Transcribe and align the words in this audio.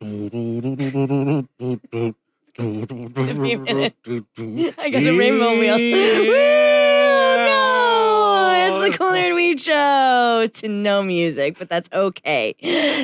I 0.02 0.04
got 4.90 5.02
a 5.02 5.16
rainbow 5.16 5.58
wheel. 5.58 5.76
Woo! 5.78 7.46
No, 7.46 8.58
it's 8.58 8.90
the 8.92 8.98
Cool 8.98 9.12
Nerd 9.12 9.34
Weed 9.34 9.58
show 9.60 10.46
to 10.52 10.68
no 10.68 11.02
music, 11.02 11.58
but 11.58 11.70
that's 11.70 11.88
okay. 11.92 12.54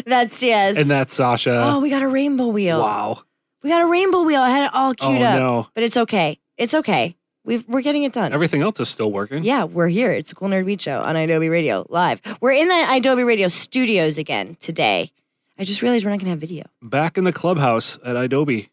That's 0.06 0.42
yes. 0.42 0.76
And 0.76 0.90
that's 0.90 1.14
Sasha. 1.14 1.62
oh, 1.64 1.80
we 1.80 1.88
got 1.90 2.02
a 2.02 2.08
rainbow 2.08 2.48
wheel. 2.48 2.80
wow. 2.80 3.22
We 3.62 3.70
got 3.70 3.80
a 3.80 3.86
rainbow 3.86 4.22
wheel. 4.24 4.40
I 4.40 4.50
had 4.50 4.64
it 4.64 4.70
all 4.74 4.90
Oh 4.90 4.94
queued 4.94 5.22
up, 5.22 5.38
no. 5.38 5.68
but 5.74 5.84
it's 5.84 5.96
okay. 5.96 6.38
It's 6.58 6.74
okay. 6.74 7.16
We've, 7.44 7.66
we're 7.68 7.82
getting 7.82 8.02
it 8.04 8.12
done. 8.12 8.32
Everything 8.32 8.62
else 8.62 8.78
is 8.80 8.88
still 8.88 9.10
working. 9.10 9.42
Yeah, 9.44 9.64
we're 9.64 9.88
here. 9.88 10.12
It's 10.12 10.28
the 10.30 10.34
Cool 10.36 10.48
Nerd 10.48 10.64
Weed 10.64 10.80
Show 10.82 11.00
on 11.00 11.16
Adobe 11.16 11.48
Radio 11.48 11.86
live. 11.88 12.20
We're 12.40 12.52
in 12.52 12.68
the 12.68 12.86
Adobe 12.90 13.22
Radio 13.24 13.48
studios 13.48 14.16
again 14.18 14.56
today. 14.60 15.10
I 15.58 15.64
just 15.64 15.82
realized 15.82 16.04
we're 16.04 16.10
not 16.10 16.18
going 16.18 16.26
to 16.26 16.30
have 16.30 16.40
video. 16.40 16.64
Back 16.82 17.16
in 17.18 17.24
the 17.24 17.32
clubhouse 17.32 17.98
at 18.04 18.16
Adobe. 18.16 18.70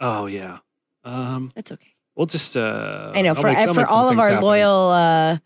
Oh 0.00 0.26
yeah. 0.26 0.58
Um, 1.04 1.52
That's 1.54 1.70
okay. 1.72 1.94
we'll 2.14 2.26
just. 2.26 2.56
Uh, 2.56 3.12
I 3.14 3.22
know 3.22 3.30
I'll 3.30 3.34
for 3.34 3.46
make- 3.48 3.58
I'll 3.58 3.74
for 3.74 3.86
all 3.86 4.10
of 4.10 4.18
our 4.18 4.30
happen. 4.30 4.44
loyal 4.44 4.90
uh 4.90 5.38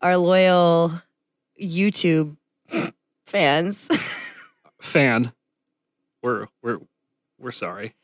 our 0.00 0.16
loyal 0.16 0.92
YouTube 1.60 2.36
fans. 3.26 3.88
fan, 4.80 5.32
we're 6.22 6.48
we're 6.62 6.78
we're 7.38 7.52
sorry. 7.52 7.94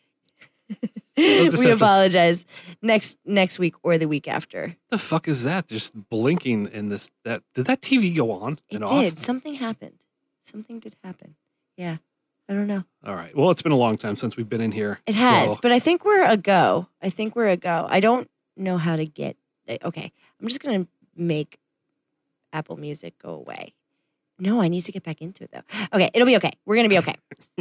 just 0.68 0.82
we 1.16 1.66
have 1.66 1.78
to- 1.78 1.84
apologize 1.84 2.44
next 2.82 3.18
next 3.24 3.58
week 3.58 3.74
or 3.82 3.96
the 3.98 4.06
week 4.08 4.28
after. 4.28 4.68
What 4.68 4.76
the 4.90 4.98
fuck 4.98 5.28
is 5.28 5.44
that? 5.44 5.66
Just 5.66 6.08
blinking 6.10 6.68
in 6.68 6.88
this. 6.90 7.10
That 7.24 7.42
did 7.54 7.64
that 7.66 7.80
TV 7.80 8.14
go 8.14 8.30
on 8.32 8.60
It 8.70 8.78
did. 8.80 8.82
off? 8.82 9.18
Something 9.18 9.54
happened. 9.54 9.98
Something 10.42 10.78
did 10.78 10.94
happen. 11.02 11.34
Yeah. 11.78 11.96
I 12.50 12.54
don't 12.54 12.66
know. 12.66 12.84
All 13.06 13.14
right. 13.14 13.34
Well, 13.34 13.50
it's 13.50 13.62
been 13.62 13.72
a 13.72 13.76
long 13.76 13.96
time 13.96 14.16
since 14.16 14.36
we've 14.36 14.48
been 14.48 14.60
in 14.60 14.72
here. 14.72 15.00
It 15.06 15.14
has, 15.14 15.52
so- 15.54 15.58
but 15.62 15.72
I 15.72 15.78
think 15.78 16.04
we're 16.04 16.24
a 16.28 16.36
go. 16.36 16.88
I 17.02 17.08
think 17.08 17.34
we're 17.36 17.48
a 17.48 17.56
go. 17.56 17.86
I 17.88 18.00
don't 18.00 18.28
know 18.56 18.76
how 18.78 18.96
to 18.96 19.06
get. 19.06 19.36
Okay, 19.84 20.12
I'm 20.40 20.48
just 20.48 20.60
gonna 20.60 20.86
make 21.14 21.58
Apple 22.54 22.78
Music 22.78 23.14
go 23.22 23.30
away. 23.34 23.74
No, 24.38 24.62
I 24.62 24.68
need 24.68 24.80
to 24.86 24.92
get 24.92 25.02
back 25.02 25.20
into 25.20 25.44
it 25.44 25.50
though. 25.52 25.60
Okay, 25.92 26.10
it'll 26.14 26.24
be 26.26 26.36
okay. 26.36 26.52
We're 26.64 26.76
gonna 26.76 26.88
be 26.88 26.98
okay. 26.98 27.14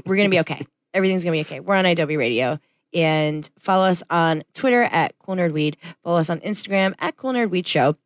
we're 0.06 0.16
gonna 0.16 0.30
be 0.30 0.39
okay. 0.39 0.66
Everything's 0.94 1.23
gonna 1.25 1.34
be 1.36 1.41
okay. 1.41 1.59
We're 1.59 1.75
on 1.75 1.86
Adobe 1.86 2.16
Radio. 2.16 2.59
And 2.94 3.47
follow 3.59 3.88
us 3.88 4.02
on 4.09 4.44
Twitter 4.53 4.84
at 4.84 5.19
Cool 5.19 5.36
Nerd 5.36 5.52
Weed. 5.52 5.75
Follow 6.02 6.19
us 6.19 6.30
on 6.30 6.39
Instagram 6.39 6.95
at 7.00 7.17
Cool 7.17 7.34
Nerd 7.34 7.50
Weed 7.50 7.67
Show. 7.67 7.97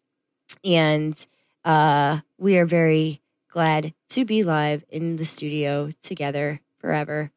And 0.66 1.16
uh, 1.63 2.19
we 2.39 2.57
are 2.57 2.66
very 2.66 3.20
glad 3.52 3.94
to 4.09 4.25
be 4.25 4.44
live 4.44 4.83
in 4.89 5.17
the 5.17 5.25
studio 5.25 5.91
together 6.02 6.59
forever. 6.80 7.30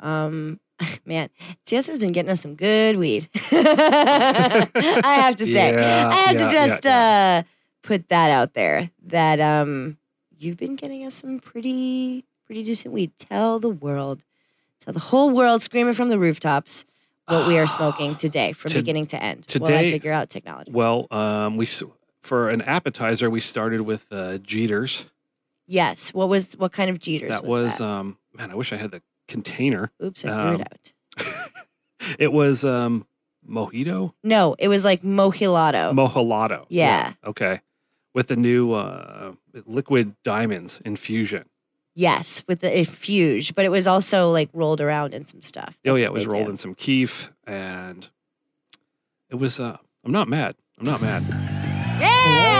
Um, 0.00 0.60
man, 1.06 1.30
TS 1.64 1.86
has 1.86 1.98
been 1.98 2.12
getting 2.12 2.30
us 2.30 2.40
some 2.42 2.54
good 2.56 2.96
weed. 2.96 3.28
I 3.52 5.18
have 5.22 5.36
to 5.36 5.46
say, 5.46 5.72
Yeah, 5.72 6.08
I 6.08 6.14
have 6.14 6.36
yeah, 6.36 6.44
to 6.46 6.52
just 6.52 6.84
yeah. 6.84 7.42
uh 7.44 7.48
put 7.82 8.08
that 8.08 8.30
out 8.30 8.54
there 8.54 8.90
that 9.06 9.40
um 9.40 9.96
you've 10.38 10.56
been 10.56 10.74
getting 10.76 11.06
us 11.06 11.14
some 11.14 11.38
pretty 11.40 12.24
pretty 12.46 12.64
decent 12.64 12.92
weed. 12.92 13.12
Tell 13.18 13.58
the 13.60 13.70
world, 13.70 14.24
tell 14.80 14.92
the 14.92 15.00
whole 15.00 15.30
world, 15.30 15.62
screaming 15.62 15.94
from 15.94 16.08
the 16.08 16.18
rooftops 16.18 16.84
what 17.28 17.46
we 17.46 17.58
are 17.58 17.66
smoking 17.66 18.16
today 18.26 18.52
from 18.52 18.72
To- 18.72 18.78
beginning 18.78 19.06
to 19.06 19.22
end. 19.22 19.46
while 19.58 19.70
I 19.72 19.76
today- 19.78 19.90
figure 19.92 20.12
out 20.12 20.28
technology. 20.30 20.72
Well, 20.72 21.06
um, 21.10 21.56
we 21.56 21.66
for 22.20 22.48
an 22.48 22.62
appetizer 22.62 23.28
we 23.30 23.40
started 23.40 23.82
with 23.82 24.06
uh, 24.10 24.38
Jeeters. 24.38 25.04
Yes. 25.66 26.12
What 26.12 26.28
was 26.28 26.52
what 26.54 26.72
kind 26.72 26.90
of 26.90 26.98
Jeeters? 26.98 27.30
that 27.30 27.44
was, 27.44 27.64
was 27.64 27.78
that? 27.78 27.88
um, 27.88 28.18
man. 28.36 28.50
I 28.50 28.54
wish 28.54 28.72
I 28.72 28.76
had 28.76 28.90
the 28.90 29.02
container. 29.28 29.90
Oops, 30.02 30.24
I 30.24 30.28
threw 30.28 30.38
um, 30.38 30.60
it 30.60 30.92
out. 31.18 31.50
it 32.18 32.32
was 32.32 32.64
um, 32.64 33.06
mojito, 33.48 34.12
No, 34.22 34.54
it 34.58 34.68
was 34.68 34.84
like 34.84 35.02
mojilato. 35.02 35.92
mojilato. 35.94 36.66
Yeah. 36.68 37.14
Okay. 37.24 37.60
With 38.12 38.28
the 38.28 38.36
new 38.36 38.72
uh, 38.72 39.32
liquid 39.66 40.14
diamonds 40.22 40.80
infusion. 40.84 41.46
yes, 41.94 42.42
with 42.46 42.60
the 42.60 42.78
infuse, 42.78 43.50
but 43.50 43.64
it 43.64 43.70
was 43.70 43.86
also 43.86 44.30
like 44.30 44.50
rolled 44.52 44.80
around 44.80 45.14
in 45.14 45.24
some 45.24 45.42
stuff. 45.42 45.78
oh 45.86 45.96
yeah, 45.96 46.04
it 46.04 46.12
was 46.12 46.26
rolled 46.26 46.46
do. 46.46 46.50
in 46.50 46.56
some 46.56 46.74
keef, 46.74 47.32
and 47.46 48.08
it 49.30 49.36
was. 49.36 49.58
Uh, 49.58 49.78
I'm 50.04 50.12
not 50.12 50.28
mad. 50.28 50.54
I'm 50.78 50.86
not 50.86 51.00
mad. 51.00 52.52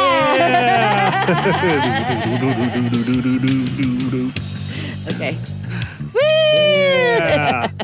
Okay. 5.13 5.37
Yeah. 6.17 7.69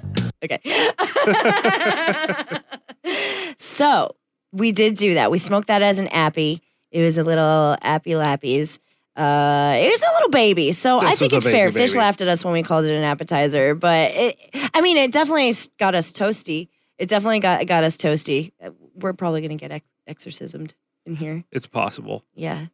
Okay. 0.43 0.59
so 3.59 4.17
we 4.53 4.73
did 4.73 4.97
do 4.97 5.13
that. 5.15 5.31
We 5.31 5.37
smoked 5.37 5.69
that 5.69 5.83
as 5.83 5.99
an 5.99 6.09
appy. 6.09 6.63
It 6.91 7.03
was 7.03 7.19
a 7.19 7.25
little 7.25 7.77
appy 7.83 8.13
lappies. 8.13 8.79
Uh, 9.15 9.75
it 9.77 9.91
was 9.91 10.03
a 10.03 10.13
little 10.15 10.31
baby, 10.31 10.73
so 10.73 11.01
This 11.01 11.11
I 11.11 11.15
think 11.15 11.35
it's 11.35 11.45
fair. 11.47 11.69
baby 11.71 11.81
Fish 11.81 11.95
laughed 11.95 12.23
at 12.23 12.29
us 12.29 12.43
when 12.43 12.55
we 12.55 12.63
called 12.63 12.87
it 12.87 12.93
an 12.97 13.05
appetizer, 13.05 13.75
but 13.75 14.13
it, 14.15 14.37
I 14.73 14.81
mean, 14.81 14.97
it 14.97 15.13
definitely 15.13 15.53
got 15.79 15.95
us 15.95 16.11
toasty. 16.11 16.69
It 16.97 17.11
definitely 17.11 17.41
got 17.41 17.67
got 17.67 17.85
us 17.85 17.99
toasty. 17.99 18.53
Uh, 18.65 18.71
We're 18.95 19.13
probably 19.13 19.43
gonna 19.43 19.57
get 19.57 19.73
ex- 19.73 19.87
exorcismed 20.07 20.73
in 21.07 21.17
here. 21.17 21.45
It's 21.51 21.67
possible. 21.67 22.25
Yeah, 22.35 22.67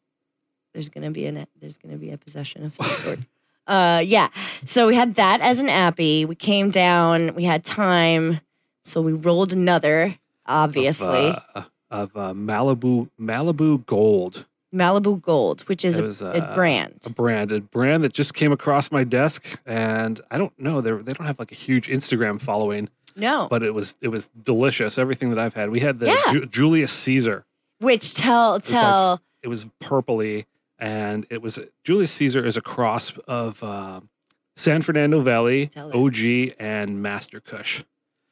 there's 0.73 0.89
gonna 0.89 1.11
be 1.11 1.27
an 1.27 1.47
there's 1.61 1.79
gonna 1.79 1.97
be 1.97 2.11
a 2.11 2.19
possession 2.19 2.65
of 2.65 2.75
some 2.75 2.87
sort. 2.87 3.19
Uh, 3.69 4.01
yeah. 4.07 4.29
So 4.65 4.87
we 4.87 4.95
had 4.95 5.17
that 5.17 5.41
as 5.41 5.61
an 5.61 5.69
appy. 5.69 6.25
We 6.25 6.37
came 6.37 6.71
down. 6.71 7.35
We 7.35 7.43
had 7.43 7.65
time, 7.65 8.39
so 8.85 9.01
we 9.01 9.13
rolled 9.13 9.53
another. 9.53 10.17
Obviously, 10.47 11.31
Of, 11.31 11.43
uh, 11.57 11.63
of 11.91 12.17
uh, 12.17 12.33
Malibu 12.33 13.11
Malibu 13.21 13.85
Gold. 13.87 14.47
Malibu 14.73 15.21
Gold, 15.21 15.63
which 15.63 15.85
is 15.85 15.99
It 15.99 16.21
a, 16.23 16.27
a 16.27 16.39
uh, 16.45 16.55
brand. 16.55 17.01
a 17.07 17.11
brand, 17.11 17.51
a 17.51 17.61
brand 17.61 18.05
that 18.05 18.13
just 18.13 18.35
came 18.35 18.53
across 18.53 18.93
my 18.93 19.03
desk, 19.03 19.45
and 19.67 20.21
I 20.31 20.39
don't 20.39 20.57
know, 20.61 20.81
they 20.81 20.93
they 20.93 21.13
don't 21.13 21.27
have 21.27 21.41
like 21.41 21.51
a 21.51 21.57
huge 21.57 21.89
Instagram 21.89 22.41
following, 22.41 22.89
No, 23.17 23.49
but 23.51 23.65
it 23.65 23.75
was 23.75 23.97
it 24.01 24.09
was 24.09 24.29
delicious. 24.45 24.97
Everything 24.97 25.31
that 25.31 25.41
I've 25.41 25.55
had, 25.55 25.71
we 25.71 25.81
had 25.81 25.99
the 25.99 26.07
Yeah. 26.07 26.33
Ju- 26.33 26.47
Julius 26.47 26.93
Caesar. 26.93 27.45
Which 27.81 28.15
tell 28.15 28.55
like- 28.55 28.65
tell 28.65 29.21
It 29.43 29.49
was 29.49 29.67
purpley, 29.83 30.47
and 30.79 31.27
it 31.31 31.43
was 31.43 31.59
Julius 31.85 32.13
Caesar 32.13 32.45
is 32.45 32.57
a 32.57 32.63
cross 32.63 33.13
of 33.29 33.63
uh, 33.63 34.01
San 34.57 34.83
Fernando 34.83 35.21
Valley, 35.21 35.71
OG, 35.77 36.55
and 36.59 37.03
Master 37.03 37.41
Kush. 37.41 37.83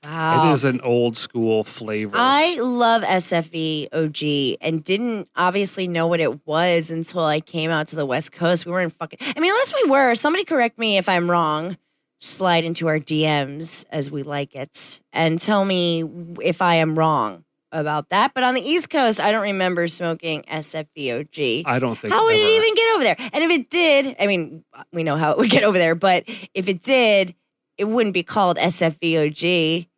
wow. 0.03 0.51
It 0.51 0.55
is 0.55 0.65
an 0.65 0.81
old 0.81 1.17
school 1.17 1.65
flavor. 1.65 2.17
I 2.19 2.59
love 2.61 3.03
SFV 3.03 3.89
OG 3.93 4.59
and 4.61 4.83
didn't 4.83 5.29
obviously 5.37 5.87
know 5.87 6.07
what 6.07 6.21
it 6.21 6.47
was 6.47 6.91
until 6.91 7.21
I 7.25 7.41
came 7.41 7.71
out 7.71 7.89
to 7.89 7.97
the 7.97 8.07
West 8.07 8.33
Coast. 8.33 8.65
We 8.67 8.73
weren't 8.73 8.93
fucking. 8.95 9.19
I 9.21 9.39
mean, 9.41 9.51
unless 9.51 9.75
we 9.85 9.91
were. 9.91 10.15
Somebody 10.15 10.45
correct 10.45 10.79
me 10.79 10.97
if 10.97 11.09
I'm 11.09 11.31
wrong. 11.31 11.77
Slide 12.21 12.65
into 12.65 12.89
our 12.89 12.99
DMs 12.99 13.85
as 13.91 14.11
we 14.11 14.23
like 14.23 14.55
it 14.55 15.01
and 15.13 15.39
tell 15.39 15.63
me 15.65 16.05
if 16.43 16.63
I 16.63 16.77
am 16.77 16.99
wrong 16.99 17.44
about 17.75 18.09
that. 18.11 18.33
But 18.35 18.45
on 18.45 18.55
the 18.55 18.63
East 18.63 18.89
Coast, 18.89 19.21
I 19.21 19.31
don't 19.33 19.43
remember 19.43 19.87
smoking 19.89 20.43
SFV 20.45 21.21
OG. 21.21 21.71
I 21.71 21.79
don't 21.79 21.99
think 21.99 22.15
How 22.15 22.25
would 22.25 22.35
ever- 22.37 22.43
it 22.45 22.51
even 22.51 22.75
get 22.75 22.95
over 22.95 23.05
there? 23.05 23.17
And 23.33 23.45
if 23.45 23.51
it 23.51 23.69
did, 23.71 24.17
I 24.19 24.27
mean, 24.27 24.65
we 24.93 25.03
know 25.03 25.17
how 25.17 25.33
it 25.33 25.39
would 25.39 25.51
get 25.51 25.65
over 25.65 25.77
there, 25.77 25.95
but 25.95 26.25
if 26.55 26.69
it 26.69 26.83
did, 26.83 27.35
it 27.77 27.85
wouldn't 27.85 28.15
be 28.15 28.23
called 28.23 28.57
SFVOG. 28.57 29.89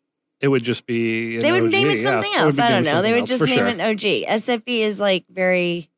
It 0.40 0.48
would 0.48 0.62
just 0.64 0.86
be. 0.86 1.38
They 1.38 1.52
would 1.52 1.64
OG, 1.64 1.70
name 1.72 1.90
it 1.90 2.02
something 2.02 2.30
It 2.32 2.36
would 2.36 2.42
else. 2.44 2.56
be 2.56 2.62
I 2.62 2.68
don't 2.70 2.84
know. 2.84 3.00
They 3.02 3.12
would 3.12 3.26
just 3.26 3.44
name 3.44 3.56
sure. 3.56 3.66
it 3.68 3.80
OG. 3.80 4.00
SFV 4.40 4.80
is 4.80 5.00
like 5.00 5.24
very 5.30 5.88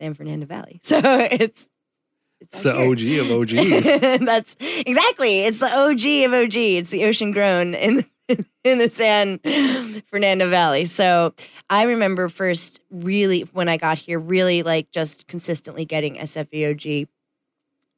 San 0.00 0.14
Fernando 0.14 0.46
Valley. 0.46 0.80
So 0.84 0.98
it's 1.04 1.68
It's 2.40 2.62
the 2.62 2.72
OG 2.74 3.02
of 3.20 3.30
OGs. 3.30 4.20
That's 4.24 4.56
exactly. 4.60 5.40
It's 5.44 5.60
the 5.60 5.66
OG 5.70 6.24
of 6.26 6.32
OG. 6.44 6.56
It's 6.56 6.90
the 6.90 7.04
ocean 7.04 7.32
grown 7.32 7.74
in 7.74 8.02
in 8.64 8.78
the 8.78 8.90
San 8.90 9.38
Fernando 10.06 10.48
Valley. 10.48 10.84
So 10.84 11.34
I 11.68 11.84
remember 11.84 12.28
first 12.28 12.80
really 12.90 13.42
when 13.52 13.68
I 13.68 13.76
got 13.76 13.98
here, 13.98 14.18
really 14.18 14.62
like 14.62 14.90
just 14.90 15.26
consistently 15.26 15.84
getting 15.84 16.16
SFVOG 16.16 17.08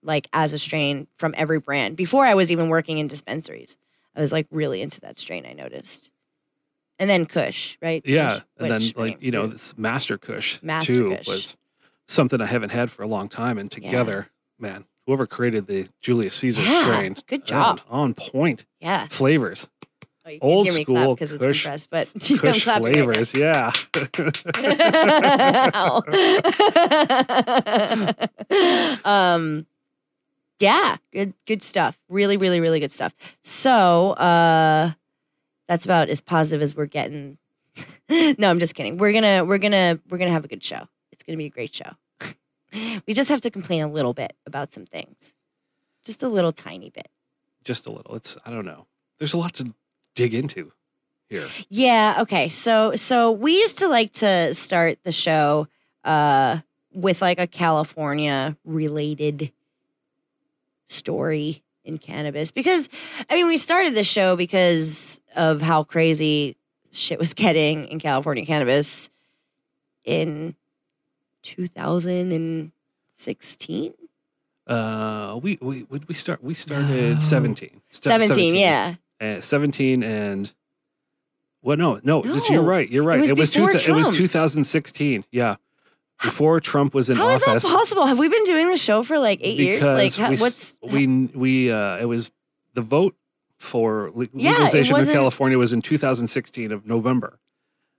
like 0.03 0.29
as 0.33 0.53
a 0.53 0.59
strain 0.59 1.07
from 1.17 1.35
every 1.37 1.61
brand 1.61 1.97
before 1.97 2.25
I 2.25 2.35
was 2.35 2.51
even 2.51 2.69
working 2.69 2.99
in 2.99 3.07
dispensaries. 3.07 3.77
I 4.17 4.21
was 4.21 4.33
like 4.33 4.47
really 4.51 4.83
into 4.83 5.01
that 5.01 5.19
strain. 5.19 5.47
I 5.47 5.53
noticed, 5.53 6.11
and 6.99 7.09
then 7.09 7.25
Kush, 7.25 7.79
right? 7.81 8.03
Yeah, 8.05 8.35
Kush, 8.35 8.43
and 8.59 8.71
then 8.71 8.81
which, 8.83 8.97
like 8.97 9.23
you 9.23 9.31
know 9.31 9.47
this 9.47 9.77
Master 9.79 10.19
Kush 10.19 10.59
Master 10.63 10.93
too 10.93 11.17
Kush. 11.17 11.27
was 11.27 11.57
something 12.09 12.41
I 12.41 12.47
haven't 12.47 12.71
had 12.71 12.91
for 12.91 13.03
a 13.03 13.07
long 13.07 13.29
time, 13.29 13.59
and 13.59 13.71
together, 13.71 14.29
man, 14.59 14.85
whoever 15.07 15.27
created 15.27 15.67
the 15.67 15.89
Julius 16.01 16.35
Caesar 16.37 16.61
Yeah, 16.63 16.83
strain, 16.83 17.17
good 17.27 17.47
job. 17.47 17.81
on 17.89 18.13
point 18.15 18.67
yeah. 18.81 19.07
flavors, 19.09 19.67
Oh, 20.25 20.31
you 20.31 20.39
Old 20.41 20.67
hear 20.67 20.75
me 20.77 20.83
school 20.85 21.15
because 21.15 21.33
it's 21.33 21.45
Kush- 21.45 21.63
compressed, 21.65 21.91
but 21.91 22.09
I'm 22.31 22.39
Kush 22.39 22.65
clapping 22.65 22.85
right 22.85 22.95
flavors, 22.95 23.35
yeah. 23.35 23.73
Um 29.05 29.67
Yeah, 30.59 30.97
good 31.13 31.35
good 31.47 31.63
stuff. 31.63 31.99
Really, 32.09 32.37
really, 32.37 32.61
really 32.61 32.81
good 32.81 32.93
stuff. 32.93 33.15
So 33.43 34.13
uh 34.13 34.93
that's 35.67 35.85
about 35.85 36.09
as 36.09 36.21
positive 36.21 36.63
as 36.63 36.77
we're 36.77 36.87
getting. 36.87 37.39
no, 38.39 38.51
I'm 38.51 38.59
just 38.59 38.75
kidding. 38.75 38.99
We're 38.99 39.13
gonna 39.13 39.45
we're 39.45 39.59
gonna 39.59 39.99
we're 40.09 40.19
gonna 40.19 40.33
have 40.33 40.45
a 40.45 40.49
good 40.49 40.63
show. 40.63 40.89
It's 41.11 41.23
gonna 41.25 41.39
be 41.39 41.47
a 41.47 41.51
great 41.51 41.75
show. 41.75 41.93
we 43.07 43.15
just 43.15 43.29
have 43.29 43.41
to 43.43 43.51
complain 43.51 43.83
a 43.83 43.89
little 43.89 44.15
bit 44.15 44.35
about 44.47 44.73
some 44.73 44.87
things. 44.87 45.35
Just 46.05 46.23
a 46.23 46.29
little 46.29 46.53
tiny 46.53 46.91
bit. 46.91 47.09
Just 47.65 47.87
a 47.87 47.93
little. 47.93 48.15
It's 48.17 48.37
I 48.47 48.51
don't 48.51 48.67
know. 48.67 48.87
There's 49.19 49.35
a 49.35 49.39
lot 49.39 49.55
to 49.55 49.75
dig 50.15 50.35
into 50.35 50.73
here. 51.29 51.49
Yeah, 51.69 52.19
okay. 52.21 52.49
So 52.49 52.95
so 52.95 53.33
we 53.33 53.59
used 53.59 53.79
to 53.79 53.89
like 53.89 54.13
to 54.15 54.55
start 54.55 54.99
the 55.05 55.13
show 55.13 55.69
uh 56.05 56.59
with 56.93 57.23
like 57.23 57.41
a 57.41 57.47
California 57.47 58.57
related 58.65 59.53
story 60.89 61.63
in 61.85 61.99
cannabis 61.99 62.51
because 62.51 62.89
I 63.31 63.35
mean 63.35 63.47
we 63.49 63.57
started 63.57 63.95
the 63.95 64.05
show 64.05 64.37
because 64.37 65.21
of 65.35 65.63
how 65.63 65.85
crazy 65.85 66.57
shit 66.93 67.19
was 67.19 67.33
getting 67.35 67.87
in 67.87 67.99
California 67.99 68.45
cannabis 68.45 69.09
in 70.05 70.55
2016 71.43 73.95
Uh, 74.67 75.39
we 75.43 75.59
we 75.61 75.85
we 75.89 76.01
we 76.07 76.15
start 76.15 76.43
we 76.43 76.55
started 76.55 77.15
No. 77.15 77.21
17. 77.21 77.81
St- 77.91 78.05
17 78.05 78.55
yeah 78.55 78.95
Uh, 79.23 79.41
17 79.41 80.03
and 80.03 80.53
well 81.63 81.77
no 81.77 82.01
no, 82.03 82.25
it's- 82.25 82.51
you're 82.51 82.63
right 82.63 82.91
you're 82.91 83.05
right. 83.05 83.21
It 83.23 83.37
was 83.39 83.53
two 83.53 83.61
before 83.67 83.79
thou- 83.79 83.93
it 83.95 83.97
was 84.07 84.17
2016 84.17 85.25
yeah. 85.31 85.57
Before 86.23 86.61
Trump 86.61 86.95
was 86.95 87.09
in 87.11 87.17
How 87.17 87.31
is 87.31 87.43
office. 87.43 87.63
that 87.65 87.69
possible? 87.69 88.07
Have 88.07 88.19
we 88.19 88.29
been 88.29 88.45
doing 88.45 88.69
the 88.69 88.77
show 88.77 89.03
for 89.03 89.19
like 89.19 89.41
8 89.43 89.59
years? 89.59 89.83
Like 89.87 90.15
how, 90.15 90.31
we, 90.31 90.37
what's 90.39 90.77
we 90.83 91.07
we 91.35 91.71
uh 91.71 91.99
it 91.99 92.05
was 92.05 92.31
the 92.75 92.83
vote 92.83 93.15
for 93.59 94.11
le- 94.15 94.27
Yeah, 94.33 94.51
it 94.51 94.73
legalization 94.75 94.97
in 95.01 95.07
California 95.15 95.59
was 95.59 95.73
in 95.73 95.83
2016 95.83 96.71
of 96.73 96.87
November. 96.87 97.39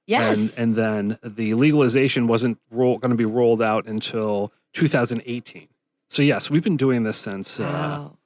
Yes. 0.08 0.58
and 0.58 0.64
and 0.64 0.76
then 0.76 1.18
the 1.24 1.54
legalization 1.54 2.28
wasn't 2.28 2.60
roll, 2.70 2.98
going 2.98 3.12
to 3.12 3.18
be 3.18 3.24
rolled 3.26 3.62
out 3.62 3.86
until 3.88 4.52
2018 4.74 5.68
so 6.10 6.22
yes 6.22 6.50
we've 6.50 6.64
been 6.64 6.76
doing 6.78 7.04
this 7.04 7.18
since 7.18 7.60
uh, 7.60 7.64
wow. 7.64 8.18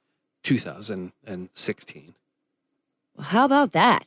2016 0.42 2.14
Well, 3.18 3.26
how 3.26 3.44
about 3.44 3.72
that 3.72 4.04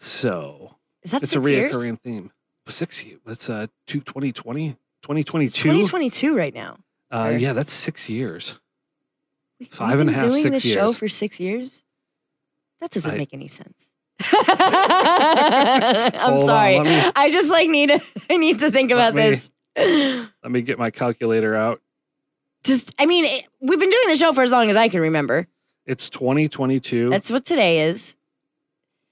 so 0.00 0.74
is 1.02 1.12
that 1.12 1.22
it's 1.22 1.32
six 1.32 1.46
a 1.46 1.50
years? 1.50 1.72
reoccurring 1.72 2.00
theme. 2.00 2.30
Six. 2.68 3.04
ye- 3.04 3.16
That's 3.24 3.48
uh, 3.48 3.68
two, 3.86 4.00
2020, 4.00 4.70
2022. 5.02 5.52
2022 5.52 6.36
right 6.36 6.52
now. 6.54 6.78
Uh, 7.12 7.30
or- 7.32 7.38
yeah, 7.38 7.52
that's 7.52 7.72
six 7.72 8.08
years. 8.10 8.58
We- 9.60 9.66
Five 9.66 9.98
we've 9.98 10.00
and 10.00 10.10
a 10.10 10.12
been 10.12 10.20
half, 10.20 10.28
doing 10.30 10.42
six 10.42 10.54
this 10.56 10.62
show 10.74 10.86
years. 10.88 10.96
for 10.96 11.08
six 11.08 11.38
years. 11.38 11.84
That 12.80 12.90
doesn't 12.90 13.12
I- 13.12 13.16
make 13.16 13.32
any 13.32 13.48
sense. 13.48 13.86
I'm 14.20 16.12
Hold 16.20 16.40
on, 16.40 16.46
sorry. 16.46 16.78
let 16.78 16.84
me- 16.86 17.12
I 17.16 17.30
just 17.30 17.50
like 17.50 17.68
need 17.70 17.90
to. 17.90 18.00
I 18.30 18.36
need 18.36 18.58
to 18.60 18.70
think 18.70 18.90
Let 18.90 19.10
about 19.10 19.14
me- 19.14 19.30
this. 19.30 19.50
Let 20.42 20.50
me 20.50 20.60
get 20.62 20.78
my 20.78 20.90
calculator 20.90 21.54
out. 21.54 21.80
Just, 22.64 22.94
I 22.98 23.06
mean, 23.06 23.24
it, 23.26 23.44
we've 23.60 23.78
been 23.78 23.90
doing 23.90 24.08
the 24.08 24.16
show 24.16 24.32
for 24.32 24.42
as 24.42 24.50
long 24.50 24.70
as 24.70 24.76
I 24.76 24.88
can 24.88 25.00
remember. 25.00 25.46
It's 25.86 26.08
2022, 26.10 27.10
That's 27.10 27.30
what 27.30 27.44
today 27.44 27.80
is, 27.80 28.16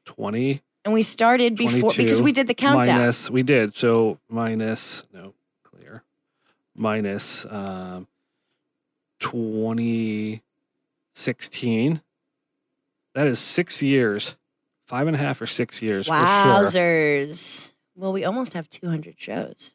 20 0.05 0.63
and 0.85 0.93
we 0.93 1.03
started 1.03 1.57
before 1.57 1.93
because 1.97 2.21
we 2.21 2.33
did 2.33 2.49
the 2.49 2.55
countdown. 2.55 2.99
minus, 2.99 3.31
we 3.31 3.45
did. 3.45 3.77
So 3.77 4.19
minus, 4.29 5.05
no, 5.13 5.33
clear, 5.63 6.03
minus 6.75 7.47
um, 7.47 8.09
2016. 9.21 12.01
That 13.15 13.27
is 13.27 13.39
six 13.39 13.83
years, 13.83 14.35
five 14.87 15.07
and 15.07 15.15
a 15.15 15.19
half 15.19 15.39
or 15.41 15.47
six 15.47 15.81
years. 15.83 16.09
For 16.09 16.15
sure. 16.15 16.25
Wowzers! 16.25 17.73
Well, 17.95 18.13
we 18.13 18.25
almost 18.25 18.55
have 18.55 18.69
200 18.71 19.21
shows. 19.21 19.75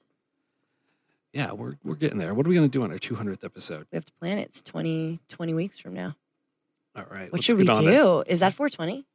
Yeah, 1.31 1.51
we're, 1.51 1.75
we're 1.83 1.93
getting 1.95 2.17
there. 2.17 2.33
What 2.33 2.47
are 2.47 2.49
we 2.49 2.55
going 2.55 2.67
to 2.69 2.77
do 2.77 2.83
on 2.83 2.91
our 2.91 2.97
200th 2.97 3.43
episode? 3.43 3.85
We 3.91 3.95
have 3.95 4.05
to 4.05 4.13
plan 4.13 4.39
it. 4.39 4.47
It's 4.49 4.63
20, 4.63 5.19
20 5.29 5.53
weeks 5.53 5.77
from 5.77 5.93
now. 5.93 6.15
All 6.95 7.05
right. 7.11 7.31
What 7.31 7.43
should 7.43 7.57
we 7.57 7.65
do? 7.65 8.23
Is 8.25 8.39
that 8.39 8.55
420? 8.55 9.05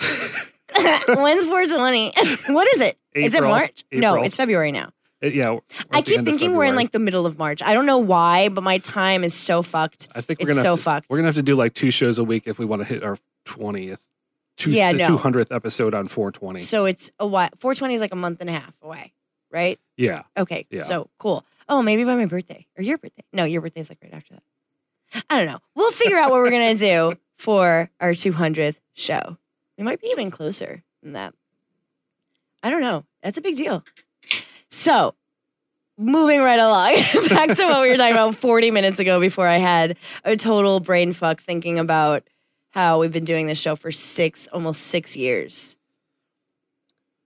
When's 1.08 1.44
420? 1.44 2.12
what 2.54 2.68
is 2.74 2.80
it? 2.80 2.98
Is 3.14 3.34
it 3.34 3.38
April. 3.38 3.50
March? 3.50 3.84
No, 3.92 4.22
it's 4.22 4.36
February 4.36 4.72
now. 4.72 4.90
Uh, 5.22 5.26
yeah. 5.26 5.58
I 5.92 6.00
keep 6.02 6.24
thinking 6.24 6.54
we're 6.54 6.64
in 6.64 6.76
like 6.76 6.92
the 6.92 6.98
middle 6.98 7.26
of 7.26 7.38
March. 7.38 7.60
I 7.62 7.74
don't 7.74 7.86
know 7.86 7.98
why, 7.98 8.48
but 8.48 8.62
my 8.64 8.78
time 8.78 9.24
is 9.24 9.34
so 9.34 9.62
fucked. 9.62 10.08
I 10.14 10.20
think 10.20 10.40
we're 10.40 10.48
It's 10.48 10.54
gonna 10.54 10.62
so 10.62 10.70
have 10.70 10.78
to, 10.78 10.82
fucked. 10.82 11.10
We're 11.10 11.18
gonna 11.18 11.28
have 11.28 11.34
to 11.34 11.42
do 11.42 11.56
like 11.56 11.74
two 11.74 11.90
shows 11.90 12.18
a 12.18 12.24
week 12.24 12.44
if 12.46 12.58
we 12.58 12.64
want 12.64 12.80
to 12.80 12.86
hit 12.86 13.02
our 13.02 13.18
twentieth, 13.44 14.00
two, 14.56 14.70
Yeah, 14.70 14.92
no. 14.92 15.08
two 15.08 15.16
hundredth 15.18 15.52
episode 15.52 15.94
on 15.94 16.08
four 16.08 16.32
twenty. 16.32 16.60
So 16.60 16.86
it's 16.86 17.10
a 17.18 17.26
while. 17.26 17.50
420 17.58 17.94
is 17.94 18.00
like 18.00 18.12
a 18.12 18.16
month 18.16 18.40
and 18.40 18.48
a 18.48 18.54
half 18.54 18.72
away, 18.80 19.12
right? 19.50 19.78
Yeah, 19.96 20.22
Okay. 20.38 20.66
Yeah. 20.70 20.80
So 20.82 21.10
cool. 21.18 21.44
Oh, 21.68 21.82
maybe 21.82 22.04
by 22.04 22.14
my 22.14 22.26
birthday 22.26 22.66
or 22.78 22.82
your 22.82 22.96
birthday. 22.96 23.22
No, 23.32 23.44
your 23.44 23.60
birthday 23.60 23.80
is 23.80 23.88
like 23.90 23.98
right 24.02 24.14
after 24.14 24.34
that. 24.34 25.24
I 25.28 25.36
don't 25.36 25.46
know. 25.46 25.58
We'll 25.74 25.92
figure 25.92 26.16
out 26.16 26.30
what 26.30 26.38
we're 26.38 26.50
going 26.50 26.76
to 26.76 26.84
do 26.84 27.18
for 27.36 27.90
our 28.00 28.12
200th 28.12 28.76
show. 28.94 29.36
We 29.80 29.84
might 29.86 29.98
be 29.98 30.08
even 30.08 30.30
closer 30.30 30.82
than 31.02 31.14
that. 31.14 31.32
I 32.62 32.68
don't 32.68 32.82
know. 32.82 33.06
That's 33.22 33.38
a 33.38 33.40
big 33.40 33.56
deal. 33.56 33.82
So, 34.68 35.14
moving 35.96 36.40
right 36.42 36.58
along, 36.58 36.96
back 37.30 37.56
to 37.56 37.64
what 37.64 37.80
we 37.80 37.88
were 37.90 37.96
talking 37.96 38.12
about 38.12 38.34
40 38.36 38.72
minutes 38.72 38.98
ago 38.98 39.18
before 39.18 39.46
I 39.46 39.56
had 39.56 39.96
a 40.22 40.36
total 40.36 40.80
brain 40.80 41.14
fuck 41.14 41.40
thinking 41.40 41.78
about 41.78 42.24
how 42.68 43.00
we've 43.00 43.10
been 43.10 43.24
doing 43.24 43.46
this 43.46 43.56
show 43.58 43.74
for 43.74 43.90
six, 43.90 44.48
almost 44.48 44.82
six 44.82 45.16
years. 45.16 45.78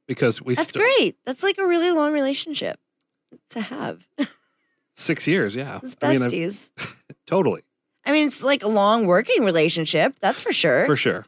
because 0.06 0.40
we 0.40 0.54
That's 0.54 0.68
st- 0.68 0.84
great. 0.84 1.16
That's 1.24 1.42
like 1.42 1.58
a 1.58 1.66
really 1.66 1.90
long 1.90 2.12
relationship 2.12 2.78
to 3.50 3.62
have. 3.62 4.06
six 4.94 5.26
years. 5.26 5.56
Yeah, 5.56 5.80
It's 5.82 5.96
I 6.00 6.12
mean, 6.12 6.20
besties. 6.20 6.70
totally 7.26 7.62
I 8.06 8.12
mean, 8.12 8.28
it's 8.28 8.44
like 8.44 8.62
a 8.62 8.68
long 8.68 9.06
working 9.06 9.44
relationship. 9.44 10.14
That's 10.20 10.40
for 10.40 10.52
sure. 10.52 10.86
for 10.86 10.94
sure. 10.94 11.26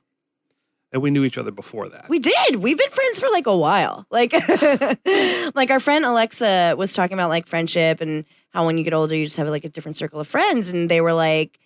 And 0.93 1.03
we 1.03 1.11
knew 1.11 1.25
each 1.25 1.37
other 1.37 1.51
before 1.51 1.89
that. 1.89 2.09
we 2.09 2.19
did. 2.19 2.57
We've 2.57 2.79
been 2.79 2.91
friends 2.91 3.21
for 3.21 3.29
like 3.31 3.47
a 3.47 3.57
while. 3.57 4.07
Like, 4.11 4.33
like 5.55 5.71
our 5.71 5.81
friend 5.81 6.05
Alexa 6.05 6.75
was 6.79 6.95
talking 6.95 7.15
about 7.15 7.29
like 7.29 7.47
friendship 7.47 8.01
and 8.01 8.25
how 8.51 8.65
when 8.65 8.79
you 8.79 8.85
get 8.85 8.95
older, 8.95 9.15
you 9.15 9.27
just 9.27 9.37
have 9.37 9.49
like 9.49 9.65
a 9.65 9.69
different 9.69 9.97
circle 9.97 10.21
of 10.21 10.29
friends. 10.29 10.71
And 10.71 10.89
they 10.89 11.01
were 11.01 11.13
like, 11.13 11.59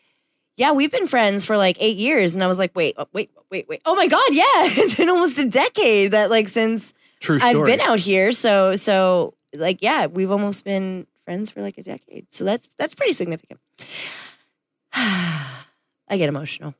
"Yeah, 0.57 0.73
we've 0.73 0.91
been 0.91 1.07
friends 1.07 1.45
for 1.45 1.57
like 1.57 1.77
eight 1.81 1.99
years." 1.99 2.35
And 2.35 2.43
I 2.43 2.47
was 2.47 2.59
like, 2.59 2.75
"Wait, 2.75 2.95
oh, 2.99 3.07
wait, 3.13 3.31
wait, 3.51 3.69
wait! 3.69 3.83
Oh 3.85 3.95
my 3.95 4.09
god, 4.09 4.31
yeah! 4.33 4.45
It's 4.83 4.97
been 4.97 5.11
almost 5.11 5.39
a 5.39 5.49
decade 5.49 6.13
that 6.13 6.31
like 6.31 6.49
since 6.49 6.95
True 7.21 7.39
story. 7.39 7.57
I've 7.57 7.67
been 7.67 7.81
out 7.81 7.99
here. 7.99 8.33
So, 8.33 8.75
so 8.75 9.35
like, 9.55 9.79
yeah, 9.83 10.07
we've 10.07 10.31
almost 10.31 10.65
been 10.65 11.07
friends 11.25 11.51
for 11.51 11.61
like 11.61 11.79
a 11.79 11.83
decade. 11.83 12.27
So 12.31 12.45
that's 12.45 12.69
that's 12.79 12.95
pretty 12.95 13.13
significant. 13.13 13.61
I 14.93 16.17
get 16.17 16.29
emotional. 16.29 16.75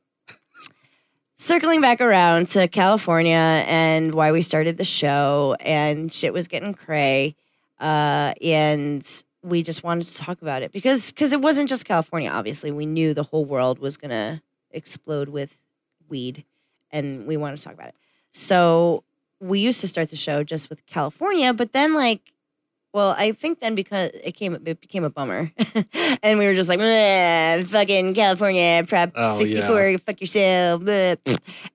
Circling 1.41 1.81
back 1.81 2.01
around 2.01 2.49
to 2.49 2.67
California 2.67 3.33
and 3.65 4.13
why 4.13 4.31
we 4.31 4.43
started 4.43 4.77
the 4.77 4.85
show, 4.85 5.55
and 5.59 6.13
shit 6.13 6.33
was 6.33 6.47
getting 6.47 6.75
cray, 6.75 7.35
uh, 7.79 8.35
and 8.43 9.23
we 9.41 9.63
just 9.63 9.83
wanted 9.83 10.05
to 10.05 10.13
talk 10.17 10.43
about 10.43 10.61
it 10.61 10.71
because 10.71 11.11
because 11.11 11.33
it 11.33 11.41
wasn't 11.41 11.67
just 11.67 11.83
California. 11.83 12.29
Obviously, 12.29 12.69
we 12.69 12.85
knew 12.85 13.15
the 13.15 13.23
whole 13.23 13.43
world 13.43 13.79
was 13.79 13.97
gonna 13.97 14.43
explode 14.69 15.29
with 15.29 15.57
weed, 16.09 16.45
and 16.91 17.25
we 17.25 17.37
wanted 17.37 17.57
to 17.57 17.63
talk 17.63 17.73
about 17.73 17.87
it. 17.87 17.95
So 18.29 19.03
we 19.39 19.61
used 19.61 19.81
to 19.81 19.87
start 19.87 20.11
the 20.11 20.15
show 20.15 20.43
just 20.43 20.69
with 20.69 20.85
California, 20.85 21.55
but 21.55 21.71
then 21.71 21.95
like, 21.95 22.33
well, 22.93 23.15
I 23.17 23.31
think 23.31 23.59
then 23.59 23.75
because 23.75 24.11
it 24.23 24.33
came, 24.33 24.53
it 24.65 24.81
became 24.81 25.03
a 25.03 25.09
bummer, 25.09 25.51
and 26.23 26.37
we 26.39 26.45
were 26.45 26.53
just 26.53 26.69
like, 26.69 26.79
fucking 27.67 28.13
California, 28.13 28.83
Prop 28.87 29.11
Oh, 29.15 29.37
sixty 29.37 29.61
four, 29.61 29.97
fuck 29.99 30.19
yourself, 30.21 30.81
bleh." 30.81 31.17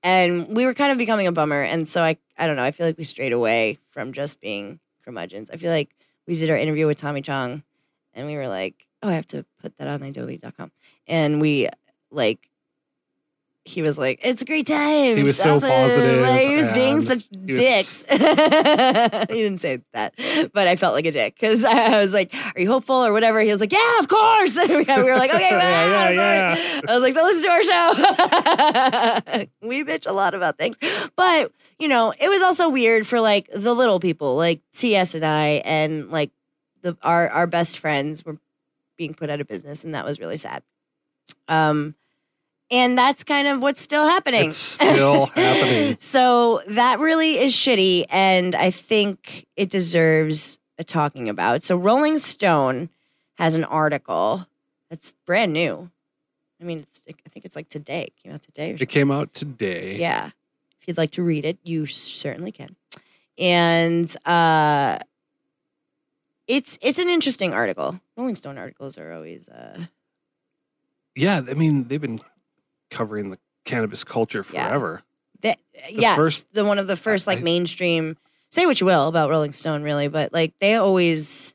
and 0.02 0.48
we 0.48 0.66
were 0.66 0.74
kind 0.74 0.92
of 0.92 0.98
becoming 0.98 1.26
a 1.26 1.32
bummer, 1.32 1.62
and 1.62 1.88
so 1.88 2.02
I, 2.02 2.16
I 2.38 2.46
don't 2.46 2.56
know, 2.56 2.64
I 2.64 2.70
feel 2.70 2.86
like 2.86 2.98
we 2.98 3.04
strayed 3.04 3.32
away 3.32 3.78
from 3.90 4.12
just 4.12 4.40
being 4.40 4.78
curmudgeons. 5.04 5.50
I 5.50 5.56
feel 5.56 5.70
like 5.70 5.94
we 6.26 6.34
did 6.34 6.50
our 6.50 6.58
interview 6.58 6.86
with 6.86 6.98
Tommy 6.98 7.22
Chong, 7.22 7.62
and 8.14 8.26
we 8.26 8.36
were 8.36 8.48
like, 8.48 8.86
oh, 9.02 9.08
I 9.08 9.12
have 9.14 9.26
to 9.28 9.44
put 9.60 9.76
that 9.78 9.88
on 9.88 10.02
Adobe.com, 10.02 10.70
and 11.06 11.40
we 11.40 11.68
like. 12.10 12.50
He 13.68 13.82
was 13.82 13.98
like, 13.98 14.20
"It's 14.22 14.42
a 14.42 14.44
great 14.44 14.66
time." 14.66 15.16
He 15.16 15.22
was 15.24 15.36
so 15.36 15.56
awesome." 15.56 15.68
positive, 15.68 16.22
Like, 16.22 16.48
he 16.48 16.54
was 16.56 16.72
being 16.72 17.02
such 17.04 17.24
he 17.44 17.52
was- 17.52 17.60
dicks. 17.60 18.04
he 18.10 19.42
didn't 19.42 19.58
say 19.58 19.80
that, 19.92 20.14
but 20.52 20.68
I 20.68 20.76
felt 20.76 20.94
like 20.94 21.04
a 21.06 21.10
dick 21.10 21.34
because 21.34 21.64
I 21.68 22.00
was 22.00 22.12
like, 22.12 22.32
"Are 22.54 22.60
you 22.60 22.68
hopeful 22.70 22.94
or 22.96 23.12
whatever?" 23.12 23.40
He 23.40 23.48
was 23.50 23.58
like, 23.60 23.72
"Yeah, 23.72 23.98
of 24.00 24.08
course." 24.08 24.56
And 24.66 24.70
we 24.70 24.84
were 25.10 25.16
like, 25.16 25.32
"Okay, 25.34 25.50
Yeah, 25.50 25.58
wow, 26.04 26.08
yeah. 26.10 26.56
I 26.88 26.92
was 26.94 27.02
like, 27.02 27.14
"So 27.14 27.24
listen 27.24 27.42
to 27.42 27.50
our 27.50 27.64
show." 27.64 29.46
we 29.62 29.84
bitch 29.84 30.06
a 30.08 30.12
lot 30.12 30.34
about 30.34 30.58
things, 30.58 30.76
but 31.16 31.50
you 31.78 31.88
know, 31.88 32.12
it 32.18 32.28
was 32.28 32.42
also 32.42 32.68
weird 32.70 33.06
for 33.06 33.20
like 33.20 33.48
the 33.52 33.74
little 33.74 34.00
people, 34.00 34.36
like 34.36 34.60
TS 34.74 35.14
and 35.16 35.24
I, 35.26 35.62
and 35.64 36.10
like 36.10 36.30
the 36.82 36.96
our 37.02 37.28
our 37.30 37.46
best 37.46 37.78
friends 37.78 38.24
were 38.24 38.38
being 38.96 39.12
put 39.14 39.28
out 39.28 39.40
of 39.40 39.46
business, 39.48 39.84
and 39.84 39.94
that 39.94 40.04
was 40.04 40.20
really 40.20 40.36
sad. 40.36 40.62
Um, 41.48 41.94
and 42.70 42.96
that's 42.98 43.24
kind 43.24 43.48
of 43.48 43.62
what's 43.62 43.80
still 43.80 44.04
happening. 44.04 44.48
It's 44.48 44.56
still 44.56 45.26
happening. 45.34 45.96
So 46.00 46.62
that 46.68 46.98
really 46.98 47.38
is 47.38 47.52
shitty, 47.52 48.06
and 48.10 48.54
I 48.54 48.70
think 48.70 49.46
it 49.56 49.70
deserves 49.70 50.58
a 50.78 50.84
talking 50.84 51.28
about. 51.28 51.62
So 51.62 51.76
Rolling 51.76 52.18
Stone 52.18 52.90
has 53.34 53.54
an 53.54 53.64
article 53.64 54.46
that's 54.90 55.12
brand 55.24 55.52
new. 55.52 55.90
I 56.60 56.64
mean, 56.64 56.80
it's, 56.80 57.02
I 57.08 57.28
think 57.28 57.44
it's 57.44 57.56
like 57.56 57.68
today. 57.68 58.02
It 58.04 58.22
came 58.22 58.32
out 58.32 58.42
today. 58.42 58.76
It 58.78 58.88
came 58.88 59.10
out 59.10 59.34
today. 59.34 59.96
Yeah. 59.96 60.30
If 60.80 60.88
you'd 60.88 60.96
like 60.98 61.10
to 61.12 61.22
read 61.22 61.44
it, 61.44 61.58
you 61.62 61.86
certainly 61.86 62.52
can. 62.52 62.76
And 63.38 64.14
uh 64.24 64.98
it's 66.46 66.78
it's 66.80 66.98
an 66.98 67.08
interesting 67.08 67.52
article. 67.52 68.00
Rolling 68.16 68.36
Stone 68.36 68.56
articles 68.56 68.96
are 68.96 69.12
always 69.12 69.48
uh 69.48 69.84
Yeah, 71.14 71.42
I 71.46 71.54
mean, 71.54 71.88
they've 71.88 72.00
been 72.00 72.20
covering 72.90 73.30
the 73.30 73.38
cannabis 73.64 74.04
culture 74.04 74.44
Yeah. 74.52 74.68
forever. 74.68 75.02
that 75.42 75.58
yes, 75.90 76.16
first- 76.16 76.52
the 76.54 76.64
one 76.64 76.78
of 76.78 76.86
the 76.86 76.96
first 76.96 77.26
like 77.26 77.38
I- 77.38 77.42
mainstream 77.42 78.16
say 78.50 78.64
what 78.66 78.80
you 78.80 78.86
will 78.86 79.08
about 79.08 79.28
Rolling 79.30 79.52
Stone 79.52 79.82
really, 79.82 80.08
but 80.08 80.32
like 80.32 80.54
they 80.60 80.74
always 80.76 81.54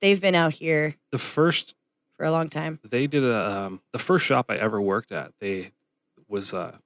they've 0.00 0.20
been 0.20 0.34
out 0.34 0.52
here 0.52 0.94
The 1.12 1.18
first 1.18 1.74
for 2.16 2.24
a 2.26 2.30
long 2.30 2.48
time. 2.48 2.78
they 2.84 3.06
did 3.06 3.24
a 3.24 3.50
um, 3.50 3.80
the 3.92 3.98
first 3.98 4.24
shop 4.26 4.46
I 4.50 4.56
ever 4.56 4.80
worked 4.80 5.12
at. 5.12 5.32
They 5.40 5.72
was 6.28 6.52
uh, 6.52 6.76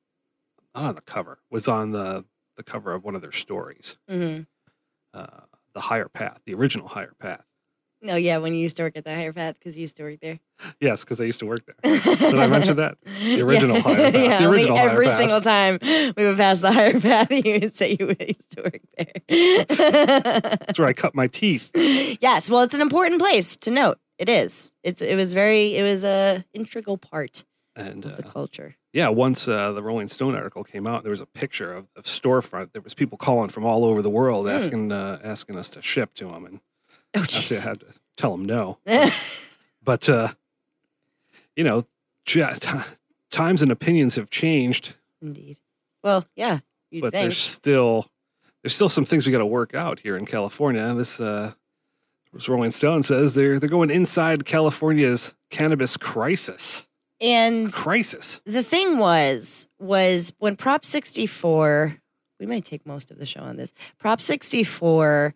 not 0.74 0.84
on 0.84 0.94
the 0.94 1.00
cover. 1.00 1.38
Was 1.50 1.66
on 1.68 1.90
the 1.92 2.24
the 2.56 2.62
cover 2.62 2.92
of 2.92 3.02
one 3.04 3.14
of 3.14 3.22
their 3.22 3.32
stories. 3.32 3.96
hmm 4.08 4.40
Uh, 5.12 5.26
the 5.74 5.80
Higher 5.80 6.08
Path, 6.08 6.38
the 6.46 6.54
original 6.54 6.88
Higher 6.88 7.14
Path. 7.18 7.44
Oh 8.08 8.16
yeah, 8.16 8.38
when 8.38 8.52
you 8.54 8.60
used 8.60 8.76
to 8.76 8.82
work 8.82 8.96
at 8.96 9.04
the 9.04 9.14
Higher 9.14 9.32
Path 9.32 9.54
because 9.58 9.76
you 9.76 9.80
used 9.82 9.96
to 9.96 10.02
work 10.02 10.20
there. 10.20 10.38
Yes, 10.80 11.02
because 11.04 11.20
I 11.20 11.24
used 11.24 11.40
to 11.40 11.46
work 11.46 11.62
there. 11.66 11.98
Did 12.16 12.34
I 12.38 12.46
mention 12.46 12.76
that? 12.76 12.98
The 13.04 13.40
original 13.42 13.80
Higher 13.80 13.96
Path. 14.12 14.14
Yeah, 14.14 14.38
The 14.40 14.48
original 14.50 14.78
every 14.78 15.06
Path. 15.06 15.18
single 15.18 15.40
time 15.40 15.78
we 16.16 16.24
would 16.24 16.36
pass 16.36 16.60
the 16.60 16.72
Higher 16.72 17.00
Path, 17.00 17.30
you 17.30 17.58
would 17.60 17.74
say 17.76 17.96
you 17.98 18.14
used 18.20 18.50
to 18.56 18.62
work 18.62 18.80
there. 18.96 19.66
That's 19.68 20.78
where 20.78 20.88
I 20.88 20.92
cut 20.92 21.14
my 21.14 21.26
teeth. 21.26 21.70
yes, 22.20 22.50
well, 22.50 22.62
it's 22.62 22.74
an 22.74 22.80
important 22.80 23.20
place 23.20 23.56
to 23.58 23.70
note. 23.70 23.98
It 24.18 24.28
is. 24.28 24.72
It's. 24.82 25.02
It 25.02 25.16
was 25.16 25.32
very. 25.32 25.76
It 25.76 25.82
was 25.82 26.04
a 26.04 26.44
integral 26.54 26.96
part 26.98 27.44
And 27.74 28.04
of 28.04 28.16
the 28.16 28.26
uh, 28.26 28.30
culture. 28.30 28.76
yeah, 28.94 29.08
once 29.08 29.46
uh, 29.46 29.72
the 29.72 29.82
Rolling 29.82 30.08
Stone 30.08 30.34
article 30.34 30.64
came 30.64 30.86
out, 30.86 31.02
there 31.02 31.10
was 31.10 31.20
a 31.20 31.26
picture 31.26 31.70
of, 31.72 31.86
of 31.96 32.04
storefront. 32.04 32.72
There 32.72 32.80
was 32.82 32.94
people 32.94 33.18
calling 33.18 33.50
from 33.50 33.66
all 33.66 33.84
over 33.84 34.00
the 34.00 34.08
world 34.10 34.46
Mm. 34.46 34.54
asking 34.56 34.92
uh, 34.92 35.18
asking 35.22 35.56
us 35.58 35.68
to 35.70 35.82
ship 35.82 36.14
to 36.14 36.28
them, 36.28 36.46
and 36.46 36.60
Oh, 37.16 37.22
actually 37.22 37.58
I 37.58 37.60
had 37.60 37.80
to 37.80 37.86
tell 38.16 38.34
him 38.34 38.44
no. 38.44 38.78
But 39.82 40.08
uh, 40.08 40.32
you 41.54 41.62
know, 41.62 41.86
times 43.30 43.62
and 43.62 43.70
opinions 43.70 44.16
have 44.16 44.30
changed, 44.30 44.94
Indeed. 45.22 45.58
Well, 46.02 46.26
yeah. 46.34 46.58
But 46.92 47.12
think. 47.12 47.12
there's 47.12 47.38
still 47.38 48.10
there's 48.62 48.74
still 48.74 48.88
some 48.88 49.04
things 49.04 49.26
we 49.26 49.32
got 49.32 49.38
to 49.38 49.46
work 49.46 49.74
out 49.74 50.00
here 50.00 50.16
in 50.16 50.26
California. 50.26 50.92
This 50.94 51.20
uh, 51.20 51.52
this 52.32 52.48
Rolling 52.48 52.72
Stone 52.72 53.04
says 53.04 53.34
they're 53.34 53.58
they're 53.58 53.68
going 53.68 53.90
inside 53.90 54.44
California's 54.44 55.34
cannabis 55.50 55.96
crisis. 55.96 56.84
And 57.20 57.72
Crisis. 57.72 58.42
the 58.44 58.62
thing 58.62 58.98
was, 58.98 59.68
was 59.78 60.34
when 60.38 60.54
Prop 60.54 60.84
64, 60.84 61.96
we 62.38 62.44
might 62.44 62.66
take 62.66 62.84
most 62.84 63.10
of 63.10 63.18
the 63.18 63.24
show 63.24 63.40
on 63.40 63.56
this. 63.56 63.72
Prop 63.98 64.20
64 64.20 65.34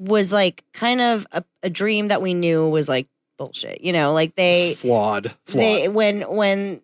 was 0.00 0.32
like 0.32 0.64
kind 0.72 1.00
of 1.00 1.26
a, 1.30 1.44
a 1.62 1.70
dream 1.70 2.08
that 2.08 2.22
we 2.22 2.34
knew 2.34 2.68
was 2.68 2.88
like 2.88 3.06
bullshit. 3.36 3.82
You 3.82 3.92
know, 3.92 4.12
like 4.12 4.34
they 4.34 4.74
flawed. 4.74 5.34
Flawed. 5.44 5.62
they 5.62 5.88
when 5.88 6.22
when 6.22 6.80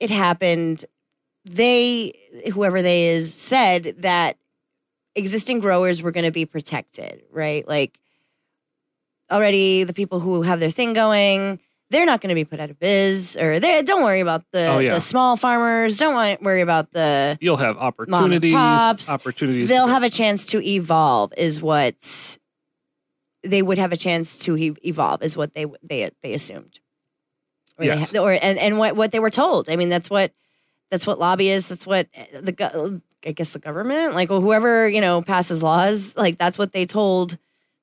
it 0.00 0.10
happened 0.10 0.84
they 1.44 2.12
whoever 2.52 2.82
they 2.82 3.06
is 3.06 3.34
said 3.34 3.94
that 3.98 4.36
existing 5.14 5.60
growers 5.60 6.02
were 6.02 6.12
going 6.12 6.24
to 6.24 6.30
be 6.30 6.46
protected 6.46 7.22
right 7.30 7.66
like 7.68 7.98
already 9.30 9.84
the 9.84 9.92
people 9.92 10.20
who 10.20 10.42
have 10.42 10.60
their 10.60 10.70
thing 10.70 10.92
going 10.92 11.58
they're 11.92 12.04
not 12.06 12.20
going 12.20 12.30
to 12.30 12.34
be 12.34 12.44
put 12.44 12.58
out 12.58 12.70
of 12.70 12.78
biz 12.80 13.36
or 13.40 13.60
they 13.60 13.82
don't 13.82 14.02
worry 14.02 14.20
about 14.20 14.42
the 14.50 14.66
Oh, 14.66 14.78
yeah. 14.80 14.94
the 14.94 15.00
small 15.00 15.36
farmers 15.36 15.96
don't 15.98 16.42
worry 16.42 16.60
about 16.60 16.92
the 16.92 17.38
You'll 17.40 17.56
have 17.58 17.76
opportunities. 17.78 18.54
pops, 18.54 19.08
Opportunities. 19.08 19.68
they'll 19.68 19.86
have 19.86 20.02
a 20.02 20.10
chance 20.10 20.46
to 20.46 20.60
evolve 20.66 21.32
is 21.36 21.62
what 21.62 22.38
they 23.44 23.62
would 23.62 23.78
have 23.78 23.92
a 23.92 23.96
chance 23.96 24.40
to 24.40 24.56
evolve 24.84 25.22
is 25.22 25.36
what 25.36 25.54
they 25.54 25.66
they 25.82 26.10
they 26.22 26.32
assumed 26.34 26.80
or, 27.78 27.84
Yes. 27.84 28.10
they, 28.10 28.18
or 28.18 28.32
and, 28.32 28.58
and 28.58 28.78
what 28.78 28.96
what 28.96 29.12
they 29.12 29.18
were 29.20 29.30
told 29.30 29.68
i 29.68 29.76
mean 29.76 29.88
that's 29.88 30.08
what 30.10 30.32
that's 30.90 31.06
what 31.06 31.18
lobbyists 31.18 31.70
that's 31.70 31.86
what 31.86 32.08
eh, 32.14 32.26
the 32.40 33.00
i 33.26 33.32
guess 33.32 33.50
the 33.52 33.58
government 33.58 34.14
like 34.14 34.28
whoever 34.28 34.88
you 34.88 35.00
know 35.00 35.22
passes 35.22 35.62
laws 35.62 36.16
like 36.16 36.38
that's 36.38 36.58
what 36.58 36.72
they 36.72 36.86
told 36.86 37.36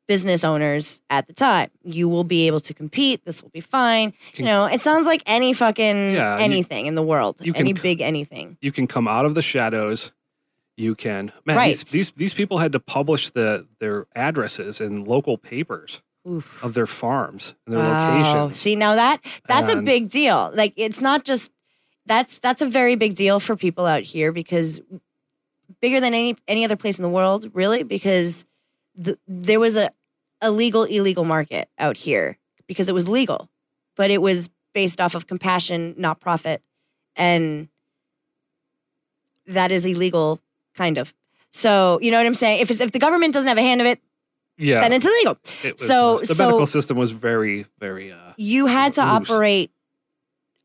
business 0.10 0.44
owners 0.44 1.02
at 1.12 1.28
the 1.28 1.34
time 1.34 1.70
you 1.84 2.10
will 2.10 2.24
be 2.24 2.48
able 2.48 2.60
to 2.60 2.74
compete 2.74 3.24
this 3.26 3.44
will 3.44 3.52
be 3.52 3.60
fine 3.62 4.12
Can- 4.34 4.44
you 4.46 4.46
know 4.52 4.66
it 4.66 4.82
sounds 4.82 5.06
like 5.06 5.22
any 5.28 5.54
fucking 5.54 6.14
Yeah, 6.16 6.38
you- 6.40 6.44
anything 6.46 6.88
in 6.88 6.96
the 6.96 7.04
world 7.04 7.38
you 7.40 7.54
any 7.56 7.76
c- 7.76 7.82
big 7.82 8.02
anything 8.02 8.58
you 8.60 8.72
can 8.72 8.88
come 8.88 9.08
out 9.08 9.26
of 9.26 9.36
the 9.36 9.42
shadows. 9.44 10.12
You 10.78 10.96
can. 10.96 11.34
Man, 11.46 11.58
Right. 11.58 11.68
these, 11.78 11.84
these 11.92 12.12
these 12.12 12.34
people 12.34 12.58
had 12.58 12.72
to 12.72 12.80
publish 12.80 13.30
the 13.32 13.68
their 13.80 14.08
addresses 14.16 14.80
in 14.82 15.04
local 15.04 15.38
papers 15.38 16.02
Oof. 16.26 16.64
of 16.64 16.74
their 16.74 16.88
farms 16.88 17.54
and 17.68 17.76
their 17.76 17.84
Wow. 17.84 18.18
locations. 18.18 18.58
See 18.60 18.76
now 18.78 18.96
that 18.96 19.18
that's 19.48 19.70
a 19.70 19.76
big 19.82 20.10
deal. 20.10 20.52
Like 20.56 20.74
it's 20.78 21.02
not 21.02 21.24
just 21.26 21.52
that's 22.06 22.40
that's 22.40 22.62
a 22.62 22.66
very 22.66 22.96
big 22.96 23.14
deal 23.14 23.40
for 23.42 23.56
people 23.58 23.86
out 23.86 24.04
here 24.04 24.32
because 24.32 24.80
bigger 25.82 26.00
than 26.00 26.14
any 26.14 26.36
any 26.48 26.64
other 26.66 26.78
place 26.78 26.98
in 26.98 27.04
the 27.04 27.10
world, 27.10 27.50
really, 27.54 27.84
because 27.84 28.46
the, 28.96 29.18
there 29.28 29.60
was 29.60 29.76
a 29.78 29.90
a 30.42 30.52
legal 30.52 30.84
illegal 30.84 31.24
market 31.26 31.70
out 31.78 31.98
here 31.98 32.38
because 32.68 32.88
it 32.90 32.94
was 32.94 33.08
legal, 33.08 33.50
but 33.96 34.12
it 34.12 34.22
was 34.22 34.50
based 34.74 35.02
off 35.02 35.16
of 35.16 35.28
compassion, 35.28 35.96
not 35.98 36.20
profit, 36.20 36.62
and 37.16 37.68
that 39.48 39.72
is 39.72 39.86
illegal, 39.86 40.40
kind 40.76 40.98
of. 40.98 41.14
So 41.52 42.00
you 42.02 42.12
know 42.12 42.18
what 42.18 42.26
I'm 42.28 42.34
saying? 42.36 42.62
If 42.62 42.72
it's, 42.72 42.82
if 42.82 42.92
the 42.92 43.00
government 43.00 43.34
doesn't 43.34 43.48
have 43.48 43.58
a 43.58 43.62
hand 43.62 43.82
of 43.82 43.88
it, 43.88 44.00
Yeah. 44.58 44.82
then 44.82 44.94
it's 44.94 45.06
illegal. 45.06 45.38
it 45.64 45.74
was, 45.74 45.88
so- 45.88 46.20
the 46.20 46.26
so- 46.36 46.46
medical 46.46 46.68
system 46.68 46.98
was 46.98 47.12
very 47.12 47.66
very 47.80 48.12
uh, 48.12 48.34
you 48.38 48.68
had 48.68 48.94
to 48.94 49.02
Loose. 49.02 49.10
operate 49.30 49.72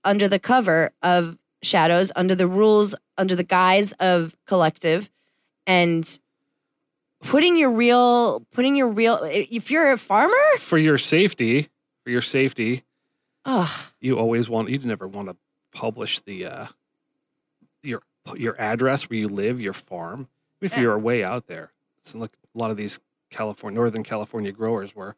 under 0.04 0.28
the 0.28 0.38
cover 0.38 0.90
of 1.02 1.38
shadows 1.62 2.12
under 2.14 2.35
the 2.35 2.47
rules 2.47 2.95
under 3.16 3.35
the 3.35 3.43
guise 3.45 3.93
of 3.99 4.37
collective 4.47 5.09
and 5.66 6.19
putting 7.25 7.57
your 7.57 7.73
real 7.73 8.40
putting 8.52 8.76
your 8.76 8.88
real 8.88 9.21
if 9.25 9.71
you're 9.71 9.93
a 9.93 9.99
farmer 9.99 10.35
for 10.59 10.78
your 10.78 10.99
safety. 10.99 11.69
For 12.04 12.11
your 12.11 12.21
safety, 12.23 12.85
oh 13.47 13.88
you 14.00 14.19
always 14.19 14.49
want. 14.49 14.69
You 14.69 14.78
never 14.81 15.09
want 15.09 15.28
to 15.28 15.37
publish 15.73 16.21
the 16.21 16.45
uh, 16.47 16.66
your 17.83 18.02
your 18.37 18.61
address 18.61 19.09
where 19.09 19.19
you 19.19 19.28
live, 19.28 19.59
your 19.61 19.73
farm. 19.73 20.28
If 20.61 20.75
Yeah. 20.75 20.83
you're 20.83 20.99
way 20.99 21.25
out 21.25 21.47
there, 21.47 21.73
it's 21.99 22.14
like 22.14 22.33
a 22.54 22.59
lot 22.59 22.71
of 22.71 22.76
these 22.76 23.00
California, 23.31 23.75
Northern 23.81 24.02
California 24.04 24.52
growers 24.52 24.95
were, 24.95 25.16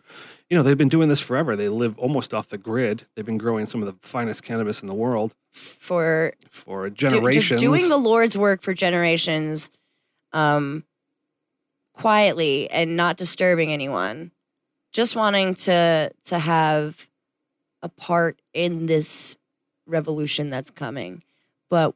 you 0.48 0.56
know, 0.56 0.62
they've 0.62 0.78
been 0.78 0.88
doing 0.88 1.08
this 1.08 1.20
forever. 1.20 1.54
They 1.56 1.68
live 1.68 1.98
almost 1.98 2.32
off 2.32 2.48
the 2.48 2.56
grid. 2.56 3.04
They've 3.14 3.26
been 3.26 3.36
growing 3.36 3.66
some 3.66 3.82
of 3.82 3.86
the 3.88 4.06
finest 4.06 4.42
cannabis 4.42 4.80
in 4.80 4.86
the 4.86 4.94
world 4.94 5.34
for 5.52 6.32
for 6.50 6.88
do- 6.88 6.94
just 6.94 7.14
generations. 7.14 7.60
doing 7.60 7.88
the 7.88 7.98
lord's 7.98 8.38
work 8.38 8.62
for 8.62 8.72
generations 8.74 9.70
um 10.32 10.84
quietly 11.96 12.70
and 12.70 12.96
not 12.96 13.16
disturbing 13.16 13.72
anyone. 13.72 14.30
Just 14.92 15.16
wanting 15.16 15.54
to 15.54 16.10
to 16.24 16.38
have 16.38 17.08
a 17.82 17.88
part 17.88 18.40
in 18.54 18.86
this 18.86 19.36
revolution 19.86 20.50
that's 20.50 20.70
coming 20.70 21.22
but 21.68 21.94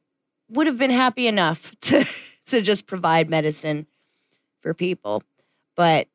would 0.49 0.66
have 0.66 0.78
been 0.78 0.90
happy 0.90 1.26
enough 1.26 1.73
to 1.80 2.04
to 2.47 2.61
just 2.61 2.87
provide 2.87 3.30
medicine 3.30 3.87
for 4.61 4.75
people. 4.75 5.23
But 5.76 6.09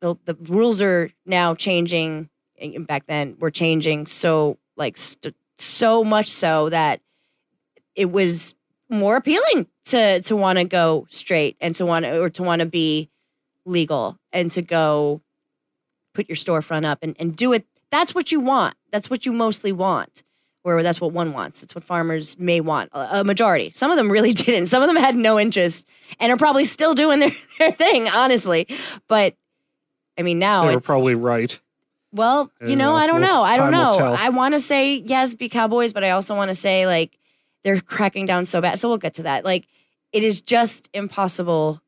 the 0.00 0.16
the 0.24 0.34
rules 0.34 0.80
are 0.80 1.10
now 1.26 1.54
changing 1.54 2.28
back 2.86 3.06
then 3.06 3.36
were 3.38 3.50
changing 3.50 4.06
so 4.06 4.58
like 4.76 4.96
st- 4.96 5.34
so 5.58 6.04
much 6.04 6.28
so 6.28 6.68
that 6.68 7.00
it 7.94 8.10
was 8.10 8.54
more 8.88 9.16
appealing 9.16 9.66
to 9.86 10.20
to 10.22 10.36
want 10.36 10.58
to 10.58 10.64
go 10.64 11.06
straight 11.10 11.56
and 11.60 11.74
to 11.76 11.86
want 11.86 12.04
or 12.06 12.30
to 12.30 12.42
want 12.42 12.60
to 12.60 12.66
be 12.66 13.10
legal 13.64 14.18
and 14.32 14.50
to 14.52 14.62
go 14.62 15.20
put 16.12 16.28
your 16.28 16.36
storefront 16.36 16.84
up 16.84 16.98
and, 17.02 17.16
and 17.18 17.36
do 17.36 17.52
it. 17.52 17.66
That's 17.90 18.14
what 18.14 18.32
you 18.32 18.40
want. 18.40 18.76
That's 18.90 19.10
what 19.10 19.26
you 19.26 19.32
mostly 19.32 19.72
want 19.72 20.22
or 20.64 20.82
that's 20.82 21.00
what 21.00 21.12
one 21.12 21.32
wants. 21.32 21.60
That's 21.60 21.74
what 21.74 21.84
farmers 21.84 22.38
may 22.38 22.60
want 22.60 22.90
a, 22.92 23.20
a 23.20 23.24
majority. 23.24 23.70
Some 23.72 23.90
of 23.90 23.96
them 23.96 24.10
really 24.10 24.32
didn't. 24.32 24.66
Some 24.66 24.82
of 24.82 24.88
them 24.88 24.96
had 24.96 25.14
no 25.14 25.38
interest 25.38 25.86
and 26.18 26.32
are 26.32 26.36
probably 26.36 26.64
still 26.64 26.94
doing 26.94 27.20
their, 27.20 27.30
their 27.58 27.72
thing 27.72 28.08
honestly. 28.08 28.66
But 29.08 29.34
i 30.16 30.22
mean 30.22 30.38
now 30.38 30.66
they're 30.66 30.80
probably 30.80 31.14
right. 31.14 31.58
Well, 32.12 32.52
you 32.64 32.76
know, 32.76 32.92
uh, 32.92 32.98
I 32.98 33.06
don't 33.08 33.20
we'll- 33.20 33.28
know. 33.28 33.42
I 33.42 33.56
don't 33.56 33.72
know. 33.72 34.16
I 34.16 34.28
want 34.28 34.54
to 34.54 34.60
say 34.60 34.96
yes, 34.96 35.34
be 35.34 35.48
cowboys, 35.48 35.92
but 35.92 36.04
I 36.04 36.10
also 36.10 36.36
want 36.36 36.48
to 36.48 36.54
say 36.54 36.86
like 36.86 37.18
they're 37.64 37.80
cracking 37.80 38.26
down 38.26 38.44
so 38.44 38.60
bad. 38.60 38.78
So 38.78 38.88
we'll 38.88 38.98
get 38.98 39.14
to 39.14 39.24
that. 39.24 39.44
Like 39.44 39.66
it 40.12 40.22
is 40.22 40.40
just 40.40 40.88
impossible 40.94 41.80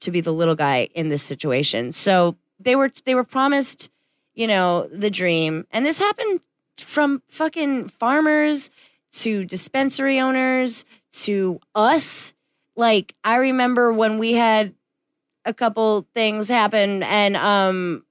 to 0.00 0.10
be 0.10 0.20
the 0.20 0.32
little 0.32 0.54
guy 0.54 0.88
in 0.94 1.10
this 1.10 1.22
situation. 1.22 1.92
So 1.92 2.36
they 2.58 2.74
were 2.76 2.90
they 3.04 3.14
were 3.14 3.24
promised, 3.24 3.90
you 4.34 4.46
know, 4.46 4.86
the 4.86 5.10
dream, 5.10 5.66
and 5.70 5.84
this 5.84 5.98
happened 5.98 6.40
from 6.78 7.22
fucking 7.28 7.88
farmers 7.88 8.70
to 9.12 9.44
dispensary 9.44 10.18
owners 10.18 10.84
to 11.12 11.60
us. 11.74 12.32
Like 12.76 13.14
I 13.24 13.36
remember 13.36 13.92
when 13.92 14.18
we 14.18 14.32
had 14.32 14.74
a 15.44 15.52
couple 15.52 16.06
things 16.14 16.48
happen, 16.48 17.02
and 17.02 17.36
um, 17.36 18.04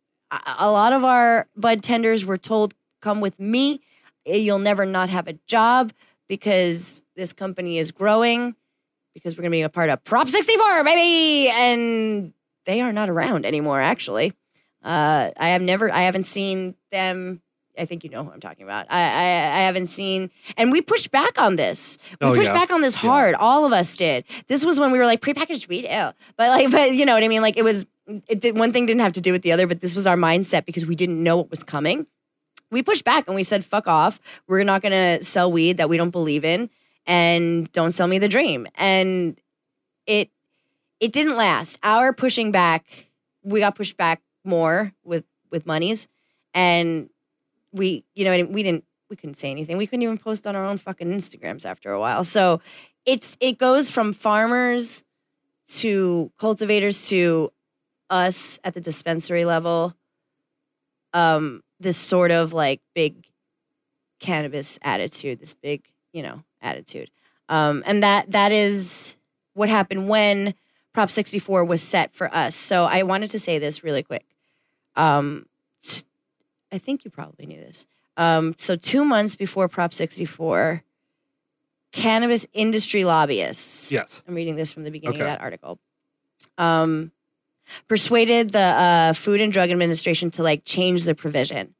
a 0.59 0.69
lot 0.69 0.93
of 0.93 1.03
our 1.03 1.47
bud 1.55 1.81
tenders 1.81 2.25
were 2.25 2.37
told, 2.37 2.73
"Come 3.01 3.21
with 3.21 3.39
me. 3.39 3.81
You'll 4.25 4.59
never 4.59 4.85
not 4.85 5.09
have 5.09 5.27
a 5.27 5.33
job 5.47 5.91
because 6.29 7.03
this 7.17 7.33
company 7.33 7.77
is 7.77 7.91
growing. 7.91 8.55
Because 9.13 9.35
we're 9.35 9.41
going 9.41 9.51
to 9.51 9.57
be 9.57 9.61
a 9.63 9.69
part 9.69 9.89
of 9.89 10.01
Prop 10.05 10.29
64, 10.29 10.83
baby." 10.85 11.49
And 11.49 12.31
they 12.65 12.79
are 12.79 12.93
not 12.93 13.09
around 13.09 13.45
anymore. 13.45 13.81
Actually, 13.81 14.31
uh, 14.83 15.31
I 15.37 15.49
have 15.49 15.61
never, 15.61 15.91
I 15.91 16.01
haven't 16.01 16.23
seen 16.23 16.75
them. 16.91 17.41
I 17.77 17.85
think 17.85 18.03
you 18.03 18.09
know 18.09 18.23
who 18.23 18.31
I'm 18.31 18.39
talking 18.41 18.63
about. 18.63 18.87
I, 18.89 18.99
I, 18.99 19.03
I 19.03 19.59
haven't 19.61 19.87
seen, 19.87 20.29
and 20.57 20.71
we 20.71 20.81
pushed 20.81 21.11
back 21.11 21.39
on 21.41 21.55
this. 21.55 21.97
We 22.21 22.27
Oh, 22.27 22.33
pushed 22.33 22.49
yeah. 22.49 22.53
back 22.53 22.71
on 22.71 22.81
this 22.81 22.93
hard. 22.93 23.35
All 23.35 23.65
of 23.65 23.71
us 23.73 23.95
did. 23.95 24.25
This 24.47 24.65
was 24.65 24.79
when 24.79 24.91
we 24.91 24.99
were 24.99 25.05
like 25.05 25.21
prepackaged 25.21 25.67
weed, 25.69 25.85
ew. 25.85 26.11
But 26.37 26.49
like, 26.49 26.71
but 26.71 26.93
you 26.93 27.05
know 27.05 27.13
what 27.13 27.23
I 27.23 27.27
mean? 27.27 27.41
Like 27.41 27.57
it 27.57 27.63
was. 27.63 27.85
It 28.27 28.41
did 28.41 28.57
one 28.57 28.73
thing 28.73 28.85
didn't 28.87 29.01
have 29.01 29.13
to 29.13 29.21
do 29.21 29.31
with 29.31 29.43
the 29.43 29.51
other, 29.51 29.65
but 29.67 29.81
this 29.81 29.93
was 29.95 30.07
our 30.07 30.15
mindset 30.17 30.65
because 30.65 30.85
we 30.85 30.95
didn't 30.95 31.21
know 31.23 31.37
what 31.37 31.49
was 31.51 31.63
coming. 31.63 32.05
We 32.71 32.83
pushed 32.83 33.03
back 33.03 33.27
and 33.27 33.35
we 33.35 33.43
said, 33.43 33.65
"Fuck 33.65 33.87
off! 33.87 34.19
We're 34.47 34.63
not 34.63 34.81
going 34.81 34.91
to 34.91 35.23
sell 35.23 35.51
weed 35.51 35.77
that 35.77 35.89
we 35.89 35.97
don't 35.97 36.11
believe 36.11 36.45
in, 36.45 36.69
and 37.05 37.71
don't 37.71 37.91
sell 37.91 38.07
me 38.07 38.19
the 38.19 38.27
dream." 38.27 38.67
And 38.75 39.39
it 40.05 40.29
it 40.99 41.11
didn't 41.11 41.37
last. 41.37 41.79
Our 41.83 42.13
pushing 42.13 42.51
back, 42.51 43.07
we 43.43 43.59
got 43.59 43.75
pushed 43.75 43.97
back 43.97 44.21
more 44.43 44.93
with 45.03 45.25
with 45.51 45.65
monies, 45.65 46.07
and 46.53 47.09
we, 47.71 48.03
you 48.15 48.25
know, 48.25 48.45
we 48.45 48.63
didn't 48.63 48.83
we 49.09 49.15
couldn't 49.15 49.35
say 49.35 49.49
anything. 49.49 49.77
We 49.77 49.87
couldn't 49.87 50.03
even 50.03 50.17
post 50.17 50.45
on 50.45 50.55
our 50.55 50.65
own 50.65 50.77
fucking 50.77 51.11
Instagrams 51.11 51.65
after 51.65 51.91
a 51.91 51.99
while. 51.99 52.23
So 52.23 52.61
it's 53.05 53.37
it 53.39 53.57
goes 53.57 53.89
from 53.89 54.13
farmers 54.13 55.03
to 55.69 56.31
cultivators 56.37 57.07
to 57.09 57.51
us 58.09 58.59
at 58.63 58.73
the 58.73 58.81
dispensary 58.81 59.45
level. 59.45 59.95
Um, 61.13 61.61
this 61.79 61.97
sort 61.97 62.31
of 62.31 62.53
like 62.53 62.81
big 62.93 63.25
cannabis 64.19 64.77
attitude, 64.81 65.39
this 65.39 65.53
big, 65.53 65.83
you 66.11 66.21
know, 66.21 66.43
attitude. 66.61 67.09
Um, 67.47 67.83
and 67.85 68.03
that 68.03 68.31
that 68.31 68.51
is 68.51 69.15
what 69.53 69.69
happened 69.69 70.07
when 70.07 70.53
Prop 70.93 71.09
64 71.09 71.65
was 71.65 71.81
set 71.81 72.13
for 72.13 72.33
us. 72.33 72.55
So 72.55 72.85
I 72.85 73.03
wanted 73.03 73.31
to 73.31 73.39
say 73.39 73.59
this 73.59 73.83
really 73.83 74.03
quick. 74.03 74.25
Um, 74.95 75.45
t- 75.81 76.03
I 76.71 76.77
think 76.77 77.05
you 77.05 77.11
probably 77.11 77.45
knew 77.45 77.59
this. 77.59 77.85
Um, 78.17 78.53
so 78.57 78.75
two 78.75 79.05
months 79.05 79.35
before 79.35 79.67
Prop 79.69 79.93
64, 79.93 80.83
cannabis 81.91 82.45
industry 82.53 83.05
lobbyists. 83.05 83.91
Yes. 83.91 84.21
I'm 84.27 84.35
reading 84.35 84.55
this 84.55 84.71
from 84.71 84.83
the 84.83 84.91
beginning 84.91 85.15
Okay. 85.21 85.23
of 85.23 85.27
that 85.37 85.41
article. 85.41 85.79
Um, 86.57 87.11
persuaded 87.87 88.51
the 88.51 88.59
uh, 88.59 89.13
Food 89.13 89.41
and 89.41 89.51
Drug 89.51 89.69
Administration 89.69 90.31
to 90.31 90.43
like 90.43 90.63
change 90.65 91.03
the 91.03 91.15
provision. 91.15 91.73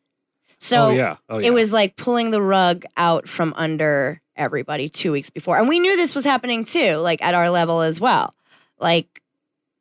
So 0.60 0.88
oh 0.88 0.90
yeah. 0.92 1.18
Oh 1.30 1.38
yeah. 1.38 1.48
it 1.48 1.52
was 1.52 1.72
like 1.72 1.96
pulling 1.96 2.32
the 2.32 2.42
rug 2.42 2.84
out 2.98 3.28
from 3.30 3.54
under 3.56 4.22
everybody 4.36 4.90
two 4.90 5.12
weeks 5.12 5.30
before. 5.30 5.58
And 5.58 5.68
we 5.70 5.80
knew 5.80 5.96
this 5.96 6.16
was 6.16 6.26
happening 6.26 6.64
too, 6.66 6.98
like 6.98 7.22
at 7.24 7.34
our 7.34 7.50
level 7.50 7.82
as 7.82 8.00
well. 8.00 8.34
Like 8.80 9.22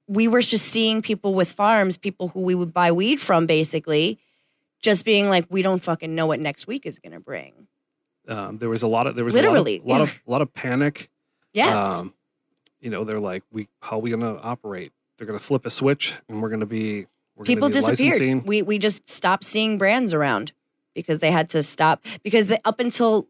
we 0.06 0.28
were 0.28 0.40
just 0.40 0.66
seeing 0.66 1.02
people 1.02 1.34
with 1.34 1.52
farms, 1.52 1.96
people 1.96 2.28
who 2.28 2.42
we 2.42 2.54
would 2.54 2.72
buy 2.72 2.92
weed 2.92 3.20
from 3.20 3.46
basically, 3.46 4.18
just 4.80 5.04
being 5.04 5.28
like, 5.28 5.46
we 5.50 5.62
don't 5.62 5.82
fucking 5.82 6.14
know 6.14 6.26
what 6.26 6.40
next 6.40 6.66
week 6.66 6.86
is 6.86 6.98
gonna 6.98 7.20
bring. 7.20 7.66
um, 8.28 8.58
there 8.58 8.68
was 8.68 8.82
a 8.82 8.88
lot 8.88 9.06
of 9.06 9.16
there 9.16 9.24
was 9.24 9.34
Literally. 9.34 9.78
a 9.78 9.88
lot 9.88 10.00
of, 10.00 10.00
lot 10.00 10.00
of 10.00 10.22
lot 10.26 10.42
of 10.42 10.54
panic. 10.54 11.10
Yes. 11.54 12.00
Um, 12.00 12.14
you 12.78 12.90
know, 12.90 13.02
they're 13.04 13.18
like, 13.18 13.42
we 13.50 13.68
how 13.80 13.96
are 13.96 14.00
we 14.00 14.10
going 14.10 14.20
to 14.20 14.40
operate? 14.42 14.92
They're 15.18 15.26
going 15.26 15.38
to 15.38 15.44
flip 15.44 15.66
a 15.66 15.70
switch, 15.70 16.14
and 16.28 16.40
we're 16.40 16.48
going 16.48 16.60
to 16.60 16.66
be 16.66 17.06
we're 17.36 17.44
gonna 17.44 17.54
people 17.54 17.68
disappeared. 17.68 18.20
licensing. 18.20 18.44
We 18.44 18.62
we 18.62 18.78
just 18.78 19.08
stopped 19.08 19.44
seeing 19.44 19.76
brands 19.78 20.14
around 20.14 20.52
because 20.94 21.18
they 21.18 21.30
had 21.30 21.50
to 21.50 21.62
stop 21.62 22.04
because 22.22 22.46
the, 22.46 22.60
up 22.64 22.80
until 22.80 23.28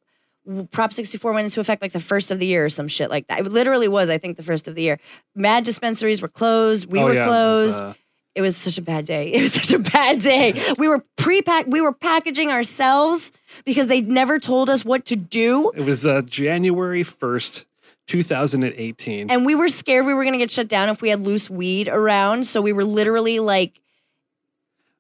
Prop 0.71 0.93
64 0.95 1.33
went 1.35 1.45
into 1.45 1.61
effect 1.61 1.83
like 1.83 1.93
the 1.93 2.01
first 2.01 2.31
of 2.31 2.39
the 2.39 2.47
year 2.47 2.65
or 2.65 2.69
some 2.71 2.89
shit 2.89 3.11
like 3.11 3.27
that. 3.29 3.41
It 3.41 3.47
literally 3.53 3.89
was, 3.89 4.09
I 4.09 4.17
think, 4.17 4.37
the 4.39 4.43
first 4.43 4.67
of 4.69 4.75
the 4.75 4.83
year. 4.83 4.99
Mad 5.35 5.65
dispensaries 5.65 6.23
were 6.23 6.29
closed. 6.29 6.91
We 6.91 7.01
Oh, 7.01 7.05
were 7.05 7.15
yeah, 7.15 7.25
it 7.25 7.29
was, 7.29 7.77
closed. 7.79 7.83
uh, 7.83 7.95
it 8.35 8.41
was 8.41 8.57
such 8.57 8.79
a 8.79 8.83
bad 8.83 9.05
day. 9.05 9.31
It 9.35 9.43
was 9.43 9.53
such 9.53 9.73
a 9.73 9.79
bad 9.79 10.23
day. 10.23 10.55
We 10.79 10.89
were 10.89 11.05
pre-pack. 11.17 11.67
We 11.67 11.83
were 11.83 11.93
packaging 11.93 12.51
ourselves 12.51 13.31
because 13.67 13.89
they 13.89 14.01
never 14.01 14.39
told 14.39 14.71
us 14.71 14.87
what 14.87 15.05
to 15.07 15.17
do, 15.17 15.71
it 15.75 15.83
was 15.85 16.07
uh, 16.07 16.23
January 16.23 17.03
first, 17.03 17.67
two 18.09 18.25
thousand 18.25 18.65
and 18.65 18.75
eighteen. 18.77 19.31
and 19.31 19.47
we 19.47 19.55
were 19.55 19.69
scared 19.69 20.05
we 20.07 20.15
were 20.15 20.25
going 20.25 20.33
to 20.33 20.39
get 20.39 20.51
shut 20.51 20.67
down 20.67 20.89
if 20.89 21.01
we 21.01 21.09
had 21.11 21.21
loose 21.21 21.49
weed 21.49 21.87
around. 21.89 22.45
So 22.47 22.61
we 22.61 22.73
were 22.73 22.85
literally 22.85 23.39
like 23.39 23.81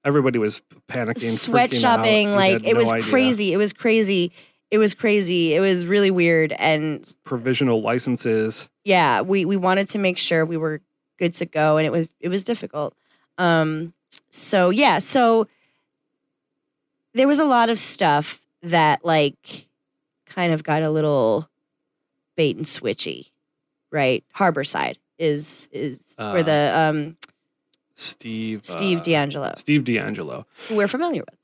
Everybody 0.04 0.38
was 0.38 0.62
panicking, 0.88 1.36
sweat 1.36 1.74
shopping. 1.74 2.30
Like 2.30 2.64
it 2.64 2.74
no 2.74 2.78
was 2.78 2.92
idea. 2.92 3.10
crazy. 3.10 3.52
It 3.52 3.56
was 3.56 3.72
crazy. 3.72 4.32
It 4.70 4.78
was 4.78 4.94
crazy. 4.94 5.54
It 5.54 5.60
was 5.60 5.86
really 5.86 6.10
weird. 6.12 6.52
And 6.52 7.04
Provisional 7.24 7.80
licenses. 7.82 8.68
yeah, 8.84 9.22
we 9.22 9.44
we 9.44 9.56
wanted 9.56 9.88
to 9.90 9.98
make 9.98 10.16
sure 10.16 10.46
we 10.46 10.56
were 10.56 10.80
good 11.18 11.34
to 11.34 11.46
go, 11.46 11.78
and 11.78 11.86
it 11.86 11.90
was 11.90 12.08
it 12.20 12.28
was 12.28 12.42
difficult. 12.44 12.94
Um, 13.38 13.92
so 14.30 14.70
yeah, 14.70 14.98
so 15.00 15.48
there 17.14 17.26
was 17.28 17.38
a 17.40 17.44
lot 17.44 17.68
of 17.68 17.78
stuff 17.78 18.40
that 18.62 19.04
like 19.04 19.66
kind 20.26 20.52
of 20.52 20.62
got 20.62 20.82
a 20.82 20.90
little 20.90 21.50
bait 22.38 22.56
and 22.56 22.64
switchy, 22.64 23.30
right? 23.90 24.24
Harborside 24.36 24.96
is 25.18 25.68
is 25.72 25.98
where 26.16 26.36
Uh, 26.38 26.42
the 26.44 26.72
um 26.74 27.16
Steve 27.94 28.60
Steve 28.64 29.00
uh, 29.00 29.02
DeAngelo, 29.02 29.58
Steve 29.58 29.82
DeAngelo 29.82 30.44
who 30.68 30.76
we're 30.76 30.86
familiar 30.88 31.22
with, 31.28 31.38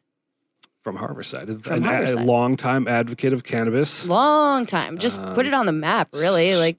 from 0.82 0.96
Harborside, 0.96 1.62
From 1.64 1.82
an- 1.84 2.06
a 2.18 2.24
long 2.24 2.56
time 2.56 2.86
advocate 2.86 3.32
of 3.32 3.42
cannabis. 3.42 4.04
long 4.04 4.64
time, 4.64 4.96
just 4.98 5.20
put 5.34 5.46
Um, 5.46 5.46
it 5.46 5.54
on 5.54 5.66
the 5.66 5.72
map, 5.72 6.08
really. 6.14 6.54
Like 6.54 6.78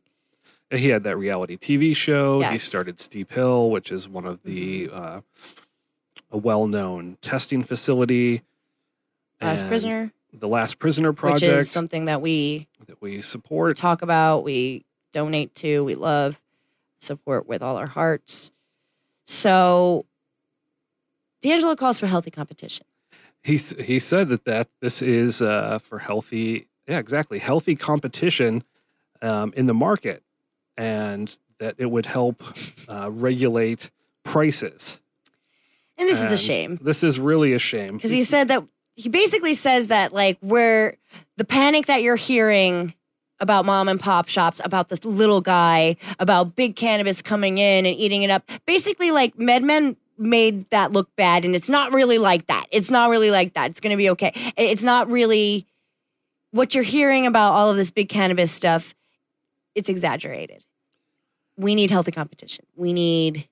He 0.72 0.88
had 0.90 1.04
that 1.04 1.18
reality 1.18 1.58
TV 1.58 1.94
show. 1.96 2.42
He 2.42 2.58
started 2.58 3.00
Steep 3.02 3.32
Hill, 3.34 3.70
which 3.70 3.92
is 3.92 4.08
one 4.08 4.26
of 4.26 4.42
the 4.44 4.90
uh, 4.92 5.22
a 6.32 6.38
well-known 6.38 7.18
testing 7.22 7.64
facility. 7.64 8.42
Last 9.42 9.62
And 9.62 9.70
Prisoner, 9.70 10.12
the 10.40 10.48
Last 10.48 10.80
Prisoner 10.80 11.14
Project, 11.14 11.42
which 11.42 11.60
is 11.62 11.72
something 11.72 12.06
that 12.06 12.22
we 12.22 12.68
that 12.88 13.02
we 13.02 13.22
support. 13.22 13.78
talk 13.78 14.02
about, 14.02 14.44
we 14.44 14.86
donate 15.12 15.56
to, 15.56 15.84
we 15.84 15.96
love, 15.96 16.42
support 17.00 17.48
with 17.48 17.62
all 17.62 17.78
our 17.78 17.88
hearts. 17.88 18.52
So 19.24 20.06
DeAngelo 21.44 21.78
calls 21.78 21.98
for 22.00 22.08
healthy 22.08 22.32
competition. 22.32 22.86
He 23.44 23.58
he 23.58 24.00
said 24.00 24.30
that 24.30 24.46
that 24.46 24.70
this 24.82 25.02
is 25.02 25.42
uh, 25.42 25.80
for 25.80 26.00
healthy, 26.00 26.68
yeah, 26.88 26.98
exactly, 26.98 27.40
healthy 27.40 27.76
competition 27.76 28.64
um, 29.22 29.54
in 29.56 29.68
the 29.68 29.74
market, 29.74 30.24
and 30.78 31.38
that 31.60 31.76
it 31.78 31.90
would 31.90 32.08
help 32.08 32.44
uh, 32.90 33.10
regulate 33.12 33.92
prices. 34.24 35.00
And 35.98 36.10
this 36.10 36.22
is 36.22 36.32
a 36.32 36.38
shame 36.38 36.78
This 36.82 37.04
is 37.04 37.20
really 37.20 37.54
a 37.54 37.60
shame 37.60 37.96
because 37.96 38.12
he 38.12 38.24
said 38.24 38.50
that 38.50 38.64
he 38.96 39.10
basically 39.10 39.54
says 39.54 39.88
that 39.88 40.14
like 40.14 40.38
where 40.40 40.96
the 41.38 41.46
panic 41.46 41.86
that 41.88 42.02
you're 42.02 42.16
hearing 42.16 42.94
about 43.40 43.66
mom 43.66 43.90
and 43.90 44.00
pop 44.00 44.28
shops, 44.28 44.62
about 44.64 44.90
this 44.90 45.04
little 45.04 45.42
guy, 45.42 45.98
about 46.20 46.56
big 46.56 46.76
cannabis 46.76 47.22
coming 47.22 47.58
in 47.58 47.86
and 47.86 47.96
eating 47.98 48.24
it 48.24 48.30
up. 48.30 48.50
Basically, 48.66 49.12
like 49.12 49.36
MedMen 49.36 49.98
made 50.18 50.70
that 50.70 50.94
look 50.94 51.14
bad, 51.18 51.44
and 51.44 51.56
it's 51.56 51.70
not 51.70 51.94
really 51.94 52.18
like 52.18 52.48
that. 52.48 52.66
It's 52.72 52.90
not 52.90 53.10
really 53.10 53.32
like 53.32 53.54
that. 53.54 53.72
It's 53.72 53.80
going 53.80 53.92
to 53.92 53.98
be 53.98 54.10
okay. 54.12 54.32
It's 54.58 54.84
not 54.84 55.10
really 55.10 55.68
what 56.52 56.74
you're 56.74 56.84
hearing 56.84 57.26
about 57.28 57.52
all 57.52 57.70
of 57.70 57.76
this 57.76 57.92
big 57.92 58.08
cannabis 58.08 58.52
stuff. 58.52 58.96
It's 59.76 59.90
exaggerated. 59.90 60.64
We 61.58 61.76
need 61.76 61.92
healthy 61.92 62.12
competition. 62.12 62.66
We 62.76 62.94
need 62.94 63.48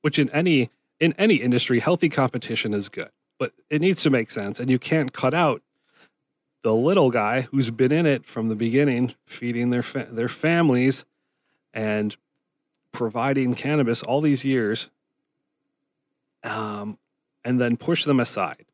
which 0.00 0.18
in 0.18 0.30
any 0.30 0.70
in 1.00 1.12
any 1.18 1.36
industry 1.36 1.80
healthy 1.80 2.08
competition 2.08 2.72
is 2.72 2.88
good 2.88 3.10
but 3.38 3.52
it 3.70 3.80
needs 3.80 4.02
to 4.02 4.10
make 4.10 4.30
sense 4.30 4.60
and 4.60 4.70
you 4.70 4.78
can't 4.78 5.12
cut 5.12 5.34
out 5.34 5.62
the 6.62 6.74
little 6.74 7.10
guy 7.10 7.42
who's 7.42 7.70
been 7.70 7.92
in 7.92 8.04
it 8.04 8.26
from 8.26 8.48
the 8.48 8.56
beginning 8.56 9.14
feeding 9.26 9.70
their 9.70 9.82
fa- 9.82 10.08
their 10.10 10.28
families 10.28 11.04
and 11.72 12.16
providing 12.92 13.54
cannabis 13.54 14.02
all 14.02 14.20
these 14.20 14.44
years 14.44 14.90
um 16.44 16.98
and 17.44 17.60
then 17.60 17.76
push 17.76 18.04
them 18.04 18.20
aside 18.20 18.64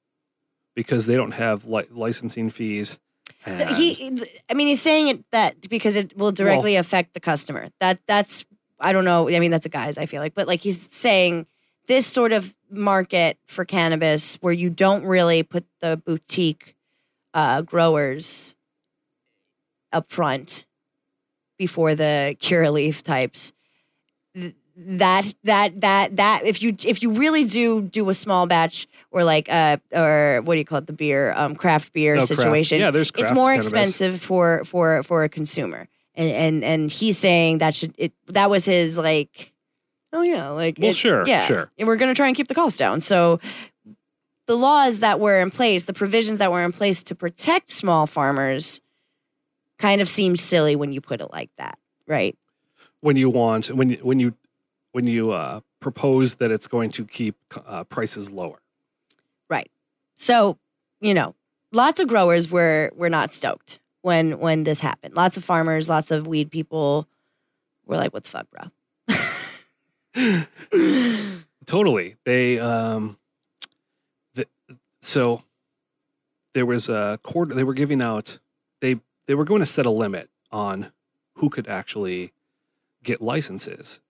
because 0.75 1.07
they 1.07 1.17
don't 1.17 1.33
have 1.33 1.65
li- 1.65 1.85
licensing 1.91 2.51
fees. 2.51 2.99
And 3.47 3.77
He, 3.77 4.19
I 4.51 4.55
mean, 4.55 4.67
he's 4.67 4.83
saying 4.83 5.09
it 5.09 5.31
that 5.31 5.69
because 5.69 5.97
it 5.97 6.17
will 6.17 6.33
directly 6.33 6.77
affect 6.77 7.15
the 7.15 7.21
customer. 7.21 7.69
That 7.81 8.01
that's 8.07 8.45
I 8.81 8.93
don't 8.93 9.05
know. 9.05 9.29
I 9.31 9.39
mean, 9.39 9.51
that's 9.51 9.67
a 9.67 9.71
guy's. 9.71 9.99
I 9.99 10.07
feel 10.07 10.21
like, 10.21 10.35
but 10.35 10.49
like 10.49 10.61
he's 10.61 10.93
saying 10.93 11.47
this 11.87 12.07
sort 12.07 12.33
of 12.33 12.55
market 12.71 13.39
for 13.47 13.65
cannabis 13.65 14.37
where 14.37 14.53
you 14.53 14.71
don't 14.71 15.05
really 15.05 15.43
put 15.43 15.65
the 15.81 15.97
boutique 15.97 16.75
uh, 17.35 17.63
growers 17.63 18.55
up 19.93 20.11
front 20.11 20.67
before 21.59 21.95
the 21.95 22.37
Curaleaf 22.41 23.03
types. 23.03 23.53
That 24.77 25.33
that 25.45 25.81
that 25.83 26.17
that 26.17 26.41
if 26.45 26.61
you 26.61 26.75
if 26.85 27.01
you 27.01 27.13
really 27.13 27.45
do 27.45 27.81
do 27.81 28.11
a 28.11 28.15
small 28.15 28.49
batch 28.49 28.89
or 29.13 29.23
like 29.23 29.49
uh 29.49 29.77
or 29.93 30.41
what 30.43 30.55
do 30.55 30.59
you 30.59 30.65
call 30.65 30.79
it 30.79 30.89
the 30.89 30.93
beer 30.93 31.33
um 31.37 31.55
craft 31.55 31.93
beer 31.93 32.15
Oh, 32.15 32.19
craft- 32.27 32.29
situation 32.41 32.81
yeah, 32.81 32.91
there's 32.91 33.13
it's 33.17 33.31
more 33.31 33.51
cannabis. 33.51 33.69
expensive 33.73 34.21
for 34.21 34.65
for 34.65 35.05
for 35.05 35.23
a 35.23 35.29
consumer 35.29 35.87
and 36.17 36.29
and 36.33 36.65
and 36.65 36.91
he's 36.91 37.17
saying 37.19 37.59
that 37.59 37.77
should 37.77 37.95
it 37.99 38.13
that 38.31 38.51
was 38.51 38.65
his 38.65 38.99
like 38.99 39.53
oh 40.15 40.23
yeah 40.23 40.49
like 40.49 40.79
Well, 40.81 40.91
it- 40.91 40.97
sure, 40.97 41.27
yeah 41.27 41.47
sure. 41.47 41.71
and 41.79 41.87
we're 41.87 41.97
gonna 41.97 42.15
try 42.15 42.29
and 42.29 42.37
keep 42.37 42.49
the 42.49 42.55
cost 42.55 42.79
down 42.79 43.01
so 43.03 43.41
the 44.47 44.57
laws 44.57 45.01
that 45.01 45.21
were 45.21 45.41
in 45.43 45.51
place 45.51 45.83
the 45.85 45.93
provisions 45.93 46.39
that 46.39 46.51
were 46.51 46.63
in 46.65 46.73
place 46.73 47.03
to 47.05 47.15
protect 47.15 47.69
small 47.71 48.07
farmers 48.07 48.81
kind 49.79 50.01
of 50.01 50.09
seemed 50.09 50.39
silly 50.41 50.77
when 50.77 50.93
you 50.93 51.01
put 51.01 51.21
it 51.21 51.31
like 51.33 51.51
that 51.59 51.79
right 52.07 52.39
when 53.01 53.17
you 53.17 53.29
want 53.29 53.71
when 53.71 53.91
you 53.91 53.99
when 54.03 54.19
you 54.19 54.35
when 54.93 55.07
you 55.07 55.33
uh, 55.33 55.61
propose 55.81 56.37
that 56.37 56.51
it's 56.53 56.69
going 56.69 56.89
to 56.89 57.05
keep 57.05 57.35
uh, 57.67 57.83
prices 57.83 58.31
lower. 58.31 58.61
Right? 59.51 59.69
So 60.17 60.57
you 61.01 61.13
know 61.13 61.35
lots 61.73 61.99
of 62.01 62.07
growers 62.09 62.51
were 62.51 62.91
were 62.95 63.11
not 63.11 63.33
stoked 63.33 63.81
when 64.03 64.39
when 64.39 64.65
this 64.65 64.81
happened 64.81 65.15
lots 65.17 65.37
of 65.37 65.45
farmers 65.45 65.89
lots 65.89 66.11
of 66.11 66.27
weed 66.27 66.51
people 66.51 67.09
were 67.85 67.97
like 67.97 68.13
what 68.15 68.23
the 68.23 68.31
fuck 68.31 68.49
bro 68.51 68.71
Totally. 71.67 72.17
They 72.25 72.59
um 72.59 73.19
the, 74.35 74.47
so 75.03 75.43
there 76.53 76.67
was 76.67 76.89
a 76.89 77.19
quarter 77.23 77.55
they 77.55 77.65
were 77.65 77.75
giving 77.75 78.01
out 78.03 78.39
they 78.81 79.01
they 79.27 79.35
were 79.35 79.45
going 79.45 79.61
to 79.61 79.67
set 79.67 79.87
a 79.87 79.91
limit 79.91 80.31
on 80.51 80.93
who 81.37 81.51
could 81.51 81.67
actually 81.69 82.33
get 83.03 83.21
licenses. 83.21 84.01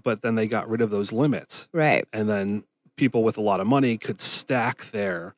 But 0.00 0.22
then 0.22 0.34
they 0.34 0.46
got 0.46 0.68
rid 0.68 0.80
of 0.80 0.90
those 0.90 1.12
limits 1.12 1.68
right 1.72 2.06
and 2.12 2.28
then 2.28 2.64
people 2.96 3.22
with 3.22 3.36
a 3.36 3.42
lot 3.42 3.60
of 3.60 3.66
money 3.66 3.98
could 3.98 4.20
stack 4.20 4.90
their 4.90 5.34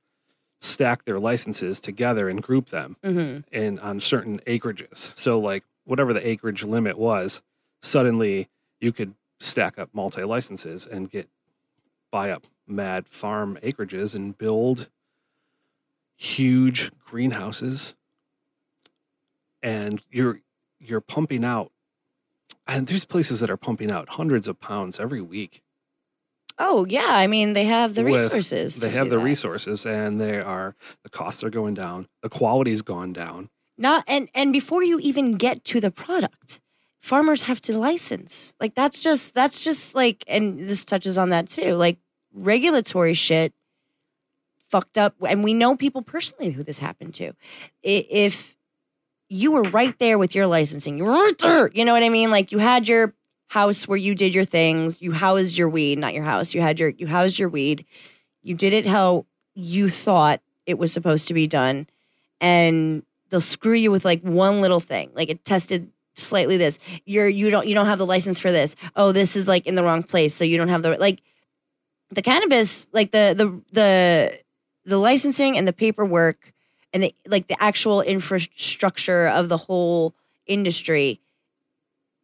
stack 0.61 1.05
their 1.05 1.21
licenses 1.21 1.81
together 1.81 2.29
and 2.29 2.43
group 2.43 2.67
them 2.71 2.97
hmm 3.03 3.39
and 3.53 3.81
on 3.81 4.01
certain 4.01 4.41
acreages. 4.47 5.17
So 5.19 5.39
like 5.39 5.65
whatever 5.85 6.13
the 6.13 6.27
acreage 6.27 6.65
limit 6.65 6.99
was, 6.99 7.41
suddenly 7.83 8.49
you 8.81 8.93
could 8.93 9.15
stack 9.40 9.79
up 9.79 9.90
multi 9.92 10.24
licenses 10.24 10.87
and 10.87 11.11
get 11.11 11.29
buy 12.11 12.31
up 12.31 12.46
mad 12.66 13.09
farm 13.09 13.59
acreages 13.62 14.14
and 14.14 14.37
build 14.37 14.88
huge 16.16 16.90
greenhouses. 17.05 17.94
And 19.62 20.01
you're 20.11 20.40
you're 20.81 21.01
pumping 21.01 21.44
out 21.44 21.72
and 22.66 22.87
there's 22.87 23.05
places 23.05 23.40
that 23.40 23.51
are 23.51 23.57
pumping 23.57 23.90
out 23.90 24.11
hundreds 24.11 24.46
of 24.46 24.61
pounds 24.61 25.01
every 25.01 25.20
week. 25.20 25.62
Oh 26.61 26.85
yeah 26.87 27.07
i 27.11 27.27
mean 27.29 27.53
they 27.53 27.64
have 27.64 27.94
the 27.94 28.03
With- 28.05 28.14
resources 28.22 28.77
they 28.77 28.90
have 28.90 29.11
the 29.11 29.18
that. 29.18 29.24
resources 29.24 29.87
and 29.87 30.20
they 30.20 30.40
are 30.40 30.74
the 31.05 31.09
costs 31.09 31.44
are 31.44 31.51
going 31.51 31.74
down 31.74 32.07
the 32.22 32.29
quality's 32.29 32.83
gone 32.83 33.12
down. 33.12 33.48
Not 33.77 34.03
and 34.09 34.29
and 34.35 34.53
before 34.53 34.83
you 34.83 34.98
even 35.01 35.35
get 35.35 35.64
to 35.66 35.81
the 35.81 35.90
product 35.92 36.61
farmers 37.01 37.43
have 37.43 37.61
to 37.63 37.79
license. 37.79 38.55
Like 38.61 38.75
that's 38.75 39.01
just 39.01 39.35
that's 39.35 39.65
just 39.65 39.95
like 39.95 40.25
and 40.27 40.59
this 40.59 40.85
touches 40.85 41.19
on 41.19 41.31
that 41.31 41.49
too 41.49 41.75
like 41.75 41.99
regulatory 42.33 43.15
shit 43.15 43.53
fucked 44.69 44.99
up 44.99 45.15
and 45.27 45.43
we 45.43 45.55
know 45.55 45.77
people 45.77 46.03
personally 46.03 46.51
who 46.53 46.63
this 46.63 46.79
happened 46.79 47.15
to. 47.15 47.33
If 47.83 48.57
you 49.29 49.53
were 49.53 49.63
right 49.63 49.99
there 49.99 50.19
with 50.19 50.35
your 50.35 50.47
licensing 50.47 50.99
you 50.99 51.05
were 51.05 51.13
right 51.13 51.39
there 51.39 51.71
you 51.75 51.85
know 51.85 51.93
what 51.93 52.03
i 52.03 52.09
mean? 52.09 52.31
Like 52.31 52.51
you 52.53 52.59
had 52.59 52.89
your 52.89 53.15
house 53.49 53.87
where 53.87 53.99
you 53.99 54.15
did 54.15 54.35
your 54.35 54.45
things 54.45 55.01
you 55.01 55.13
housed 55.13 55.57
your 55.57 55.69
weed 55.69 55.99
not 55.99 56.15
your 56.15 56.25
house 56.25 56.55
you 56.55 56.61
had 56.61 56.79
your 56.79 56.91
you 56.91 57.07
housed 57.07 57.39
your 57.39 57.49
weed 57.49 57.87
you 58.43 58.55
did 58.55 58.75
it 58.75 58.85
how 58.85 59.25
you 59.55 59.89
thought 59.89 60.41
it 60.67 60.79
was 60.79 60.93
supposed 60.93 61.29
to 61.29 61.35
be 61.35 61.47
done 61.47 61.87
and 62.41 63.03
they'll 63.31 63.41
screw 63.41 63.75
you 63.75 63.91
with 63.91 64.05
like 64.05 64.23
one 64.23 64.61
little 64.61 64.81
thing. 64.81 65.11
Like 65.15 65.29
it 65.29 65.45
tested 65.45 65.91
slightly 66.18 66.57
this. 66.57 66.78
You're 67.04 67.28
you 67.28 67.50
don't 67.50 67.66
you 67.66 67.74
don't 67.74 67.87
have 67.87 67.98
the 67.98 68.07
license 68.07 68.38
for 68.38 68.52
this. 68.52 68.76
Oh 68.96 69.12
this 69.12 69.37
is 69.37 69.48
like 69.48 69.66
in 69.66 69.74
the 69.74 69.83
wrong 69.83 70.02
place 70.02 70.35
so 70.35 70.44
you 70.44 70.57
don't 70.57 70.68
have 70.68 70.83
the 70.83 70.96
like 70.98 71.20
the 72.11 72.22
cannabis 72.22 72.87
like 72.92 73.11
the 73.11 73.35
the 73.37 73.62
the 73.72 74.40
the 74.85 74.98
licensing 74.98 75.59
and 75.59 75.68
the 75.68 75.72
paperwork 75.72 76.52
and 76.92 77.02
the 77.02 77.14
like 77.26 77.48
the 77.48 77.62
actual 77.62 78.00
infrastructure 78.00 79.28
of 79.28 79.48
the 79.48 79.59
whole 79.59 80.14
industry 80.46 81.20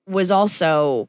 was 0.07 0.31
also 0.31 1.09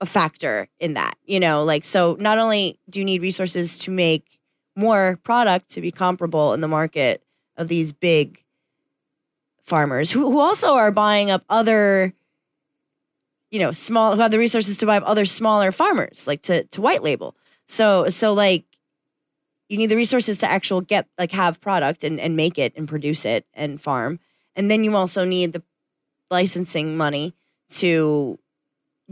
a 0.00 0.06
factor 0.06 0.68
in 0.80 0.94
that 0.94 1.16
you 1.24 1.40
know? 1.40 1.64
Like 1.64 1.84
so 1.84 2.16
not 2.18 2.38
only 2.38 2.78
do 2.90 3.00
you 3.00 3.04
need 3.04 3.22
resources 3.22 3.78
to 3.80 3.90
make 3.90 4.38
more 4.76 5.18
product 5.22 5.70
to 5.70 5.80
be 5.80 5.90
comparable 5.90 6.54
in 6.54 6.60
the 6.60 6.68
market 6.68 7.22
of 7.56 7.68
these 7.68 7.92
big 7.92 8.42
farmers 9.66 10.10
who, 10.10 10.30
who 10.30 10.38
also 10.38 10.74
are 10.74 10.90
buying 10.90 11.30
up 11.30 11.44
other 11.48 12.12
you 13.50 13.60
know 13.60 13.70
small 13.70 14.14
who 14.14 14.20
have 14.20 14.30
the 14.30 14.38
resources 14.38 14.78
to 14.78 14.86
buy 14.86 14.96
up 14.96 15.04
other 15.06 15.24
smaller 15.24 15.70
farmers 15.70 16.26
like 16.26 16.42
to 16.42 16.64
to 16.64 16.80
white 16.80 17.02
label. 17.02 17.36
So 17.66 18.08
so 18.08 18.32
like 18.32 18.64
you 19.68 19.78
need 19.78 19.86
the 19.86 19.96
resources 19.96 20.38
to 20.38 20.50
actual 20.50 20.80
get 20.80 21.06
like 21.18 21.30
have 21.32 21.60
product 21.60 22.02
and, 22.02 22.18
and 22.18 22.36
make 22.36 22.58
it 22.58 22.72
and 22.76 22.88
produce 22.88 23.24
it 23.24 23.46
and 23.54 23.80
farm. 23.80 24.18
And 24.56 24.70
then 24.70 24.84
you 24.84 24.96
also 24.96 25.24
need 25.24 25.52
the 25.52 25.62
licensing 26.30 26.96
money 26.96 27.34
to 27.70 28.38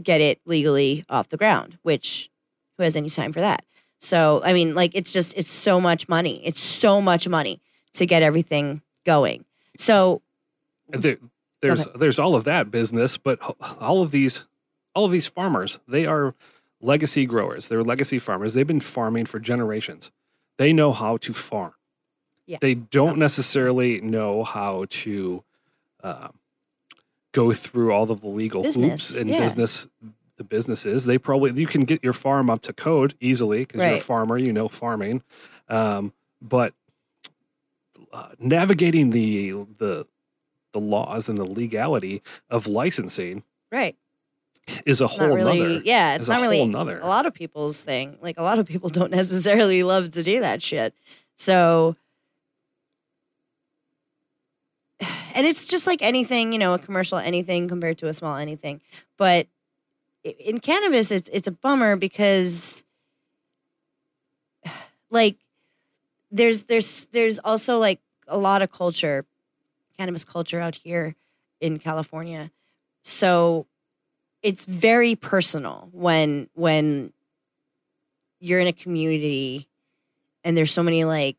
get 0.01 0.21
it 0.21 0.39
legally 0.45 1.05
off 1.09 1.29
the 1.29 1.37
ground 1.37 1.77
which 1.83 2.29
who 2.77 2.83
has 2.83 2.95
any 2.95 3.09
time 3.09 3.31
for 3.31 3.41
that? 3.41 3.63
So 3.99 4.41
i 4.43 4.53
mean 4.53 4.73
like 4.73 4.91
it's 4.95 5.13
just 5.13 5.37
it's 5.37 5.51
so 5.51 5.79
much 5.79 6.09
money. 6.09 6.41
It's 6.43 6.59
so 6.59 6.99
much 6.99 7.27
money 7.27 7.61
to 7.93 8.05
get 8.07 8.23
everything 8.23 8.81
going. 9.05 9.45
So 9.77 10.21
there, 10.91 11.17
there's 11.61 11.87
there's 11.95 12.19
all 12.19 12.35
of 12.35 12.43
that 12.45 12.71
business, 12.71 13.17
but 13.17 13.39
all 13.79 14.01
of 14.01 14.11
these 14.11 14.45
all 14.93 15.05
of 15.05 15.11
these 15.11 15.27
farmers, 15.27 15.79
they 15.87 16.05
are 16.05 16.33
legacy 16.81 17.25
growers. 17.25 17.67
They're 17.67 17.83
legacy 17.83 18.19
farmers. 18.19 18.53
They've 18.53 18.67
been 18.67 18.79
farming 18.79 19.25
for 19.25 19.39
generations. 19.39 20.11
They 20.57 20.73
know 20.73 20.91
how 20.91 21.17
to 21.17 21.33
farm. 21.33 21.73
Yeah. 22.45 22.57
They 22.59 22.73
don't 22.73 23.17
necessarily 23.17 24.01
know 24.01 24.43
how 24.43 24.85
to 24.89 25.43
uh, 26.03 26.29
go 27.31 27.53
through 27.53 27.93
all 27.93 28.09
of 28.11 28.21
the 28.21 28.27
legal 28.27 28.63
Business, 28.63 28.89
hoops 28.89 29.17
and 29.17 29.29
yeah. 29.29 29.39
business 29.39 29.87
the 30.41 30.43
businesses. 30.43 31.05
They 31.05 31.17
probably 31.17 31.53
you 31.59 31.67
can 31.67 31.85
get 31.85 32.03
your 32.03 32.13
farm 32.13 32.49
up 32.49 32.61
to 32.63 32.73
code 32.73 33.13
easily 33.21 33.59
because 33.59 33.81
you're 33.81 33.97
a 33.97 33.99
farmer. 33.99 34.37
You 34.37 34.51
know 34.51 34.67
farming, 34.67 35.21
um, 35.69 36.13
but 36.41 36.73
uh, 38.11 38.29
navigating 38.39 39.11
the 39.11 39.51
the 39.77 40.07
the 40.73 40.79
laws 40.79 41.27
and 41.29 41.37
the 41.37 41.45
legality 41.45 42.21
of 42.49 42.67
licensing 42.67 43.43
right 43.71 43.95
is 44.85 45.01
a 45.01 45.05
It's 45.05 45.13
whole 45.17 45.27
really 45.35 45.59
nother. 45.59 45.81
yeah 45.85 46.15
it's 46.15 46.27
not 46.27 46.41
really 46.41 46.65
nother. 46.65 46.99
a 46.99 47.07
lot 47.07 47.25
of 47.25 47.33
people's 47.33 47.79
thing 47.81 48.17
like 48.21 48.37
a 48.37 48.43
lot 48.43 48.59
of 48.59 48.65
people 48.65 48.89
don't 48.97 49.11
necessarily 49.11 49.83
love 49.83 50.11
to 50.11 50.23
do 50.23 50.39
that 50.41 50.61
shit 50.61 50.93
so 51.35 51.95
and 55.33 55.45
it's 55.47 55.67
just 55.67 55.87
like 55.87 56.01
anything 56.01 56.53
you 56.53 56.59
know 56.59 56.73
a 56.73 56.79
commercial 56.79 57.17
anything 57.17 57.67
compared 57.67 57.97
to 57.97 58.07
a 58.07 58.13
small 58.13 58.35
anything 58.37 58.81
but 59.17 59.47
in 60.23 60.59
cannabis 60.59 61.11
it's 61.11 61.29
it's 61.33 61.47
a 61.47 61.51
bummer 61.51 61.95
because 61.95 62.83
like 65.09 65.35
there's 66.31 66.65
there's 66.65 67.07
there's 67.07 67.39
also 67.39 67.77
like 67.77 67.99
a 68.27 68.37
lot 68.37 68.61
of 68.61 68.71
culture 68.71 69.25
cannabis 70.01 70.23
culture 70.23 70.59
out 70.59 70.73
here 70.73 71.15
in 71.59 71.77
California. 71.77 72.49
So 73.03 73.67
it's 74.41 74.65
very 74.65 75.15
personal 75.15 75.89
when 75.91 76.49
when 76.55 77.13
you're 78.39 78.59
in 78.59 78.65
a 78.65 78.73
community 78.73 79.69
and 80.43 80.57
there's 80.57 80.71
so 80.71 80.81
many 80.81 81.03
like 81.03 81.37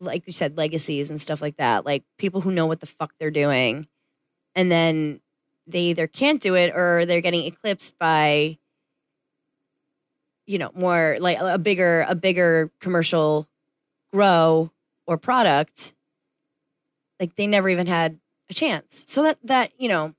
like 0.00 0.26
you 0.26 0.32
said 0.32 0.56
legacies 0.56 1.10
and 1.10 1.20
stuff 1.20 1.42
like 1.42 1.58
that 1.58 1.84
like 1.84 2.04
people 2.16 2.40
who 2.40 2.50
know 2.50 2.66
what 2.66 2.80
the 2.80 2.86
fuck 2.86 3.12
they're 3.18 3.30
doing. 3.30 3.86
And 4.54 4.72
then 4.72 5.20
they 5.66 5.80
either 5.80 6.06
can't 6.06 6.40
do 6.40 6.54
it 6.54 6.72
or 6.74 7.04
they're 7.04 7.20
getting 7.20 7.44
eclipsed 7.44 7.98
by 7.98 8.56
you 10.46 10.58
know, 10.58 10.70
more 10.74 11.18
like 11.20 11.36
a 11.38 11.58
bigger 11.58 12.06
a 12.08 12.14
bigger 12.14 12.70
commercial 12.80 13.46
grow 14.10 14.70
or 15.06 15.18
product, 15.18 15.92
like 17.20 17.36
they 17.36 17.46
never 17.46 17.68
even 17.68 17.86
had 17.86 18.18
a 18.50 18.54
chance. 18.54 19.04
So 19.06 19.22
that 19.24 19.38
that 19.44 19.72
you 19.78 19.88
know 19.88 20.14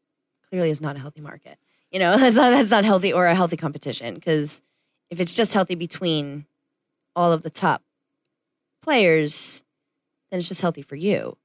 clearly 0.50 0.70
is 0.70 0.82
not 0.82 0.96
a 0.96 1.00
healthy 1.00 1.22
market. 1.22 1.58
You 1.92 2.00
know, 2.00 2.18
that's 2.18 2.36
not 2.36 2.52
that's 2.52 2.72
not 2.72 2.86
healthy 2.86 3.14
or 3.14 3.26
a 3.28 3.36
healthy 3.36 3.58
competition 3.58 4.16
because 4.16 4.62
if 5.10 5.20
it's 5.20 5.34
just 5.34 5.54
healthy 5.54 5.76
between 5.76 6.46
all 7.16 7.32
of 7.32 7.44
the 7.44 7.50
top 7.50 7.82
players, 8.82 9.64
then 10.30 10.40
it's 10.40 10.48
just 10.48 10.62
healthy 10.62 10.82
for 10.82 10.96
you. 10.96 11.38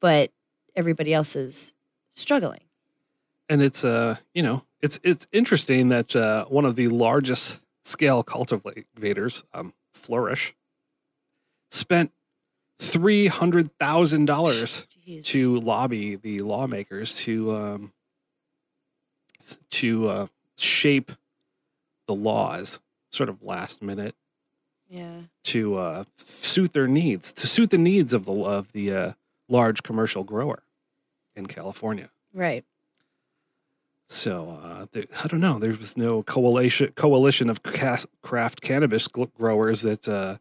But 0.00 0.30
everybody 0.76 1.12
else 1.12 1.36
is 1.36 1.74
struggling. 2.14 2.60
and 3.48 3.60
it's 3.62 3.84
uh 3.84 4.16
you 4.34 4.42
know 4.42 4.62
it's 4.80 4.98
it's 5.02 5.26
interesting 5.32 5.88
that 5.88 6.16
uh, 6.16 6.44
one 6.46 6.64
of 6.64 6.76
the 6.76 6.88
largest 6.88 7.60
scale 7.84 8.22
cultivators, 8.22 9.44
um, 9.52 9.74
Flourish, 9.92 10.54
spent 11.70 12.12
three 12.80 13.26
hundred 13.26 13.70
thousand 13.78 14.24
dollars 14.24 14.86
to 15.22 15.60
lobby 15.60 16.16
the 16.16 16.38
lawmakers 16.38 17.14
to 17.16 17.54
um, 17.54 17.92
to 19.70 20.08
uh, 20.08 20.26
shape 20.56 21.12
the 22.06 22.14
laws, 22.14 22.80
sort 23.10 23.28
of 23.28 23.42
last 23.42 23.82
minute, 23.82 24.14
yeah. 24.88 25.20
to 25.44 25.76
uh, 25.76 26.04
suit 26.16 26.72
their 26.72 26.88
needs, 26.88 27.32
to 27.32 27.46
suit 27.46 27.70
the 27.70 27.78
needs 27.78 28.12
of 28.12 28.24
the 28.24 28.32
of 28.32 28.72
the 28.72 28.92
uh, 28.92 29.12
large 29.48 29.82
commercial 29.82 30.24
grower 30.24 30.62
in 31.36 31.46
California. 31.46 32.08
Right. 32.32 32.64
So 34.08 34.58
uh, 34.62 34.86
there, 34.92 35.04
I 35.22 35.28
don't 35.28 35.40
know. 35.40 35.58
There 35.58 35.72
was 35.72 35.96
no 35.96 36.22
coalition 36.22 36.92
coalition 36.96 37.50
of 37.50 37.62
craft 37.62 38.60
cannabis 38.62 39.06
growers 39.06 39.82
that 39.82 40.08
uh, 40.08 40.38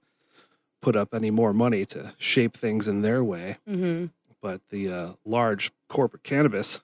put 0.81 0.95
up 0.95 1.13
any 1.13 1.31
more 1.31 1.53
money 1.53 1.85
to 1.85 2.13
shape 2.17 2.55
things 2.55 2.87
in 2.87 3.01
their 3.01 3.23
way. 3.23 3.57
Mm-hmm. 3.67 4.07
But 4.41 4.61
the 4.69 4.91
uh, 4.91 5.11
large 5.25 5.71
corporate 5.87 6.23
cannabis 6.23 6.79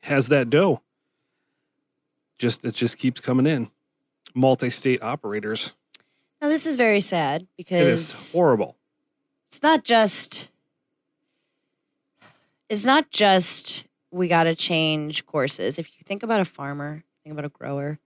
has 0.00 0.28
that 0.28 0.48
dough. 0.50 0.82
Just 2.38 2.64
it 2.64 2.74
just 2.74 2.98
keeps 2.98 3.20
coming 3.20 3.46
in. 3.46 3.68
Multi-state 4.34 5.02
operators. 5.02 5.72
Now 6.40 6.48
this 6.48 6.66
is 6.66 6.76
very 6.76 7.00
sad 7.00 7.46
because 7.56 7.86
is 7.86 8.32
horrible. 8.32 8.76
it's 9.48 9.62
not 9.62 9.84
just 9.84 10.50
it's 12.68 12.84
not 12.84 13.10
just 13.10 13.84
we 14.10 14.28
got 14.28 14.44
to 14.44 14.54
change 14.54 15.26
courses. 15.26 15.78
If 15.78 15.88
you 15.88 16.04
think 16.04 16.22
about 16.22 16.40
a 16.40 16.44
farmer, 16.44 17.02
think 17.24 17.32
about 17.32 17.44
a 17.44 17.48
grower, 17.48 17.98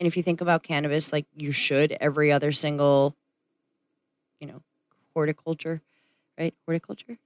and 0.00 0.06
if 0.06 0.16
you 0.16 0.22
think 0.22 0.40
about 0.40 0.62
cannabis, 0.62 1.12
like 1.12 1.26
you 1.36 1.52
should 1.52 1.96
every 2.00 2.32
other 2.32 2.52
single, 2.52 3.16
horticulture, 5.14 5.82
right? 6.38 6.54
Horticulture. 6.66 7.18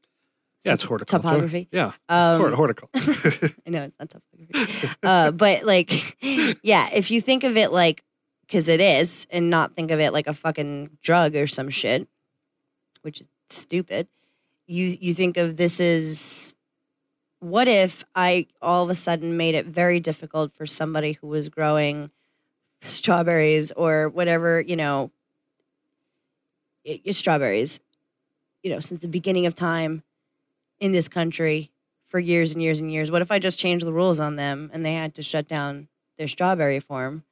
Yeah, 0.65 0.73
it's 0.73 0.83
horticulture. 0.83 1.23
Topography. 1.23 1.69
Yeah, 1.71 1.93
Um, 2.09 2.41
hort- 2.41 2.55
horticulture. 2.55 3.55
I 3.67 3.71
know 3.71 3.85
it's 3.85 3.99
not 4.01 4.11
topography, 4.11 4.89
uh, 5.03 5.31
but 5.31 5.65
like, 5.65 6.17
yeah, 6.63 6.89
if 6.93 7.11
you 7.11 7.21
think 7.21 7.45
of 7.45 7.57
it 7.57 7.71
like, 7.73 8.03
because 8.47 8.69
it 8.69 8.81
is, 8.81 9.27
and 9.31 9.49
not 9.51 9.75
think 9.75 9.91
of 9.93 10.01
it 10.01 10.13
like 10.13 10.27
a 10.27 10.35
fucking 10.35 10.91
drug 11.03 11.37
or 11.37 11.47
some 11.47 11.69
shit, 11.69 12.09
which 13.03 13.21
is 13.21 13.29
stupid. 13.51 14.09
You 14.67 14.99
you 15.01 15.15
think 15.15 15.37
of 15.37 15.57
this 15.57 15.79
as, 15.81 16.57
what 17.39 17.69
if 17.69 18.03
I 18.17 18.49
all 18.61 18.83
of 18.83 18.91
a 18.91 18.95
sudden 18.97 19.37
made 19.37 19.55
it 19.55 19.67
very 19.67 20.01
difficult 20.01 20.53
for 20.55 20.67
somebody 20.67 21.13
who 21.13 21.29
was 21.29 21.49
growing 21.49 22.11
strawberries 22.83 23.71
or 23.73 24.09
whatever 24.09 24.61
you 24.61 24.75
know, 24.77 25.11
i- 26.87 27.01
i- 27.07 27.11
strawberries, 27.13 27.81
you 28.63 28.71
know, 28.71 28.81
since 28.81 29.01
the 29.01 29.09
beginning 29.09 29.47
of 29.47 29.55
time 29.55 30.03
in 30.81 30.93
this 30.93 31.09
country 31.09 31.71
for 32.07 32.19
years 32.19 32.53
and 32.53 32.63
years 32.63 32.81
and 32.81 32.93
years. 32.93 33.11
What 33.11 33.23
if 33.23 33.31
I 33.31 33.39
just 33.39 33.59
changed 33.59 33.85
the 33.87 33.93
rules 33.93 34.21
on 34.21 34.37
them 34.37 34.71
and 34.73 34.85
they 34.85 34.95
had 34.95 35.15
to 35.17 35.23
shut 35.23 35.49
down 35.49 35.89
their 36.19 36.29
strawberry 36.29 36.81
farm? 36.81 37.25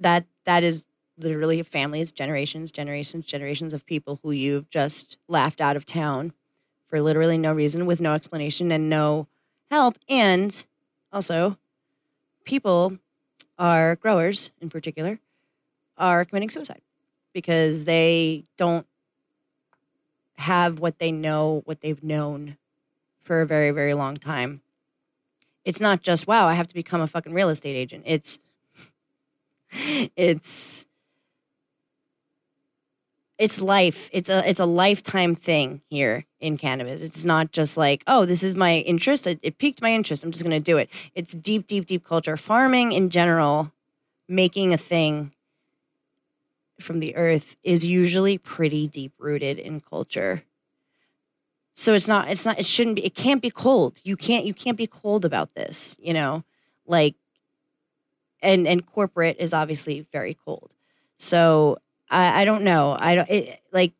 That 0.00 0.26
that 0.44 0.62
is 0.64 0.86
literally 1.18 1.62
families, 1.62 2.12
generations, 2.12 2.70
generations, 2.70 3.26
generations 3.26 3.74
of 3.74 3.84
people 3.84 4.20
who 4.22 4.30
you've 4.30 4.70
just 4.70 5.18
laughed 5.28 5.60
out 5.60 5.76
of 5.76 5.84
town 5.84 6.32
for 6.86 7.00
literally 7.02 7.36
no 7.38 7.52
reason, 7.52 7.86
with 7.86 8.00
no 8.00 8.14
explanation 8.14 8.70
and 8.72 8.88
no 8.88 9.26
help. 9.70 9.98
And 10.08 10.64
also, 11.12 11.58
people 12.44 12.98
are 13.58 13.96
growers 13.96 14.50
in 14.60 14.70
particular 14.70 15.18
are 15.96 16.24
committing 16.24 16.50
suicide 16.50 16.80
because 17.38 17.84
they 17.84 18.42
don't 18.56 18.84
have 20.38 20.80
what 20.80 20.98
they 20.98 21.12
know, 21.12 21.62
what 21.66 21.82
they've 21.82 22.02
known 22.02 22.56
for 23.22 23.40
a 23.40 23.46
very, 23.46 23.70
very 23.70 23.94
long 23.94 24.16
time. 24.16 24.60
It's 25.64 25.80
not 25.80 26.02
just, 26.02 26.26
wow, 26.26 26.48
I 26.48 26.54
have 26.54 26.66
to 26.66 26.74
become 26.74 27.00
a 27.00 27.06
fucking 27.06 27.32
real 27.32 27.48
estate 27.48 27.76
agent. 27.76 28.02
It's, 28.06 28.40
it's, 29.70 30.86
it's 33.38 33.60
life. 33.60 34.10
It's 34.12 34.28
a, 34.28 34.42
it's 34.50 34.58
a 34.58 34.66
lifetime 34.66 35.36
thing 35.36 35.80
here 35.88 36.26
in 36.40 36.56
cannabis. 36.56 37.02
It's 37.02 37.24
not 37.24 37.52
just 37.52 37.76
like, 37.76 38.02
oh, 38.08 38.24
this 38.24 38.42
is 38.42 38.56
my 38.56 38.78
interest. 38.78 39.28
It, 39.28 39.38
it 39.44 39.58
piqued 39.58 39.80
my 39.80 39.92
interest. 39.92 40.24
I'm 40.24 40.32
just 40.32 40.42
going 40.42 40.58
to 40.58 40.64
do 40.64 40.76
it. 40.76 40.90
It's 41.14 41.34
deep, 41.34 41.68
deep, 41.68 41.86
deep 41.86 42.04
culture. 42.04 42.36
Farming 42.36 42.90
in 42.90 43.10
general, 43.10 43.70
making 44.28 44.74
a 44.74 44.76
thing 44.76 45.34
from 46.80 47.00
the 47.00 47.16
earth 47.16 47.56
is 47.62 47.84
usually 47.84 48.38
pretty 48.38 48.86
deep 48.86 49.12
rooted 49.18 49.58
in 49.58 49.80
culture. 49.80 50.42
So 51.74 51.94
it's 51.94 52.08
not 52.08 52.28
it's 52.28 52.44
not 52.44 52.58
it 52.58 52.66
shouldn't 52.66 52.96
be 52.96 53.04
it 53.04 53.14
can't 53.14 53.42
be 53.42 53.50
cold. 53.50 54.00
You 54.04 54.16
can't 54.16 54.44
you 54.44 54.54
can't 54.54 54.76
be 54.76 54.86
cold 54.86 55.24
about 55.24 55.54
this 55.54 55.96
you 56.00 56.12
know? 56.12 56.44
Like 56.86 57.14
and 58.42 58.66
and 58.66 58.84
corporate 58.84 59.36
is 59.38 59.52
obviously 59.54 60.06
very 60.12 60.34
cold. 60.44 60.74
So 61.16 61.78
i 62.10 62.42
i 62.42 62.44
don't 62.44 62.64
know. 62.64 62.96
I 62.98 63.14
don't 63.14 63.30
it, 63.30 63.60
like 63.72 63.92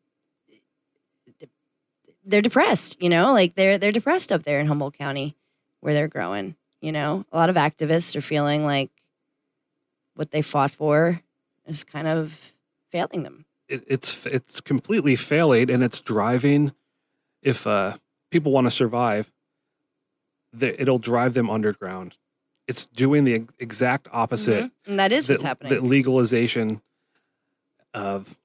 they're 2.25 2.41
depressed 2.41 3.01
you 3.01 3.09
know? 3.09 3.33
Like 3.33 3.55
they're 3.55 3.77
they're 3.77 3.91
depressed 3.91 4.31
up 4.31 4.43
there 4.43 4.59
in 4.59 4.67
humboldt 4.67 4.97
county 4.97 5.35
where 5.79 5.93
they're 5.93 6.07
growing 6.07 6.55
you 6.81 6.91
know? 6.91 7.25
A 7.31 7.37
lot 7.37 7.49
of 7.49 7.55
activists 7.55 8.15
are 8.15 8.21
feeling 8.21 8.63
like 8.63 8.89
what 10.15 10.31
they 10.31 10.41
fought 10.41 10.71
for 10.71 11.21
is 11.65 11.83
kind 11.83 12.07
of 12.07 12.53
failing 12.91 13.23
them 13.23 13.45
it, 13.67 13.83
it's 13.87 14.25
it's 14.25 14.61
completely 14.61 15.15
failing 15.15 15.69
and 15.69 15.83
it's 15.83 16.01
driving 16.01 16.73
if 17.41 17.65
uh, 17.67 17.95
people 18.31 18.51
want 18.51 18.65
to 18.67 18.71
survive 18.71 19.31
the, 20.51 20.79
it'll 20.81 20.99
drive 20.99 21.33
them 21.33 21.49
underground 21.49 22.15
it's 22.67 22.85
doing 22.85 23.23
the 23.23 23.45
exact 23.59 24.07
opposite 24.11 24.65
Mhm. 24.65 24.71
and 24.87 24.99
that 24.99 25.11
is 25.11 25.27
that, 25.27 25.33
what's 25.33 25.43
happening 25.43 25.73
that 25.73 25.83
legalization 25.83 26.81
of 27.93 28.35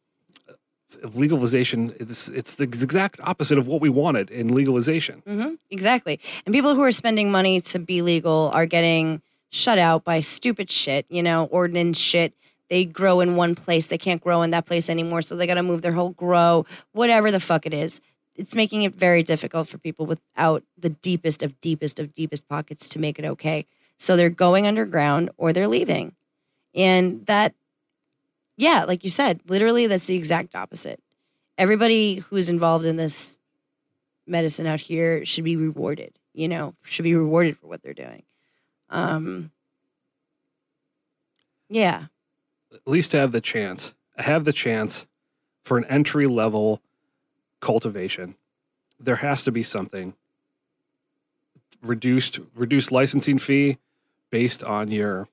of 1.03 1.17
legalization 1.17 1.93
it's 1.99 2.29
it's 2.29 2.55
the 2.55 2.65
exact 2.65 3.19
opposite 3.23 3.59
of 3.59 3.67
what 3.67 3.81
we 3.81 3.89
wanted 3.89 4.31
in 4.31 4.55
legalization 4.55 5.23
hmm 5.27 5.55
Exactly. 5.71 6.21
And 6.47 6.55
people 6.55 6.75
who 6.77 6.83
are 6.83 6.93
spending 6.93 7.33
money 7.33 7.61
to 7.63 7.81
be 7.81 8.01
legal 8.01 8.51
are 8.55 8.65
getting 8.67 9.21
shut 9.51 9.77
out 9.79 10.05
by 10.05 10.21
stupid 10.21 10.71
shit, 10.71 11.05
you 11.09 11.21
know, 11.23 11.47
ordinance 11.47 11.99
shit. 11.99 12.33
They 12.71 12.85
grow 12.85 13.21
in 13.21 13.37
one 13.37 13.55
place, 13.55 13.87
they 13.87 13.99
can't 13.99 14.23
grow 14.23 14.43
in 14.43 14.51
that 14.51 14.67
place 14.67 14.89
anymore, 14.89 15.23
so 15.23 15.37
they 15.37 15.47
got 15.47 15.55
to 15.55 15.63
move 15.63 15.83
their 15.83 15.93
whole 15.93 16.11
grow, 16.11 16.65
whatever 16.93 17.31
the 17.31 17.41
fuck 17.41 17.67
it 17.67 17.75
is. 17.75 18.01
It's 18.37 18.55
making 18.55 18.83
it 18.83 18.95
very 18.95 19.23
difficult 19.23 19.69
for 19.69 19.79
people 19.79 20.07
without 20.07 20.65
the 20.77 20.89
deepest 20.89 21.43
of 21.43 21.61
deepest 21.61 22.01
of 22.01 22.15
deepest 22.15 22.49
pockets 22.49 22.89
to 22.91 22.99
make 22.99 23.19
it 23.19 23.25
okay. 23.25 23.67
So 23.97 24.17
they're 24.17 24.31
going 24.31 24.67
underground 24.67 25.31
or 25.37 25.53
they're 25.53 25.69
leaving. 25.69 26.15
And 26.75 27.25
that, 27.27 27.55
yeah, 28.57 28.85
like 28.85 29.05
you 29.05 29.11
said, 29.11 29.41
literally 29.47 29.87
that's 29.87 30.07
the 30.07 30.17
exact 30.17 30.57
opposite. 30.57 31.01
Everybody 31.57 32.17
who's 32.17 32.49
involved 32.49 32.85
in 32.85 32.97
this 32.97 33.39
medicine 34.27 34.67
out 34.67 34.81
here 34.81 35.25
should 35.25 35.45
be 35.45 35.57
rewarded, 35.57 36.19
you 36.33 36.49
know, 36.49 36.75
should 36.83 37.05
be 37.05 37.15
rewarded 37.15 37.57
for 37.59 37.69
what 37.69 37.83
they're 37.83 37.95
doing. 37.95 38.25
Um, 38.91 39.53
yeah. 41.69 42.07
At 42.75 42.87
least 42.87 43.13
have 43.13 43.33
the 43.33 43.41
chance 43.41 43.93
have 44.17 44.45
the 44.45 44.53
chance 44.53 45.07
for 45.63 45.79
an 45.79 45.85
entry 45.87 46.27
level 46.27 46.81
cultivation. 47.61 48.37
There 49.01 49.17
has 49.17 49.43
to 49.45 49.53
be 49.53 49.63
something. 49.63 50.15
Reduced 51.83 52.41
reduced 52.55 52.93
licensing 52.93 53.39
fee 53.39 53.79
based 54.31 54.63
on 54.65 54.91
your 54.91 55.29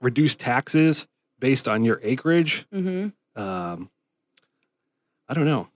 reduced 0.00 0.38
taxes 0.38 1.06
based 1.38 1.66
on 1.68 1.84
your 1.84 2.00
acreage. 2.02 2.66
Hmm 2.72 3.08
um, 3.36 3.90
i 5.28 5.34
don't 5.34 5.44
know. 5.44 5.68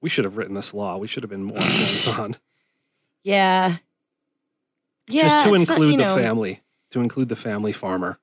We 0.00 0.08
should 0.08 0.24
have 0.24 0.36
written 0.36 0.54
this 0.54 0.72
law. 0.72 0.96
We 0.96 1.08
should 1.08 1.22
have 1.22 1.30
been 1.30 1.44
more 1.44 1.58
hands 1.60 2.08
on. 2.16 2.36
Yeah. 3.22 3.78
Yeah. 5.08 5.22
just 5.22 5.46
to 5.46 5.54
include 5.54 5.98
the 5.98 6.04
know, 6.04 6.16
family 6.16 6.62
to 6.90 7.00
include 7.00 7.28
the 7.28 7.36
family 7.36 7.72
farmer 7.72 8.18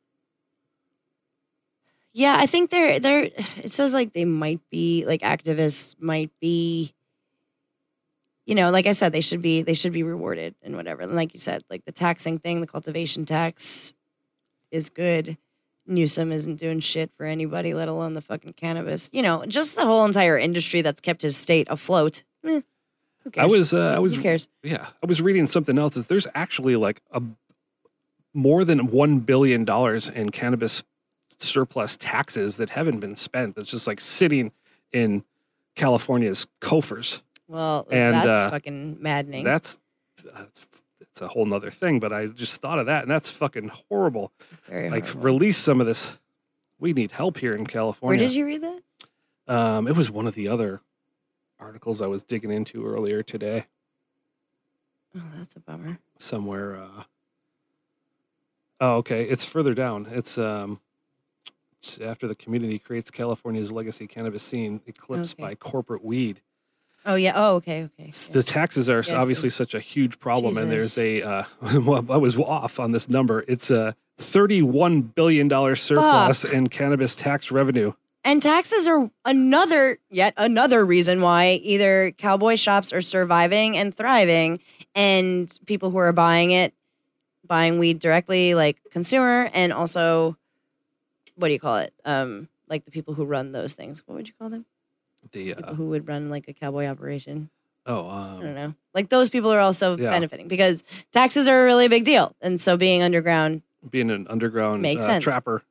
Yeah, 2.18 2.36
I 2.40 2.48
think 2.48 2.72
they're 2.72 3.00
they're. 3.00 3.30
It 3.64 3.72
says 3.72 3.94
like 3.94 4.14
they 4.14 4.26
might 4.26 4.60
be 4.72 5.06
like 5.06 5.22
activists 5.22 5.96
might 6.00 6.32
be. 6.42 6.94
You 8.48 8.56
know, 8.56 8.72
like 8.72 8.88
I 8.88 8.94
said, 8.94 9.12
they 9.12 9.22
should 9.22 9.42
be 9.42 9.62
they 9.62 9.76
should 9.76 9.94
be 9.94 10.02
rewarded 10.02 10.56
and 10.64 10.76
whatever. 10.76 11.04
And 11.04 11.16
like 11.16 11.36
you 11.36 11.40
said, 11.40 11.64
like 11.70 11.86
the 11.86 11.92
taxing 11.92 12.40
thing, 12.40 12.60
the 12.62 12.68
cultivation 12.68 13.26
tax, 13.26 13.94
is 14.72 14.90
good. 14.90 15.38
Newsom 15.86 16.32
isn't 16.32 16.56
doing 16.56 16.80
shit 16.80 17.12
for 17.16 17.26
anybody, 17.26 17.76
let 17.76 17.88
alone 17.88 18.16
the 18.16 18.22
fucking 18.22 18.54
cannabis. 18.54 19.10
You 19.14 19.22
know, 19.22 19.46
just 19.46 19.76
the 19.76 19.86
whole 19.86 20.04
entire 20.04 20.40
industry 20.40 20.82
that's 20.82 21.00
kept 21.00 21.22
his 21.22 21.38
state 21.38 21.68
afloat. 21.70 22.24
Eh, 22.44 22.62
who 23.24 23.32
I 23.38 23.46
was 23.46 23.74
uh, 23.74 23.94
I 23.96 24.00
was 24.00 24.16
who 24.16 24.24
cares? 24.24 24.48
yeah 24.64 24.88
I 25.04 25.06
was 25.06 25.22
reading 25.22 25.46
something 25.46 25.78
else. 25.78 25.96
Is 25.96 26.08
there's 26.08 26.28
actually 26.34 26.78
like 26.78 27.00
a 27.12 27.22
more 28.34 28.66
than 28.66 28.88
one 28.88 29.20
billion 29.20 29.66
dollars 29.66 30.10
in 30.10 30.32
cannabis 30.32 30.84
surplus 31.38 31.97
taxes 31.97 32.58
that 32.58 32.69
haven't 32.71 33.00
been 33.00 33.15
spent. 33.15 33.56
That's 33.56 33.69
just 33.69 33.88
like 33.88 34.02
sitting 34.02 34.52
in 34.91 35.23
California's 35.76 36.47
coffers. 36.60 37.21
Well, 37.47 37.88
And, 37.91 38.13
that's 38.15 38.28
uh, 38.28 38.50
fucking 38.50 38.97
maddening. 39.02 39.43
That's 39.43 39.80
that's 40.23 40.67
it's 41.00 41.21
a 41.21 41.28
whole 41.28 41.45
nother 41.45 41.71
thing. 41.71 42.00
But 42.00 42.12
I 42.12 42.28
just 42.28 42.60
thought 42.62 42.80
of 42.80 42.88
that, 42.88 43.04
and 43.04 43.12
that's 43.12 43.32
fucking 43.32 43.69
horrible. 43.89 44.32
Very 44.67 44.89
Like 44.89 45.06
horrible. 45.08 45.21
release 45.23 45.58
some 45.58 45.80
of 45.80 45.88
this. 45.88 46.12
We 46.80 46.93
need 46.93 47.12
help 47.12 47.38
here 47.38 47.56
in 47.56 47.65
California. 47.65 48.19
Where 48.21 48.28
did 48.28 48.36
you 48.36 48.45
read 48.45 48.62
that? 48.63 48.82
Um, 49.47 49.88
it 49.88 49.95
was 49.95 50.12
one 50.12 50.28
of 50.28 50.36
the 50.36 50.47
other 50.47 50.82
articles 51.60 52.02
I 52.02 52.08
was 52.08 52.23
digging 52.23 52.52
into 52.52 52.86
earlier 52.86 53.23
today. 53.23 53.65
Oh, 55.15 55.21
that's 55.38 55.56
a 55.56 55.60
bummer. 55.60 55.97
somewhere. 56.19 56.76
Uh, 56.76 57.04
oh, 58.82 58.95
okay. 58.97 59.23
It's 59.23 59.45
further 59.45 59.73
down. 59.73 60.08
It's 60.12 60.38
um, 60.38 60.80
after 62.02 62.28
the 62.28 62.36
community 62.36 62.80
creates 62.80 63.10
California's 63.12 63.71
legacy 63.71 64.08
cannabis 64.08 64.43
scene, 64.43 64.82
eclipsed 64.88 65.36
Okay. 65.36 65.43
by 65.43 65.56
corporate 65.56 66.04
weed. 66.04 66.41
Oh 67.06 67.15
yeah. 67.15 67.34
Oh 67.36 67.56
okay. 67.56 67.84
Okay. 67.84 68.12
Yeah. 68.12 68.34
The 68.34 68.43
taxes 68.43 68.89
are 68.89 68.97
Yes, 68.97 69.12
obviously 69.13 69.50
such 69.50 69.73
a 69.73 69.80
huge 69.80 70.19
problem, 70.19 70.58
and 70.58 70.69
there's 70.71 70.95
Jesus. 70.95 71.23
a. 71.23 71.30
Uh, 71.30 71.43
well, 71.82 72.06
I 72.10 72.17
was 72.17 72.38
off 72.38 72.80
on 72.80 72.91
this 72.91 73.08
number. 73.08 73.45
It's 73.47 73.71
a 73.71 73.95
thirty-one 74.17 75.02
billion 75.02 75.47
dollar 75.47 75.76
surplus 75.76 76.43
in 76.43 76.67
cannabis 76.67 77.15
tax 77.15 77.52
revenue. 77.52 77.93
And 78.26 78.41
taxes 78.41 78.88
are 78.88 79.10
another, 79.23 80.00
yet 80.10 80.34
another 80.36 80.86
reason 80.86 81.21
why 81.21 81.62
either 81.63 82.12
cowboy 82.12 82.56
shops 82.58 82.91
are 82.91 83.00
surviving 83.00 83.78
and 83.78 83.93
thriving, 83.95 84.60
and 84.95 85.50
people 85.65 85.91
who 85.91 85.97
are 85.97 86.12
buying 86.12 86.52
it, 86.52 86.73
buying 87.45 87.80
weed 87.80 88.00
directly, 88.00 88.54
like 88.54 88.80
consumer, 88.91 89.50
and 89.54 89.71
also, 89.71 90.36
what 91.38 91.47
do 91.47 91.54
you 91.54 91.60
call 91.60 91.78
it? 91.78 91.93
Um, 92.06 92.50
like 92.67 92.84
the 92.86 92.91
people 92.91 93.13
who 93.13 93.23
run 93.26 93.52
those 93.54 93.73
things. 93.73 94.04
What 94.06 94.15
would 94.15 94.28
you 94.28 94.34
call 94.38 94.50
them? 94.50 94.65
The 95.32 95.54
People 95.56 95.65
uh, 95.65 95.73
who 95.73 95.89
would 95.89 96.08
run 96.08 96.30
like 96.30 96.47
a 96.47 96.54
cowboy 96.54 96.86
operation. 96.88 97.50
oh, 97.86 98.08
I 98.08 98.38
don't 98.39 98.50
um, 98.50 98.54
know. 98.56 98.73
Like 98.93 99.10
those 99.10 99.30
people 99.30 99.52
are 99.52 99.60
also 99.60 99.97
Yeah. 99.97 100.10
benefiting 100.10 100.47
because 100.47 100.84
taxes 101.12 101.47
are 101.47 101.62
a 101.62 101.65
really 101.65 101.88
big 101.88 102.04
deal, 102.06 102.36
and 102.41 102.60
so 102.60 102.78
being 102.78 103.02
underground 103.02 103.62
being 103.89 104.12
an 104.12 104.28
underground 104.30 104.82
Makes 104.82 105.06
uh, 105.06 105.08
sense. 105.08 105.23
trapper. 105.23 105.63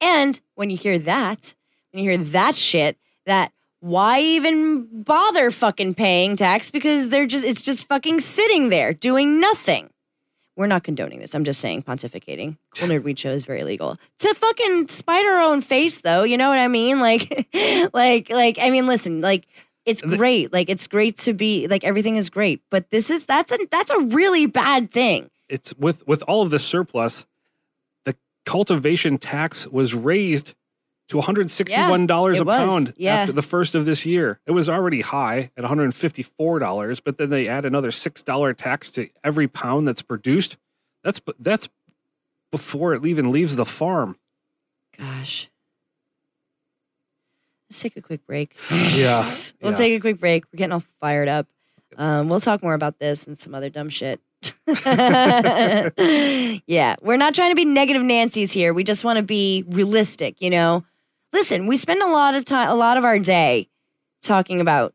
And 0.00 0.40
when 0.54 0.70
you 0.70 0.76
hear 0.76 0.98
that, 0.98 1.54
when 1.92 2.02
you 2.04 2.10
hear 2.10 2.18
that 2.18 2.54
shit, 2.54 2.96
that 3.26 3.52
why 3.80 4.20
even 4.20 5.02
bother 5.02 5.50
fucking 5.50 5.94
paying 5.94 6.36
tax 6.36 6.70
because 6.70 7.08
they're 7.08 7.26
just 7.26 7.44
it's 7.44 7.62
just 7.62 7.88
fucking 7.88 8.20
sitting 8.20 8.68
there 8.68 8.92
doing 8.92 9.40
nothing. 9.40 9.90
We're 10.56 10.66
not 10.66 10.84
condoning 10.84 11.18
this. 11.20 11.34
I'm 11.34 11.44
just 11.44 11.60
saying 11.60 11.82
pontificating. 11.82 12.56
Cool 12.76 12.88
Nerd 12.88 13.04
Weed 13.04 13.18
Show 13.18 13.30
is 13.30 13.44
very 13.44 13.64
legal. 13.64 13.96
To 14.18 14.34
fucking 14.34 14.88
spite 14.88 15.24
our 15.24 15.40
own 15.40 15.62
face 15.62 16.00
though, 16.02 16.24
you 16.24 16.36
know 16.36 16.48
what 16.48 16.58
I 16.58 16.68
mean? 16.68 17.00
Like 17.00 17.48
like 17.94 18.28
like 18.30 18.58
I 18.60 18.70
mean 18.70 18.86
listen, 18.86 19.20
like 19.22 19.46
it's 19.86 20.02
great. 20.02 20.52
Like 20.52 20.68
it's 20.68 20.86
great 20.86 21.16
to 21.18 21.32
be 21.32 21.66
like 21.68 21.84
everything 21.84 22.16
is 22.16 22.30
great, 22.30 22.60
but 22.70 22.90
this 22.90 23.10
is 23.10 23.24
that's 23.26 23.50
a 23.52 23.58
that's 23.70 23.90
a 23.90 24.00
really 24.00 24.46
bad 24.46 24.90
thing. 24.90 25.30
it's 25.48 25.74
with 25.76 26.06
with 26.06 26.22
all 26.28 26.42
of 26.42 26.50
this 26.50 26.64
surplus, 26.64 27.24
the 28.04 28.14
cultivation 28.46 29.16
tax 29.18 29.66
was 29.66 29.94
raised 29.94 30.54
to 31.08 31.16
$161 31.16 32.34
it 32.34 32.40
a 32.40 32.44
pound 32.44 32.94
yeah. 32.96 33.16
after 33.16 33.32
the 33.32 33.42
first 33.42 33.74
of 33.74 33.84
this 33.84 34.06
year. 34.06 34.40
It 34.46 34.52
was 34.52 34.68
already 34.68 35.00
high 35.00 35.50
at 35.56 35.64
$154, 35.64 37.00
but 37.04 37.18
then 37.18 37.30
they 37.30 37.48
add 37.48 37.64
another 37.64 37.90
$6 37.90 38.56
tax 38.56 38.90
to 38.92 39.08
every 39.22 39.48
pound 39.48 39.86
that's 39.86 40.02
produced. 40.02 40.56
That's 41.02 41.20
that's 41.38 41.68
before 42.50 42.94
it 42.94 43.04
even 43.04 43.32
leaves 43.32 43.56
the 43.56 43.64
farm. 43.64 44.16
Gosh. 44.96 45.48
Let's 47.68 47.80
take 47.80 47.96
a 47.96 48.02
quick 48.02 48.26
break. 48.26 48.54
Yeah, 48.70 49.24
we'll 49.62 49.72
yeah. 49.72 49.76
take 49.76 49.94
a 49.94 50.00
quick 50.00 50.20
break. 50.20 50.44
We're 50.52 50.58
getting 50.58 50.72
all 50.72 50.84
fired 51.00 51.28
up. 51.28 51.46
Um, 51.96 52.28
we'll 52.28 52.40
talk 52.40 52.62
more 52.62 52.74
about 52.74 52.98
this 52.98 53.26
and 53.26 53.38
some 53.38 53.54
other 53.54 53.70
dumb 53.70 53.88
shit. 53.88 54.20
yeah, 56.66 56.96
we're 57.02 57.16
not 57.16 57.34
trying 57.34 57.50
to 57.50 57.54
be 57.54 57.64
negative 57.64 58.02
Nancy's 58.02 58.52
here. 58.52 58.74
We 58.74 58.84
just 58.84 59.04
want 59.04 59.18
to 59.18 59.22
be 59.22 59.64
realistic, 59.68 60.40
you 60.40 60.50
know? 60.50 60.84
Listen, 61.32 61.66
we 61.66 61.76
spend 61.76 62.02
a 62.02 62.06
lot 62.06 62.34
of 62.34 62.44
time, 62.44 62.68
a 62.68 62.74
lot 62.74 62.96
of 62.96 63.04
our 63.04 63.18
day 63.18 63.68
talking 64.22 64.60
about 64.60 64.94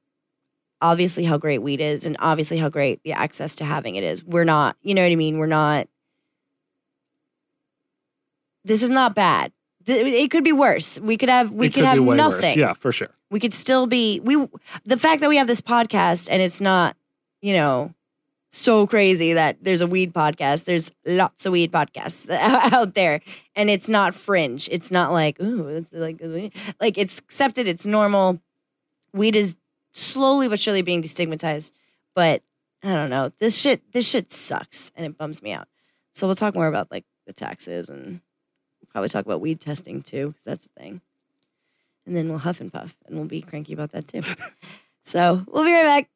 obviously 0.82 1.24
how 1.26 1.38
great 1.38 1.60
weed 1.60 1.82
is 1.82 2.06
and 2.06 2.16
obviously 2.20 2.58
how 2.58 2.70
great 2.70 3.02
the 3.04 3.12
access 3.14 3.56
to 3.56 3.66
having 3.66 3.96
it 3.96 4.04
is. 4.04 4.24
We're 4.24 4.44
not, 4.44 4.78
you 4.84 4.94
know 4.94 5.02
what 5.04 5.12
I 5.12 5.16
mean? 5.16 5.38
We're 5.40 5.48
not, 5.48 5.88
this 8.64 8.84
is 8.84 8.90
not 8.90 9.16
bad. 9.16 9.52
It 9.88 10.30
could 10.32 10.44
be 10.44 10.52
worse. 10.52 11.00
We 11.00 11.18
could 11.18 11.30
have, 11.30 11.52
we 11.52 11.68
It 11.68 11.74
could, 11.74 11.86
have 11.86 11.98
way 12.00 12.06
worse. 12.08 12.18
nothing 12.18 12.60
Yeah, 12.60 12.74
for 12.74 12.92
sure. 12.92 13.10
we 13.32 13.40
could 13.40 13.54
still 13.54 13.88
be 13.88 14.20
we 14.20 14.36
the 14.84 14.98
fact 14.98 15.22
that 15.22 15.30
we 15.30 15.38
have 15.38 15.48
this 15.48 15.62
podcast 15.62 16.28
and 16.30 16.42
it's 16.42 16.60
not 16.60 16.96
you 17.42 17.54
know 17.54 17.94
so 18.58 18.88
crazy 18.88 19.34
that 19.34 19.58
there's 19.62 19.82
a 19.82 19.88
weed 19.88 20.14
podcast. 20.14 20.66
There's 20.66 20.92
lots 21.06 21.46
of 21.46 21.54
weed 21.54 21.72
podcasts 21.72 22.30
out 22.74 22.96
there. 22.96 23.22
And 23.56 23.70
it's 23.70 23.88
not 23.88 24.16
fringe. 24.16 24.68
It's 24.72 24.92
not 24.92 25.12
like 25.12 25.40
ooh 25.40 25.86
like 25.92 26.22
like 26.82 26.98
it's 26.98 27.20
accepted. 27.20 27.68
It's 27.68 27.86
normal. 27.86 28.42
Weed 29.14 29.36
is 29.36 29.58
slowly 29.94 30.48
but 30.48 30.60
surely 30.60 30.82
being 30.82 31.02
destigmatized. 31.02 31.72
But 32.16 32.42
i 32.84 32.94
don't 32.94 33.10
know. 33.10 33.30
This 33.40 33.58
shit 33.58 33.92
this 33.94 34.08
shit 34.08 34.34
sucks 34.34 34.92
and 34.96 35.06
it 35.06 35.18
bums 35.18 35.42
me 35.42 35.54
out. 35.54 35.68
So 36.14 36.26
we'll 36.26 36.36
talk 36.36 36.56
more 36.56 36.68
about 36.68 36.92
like 36.92 37.06
the 37.26 37.34
taxes 37.34 37.90
and 37.90 38.22
probably 38.92 39.10
talk 39.10 39.26
about 39.26 39.42
weed 39.42 39.60
testing 39.60 40.02
too 40.02 40.30
because 40.30 40.44
that's 40.44 40.66
a 40.66 40.80
thing. 40.80 41.02
And 42.06 42.16
then 42.16 42.30
we'll 42.30 42.40
huff 42.40 42.62
and 42.62 42.72
puff 42.72 42.96
and 43.06 43.16
we'll 43.16 43.26
be 43.26 43.42
cranky 43.42 43.74
about 43.74 43.92
that 43.92 44.08
too. 44.08 44.22
so 45.04 45.46
we'll 45.48 45.66
be 45.66 45.74
right 45.74 45.84
back. 45.84 46.10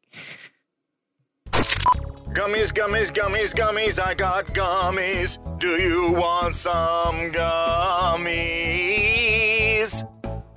Gummies, 1.52 2.72
gummies, 2.72 3.12
gummies, 3.12 3.54
gummies, 3.54 4.02
I 4.02 4.14
got 4.14 4.48
gummies. 4.48 5.38
Do 5.60 5.70
you 5.82 6.12
want 6.14 6.56
some 6.56 7.32
gummies? 7.32 8.22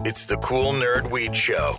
It's 0.07 0.25
the 0.27 0.37
Cool 0.39 0.73
Nerd 0.73 1.11
Weed 1.11 1.37
Show. 1.37 1.79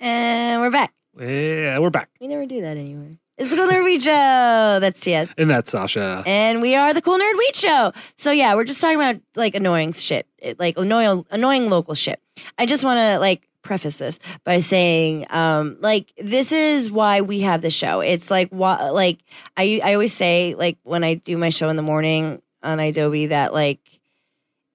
And 0.00 0.60
we're 0.62 0.70
back. 0.70 0.94
Yeah, 1.18 1.78
we're 1.78 1.90
back. 1.90 2.08
We 2.20 2.26
never 2.26 2.46
do 2.46 2.60
that 2.62 2.76
anywhere. 2.78 3.18
It's 3.36 3.50
the 3.50 3.56
Cool 3.56 3.68
Nerd 3.68 3.84
Weed 3.84 4.02
Show. 4.02 4.78
That's 4.80 4.98
TS. 5.00 5.28
And 5.36 5.50
that's 5.50 5.70
Sasha. 5.70 6.22
And 6.26 6.62
we 6.62 6.74
are 6.74 6.94
the 6.94 7.02
Cool 7.02 7.18
Nerd 7.18 7.36
Weed 7.38 7.54
Show. 7.56 7.92
So 8.16 8.32
yeah, 8.32 8.54
we're 8.54 8.64
just 8.64 8.80
talking 8.80 8.96
about 8.98 9.20
like 9.34 9.54
annoying 9.54 9.92
shit, 9.92 10.26
It- 10.38 10.58
like 10.58 10.78
annoying, 10.78 11.26
annoying 11.30 11.68
local 11.68 11.94
shit. 11.94 12.18
I 12.58 12.64
just 12.64 12.82
want 12.82 12.98
to 12.98 13.18
like 13.18 13.46
preface 13.66 13.96
this 13.96 14.18
by 14.44 14.58
saying, 14.58 15.26
um, 15.30 15.76
like 15.80 16.12
this 16.16 16.52
is 16.52 16.90
why 16.90 17.20
we 17.20 17.40
have 17.40 17.60
the 17.62 17.70
show. 17.70 18.00
It's 18.00 18.30
like 18.30 18.48
what, 18.50 18.94
like 18.94 19.18
I, 19.56 19.80
I 19.84 19.94
always 19.94 20.12
say, 20.14 20.54
like 20.54 20.78
when 20.84 21.04
I 21.04 21.14
do 21.14 21.36
my 21.36 21.50
show 21.50 21.68
in 21.68 21.76
the 21.76 21.82
morning 21.82 22.40
on 22.62 22.80
Adobe, 22.80 23.26
that 23.26 23.52
like 23.52 23.80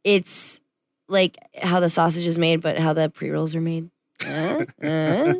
it's 0.03 0.61
like 1.07 1.37
how 1.61 1.79
the 1.79 1.89
sausage 1.89 2.25
is 2.27 2.37
made, 2.37 2.61
but 2.61 2.77
how 2.77 2.93
the 2.93 3.09
pre 3.09 3.29
rolls 3.29 3.55
are 3.55 3.61
made. 3.61 3.89
Uh, 4.23 4.65
uh, 4.83 5.33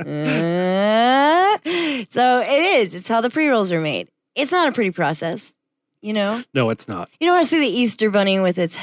uh. 0.00 1.58
So 2.10 2.42
it 2.42 2.62
is. 2.80 2.94
It's 2.94 3.08
how 3.08 3.20
the 3.20 3.30
pre 3.30 3.48
rolls 3.48 3.70
are 3.70 3.80
made. 3.80 4.08
It's 4.34 4.50
not 4.50 4.68
a 4.68 4.72
pretty 4.72 4.90
process, 4.90 5.54
you 6.02 6.12
know. 6.12 6.42
No, 6.52 6.70
it's 6.70 6.88
not. 6.88 7.08
You 7.20 7.28
know, 7.28 7.34
I 7.34 7.44
see 7.44 7.60
the 7.60 7.68
Easter 7.68 8.10
bunny 8.10 8.40
with 8.40 8.58
its 8.58 8.76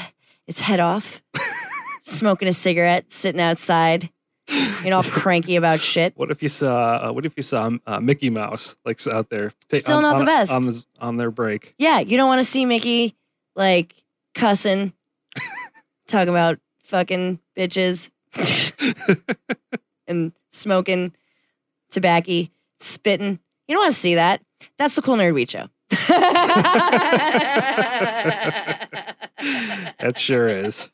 its 0.46 0.60
head 0.60 0.80
off, 0.80 1.22
smoking 2.12 2.48
a 2.48 2.52
cigarette, 2.52 3.12
sitting 3.12 3.40
outside, 3.40 4.10
you 4.48 4.90
know, 4.90 4.96
all 4.96 5.02
cranky 5.02 5.56
about 5.56 5.80
shit. 5.80 6.12
What 6.16 6.30
if 6.30 6.42
you 6.42 6.48
saw? 6.48 7.08
Uh, 7.08 7.12
what 7.12 7.24
if 7.26 7.32
you 7.36 7.42
saw 7.42 7.70
uh, 7.86 8.00
Mickey 8.00 8.30
Mouse 8.30 8.74
like 8.84 9.04
out 9.06 9.30
there? 9.30 9.52
ta- 9.68 9.78
Still 9.78 10.02
not 10.02 10.18
the 10.18 10.24
best. 10.24 10.50
on, 10.50 10.82
on 11.00 11.16
their 11.16 11.30
break. 11.30 11.74
Yeah, 11.78 12.00
you 12.00 12.16
don't 12.16 12.28
want 12.28 12.44
to 12.44 12.50
see 12.50 12.64
Mickey 12.66 13.14
like 13.56 13.94
cussing, 14.34 14.92
talking 16.06 16.28
about 16.28 16.58
fucking 16.84 17.38
bitches, 17.56 18.10
and 20.06 20.32
smoking 20.52 21.12
tobacco, 21.90 22.46
spitting. 22.80 23.38
You 23.68 23.76
don't 23.76 23.84
want 23.84 23.94
to 23.94 24.00
see 24.00 24.14
that. 24.16 24.42
That's 24.78 24.96
the 24.96 25.02
cool 25.02 25.16
nerd 25.16 25.34
weed 25.34 25.50
show. 25.50 25.68
That 29.98 30.14
sure 30.18 30.46
is. 30.46 30.88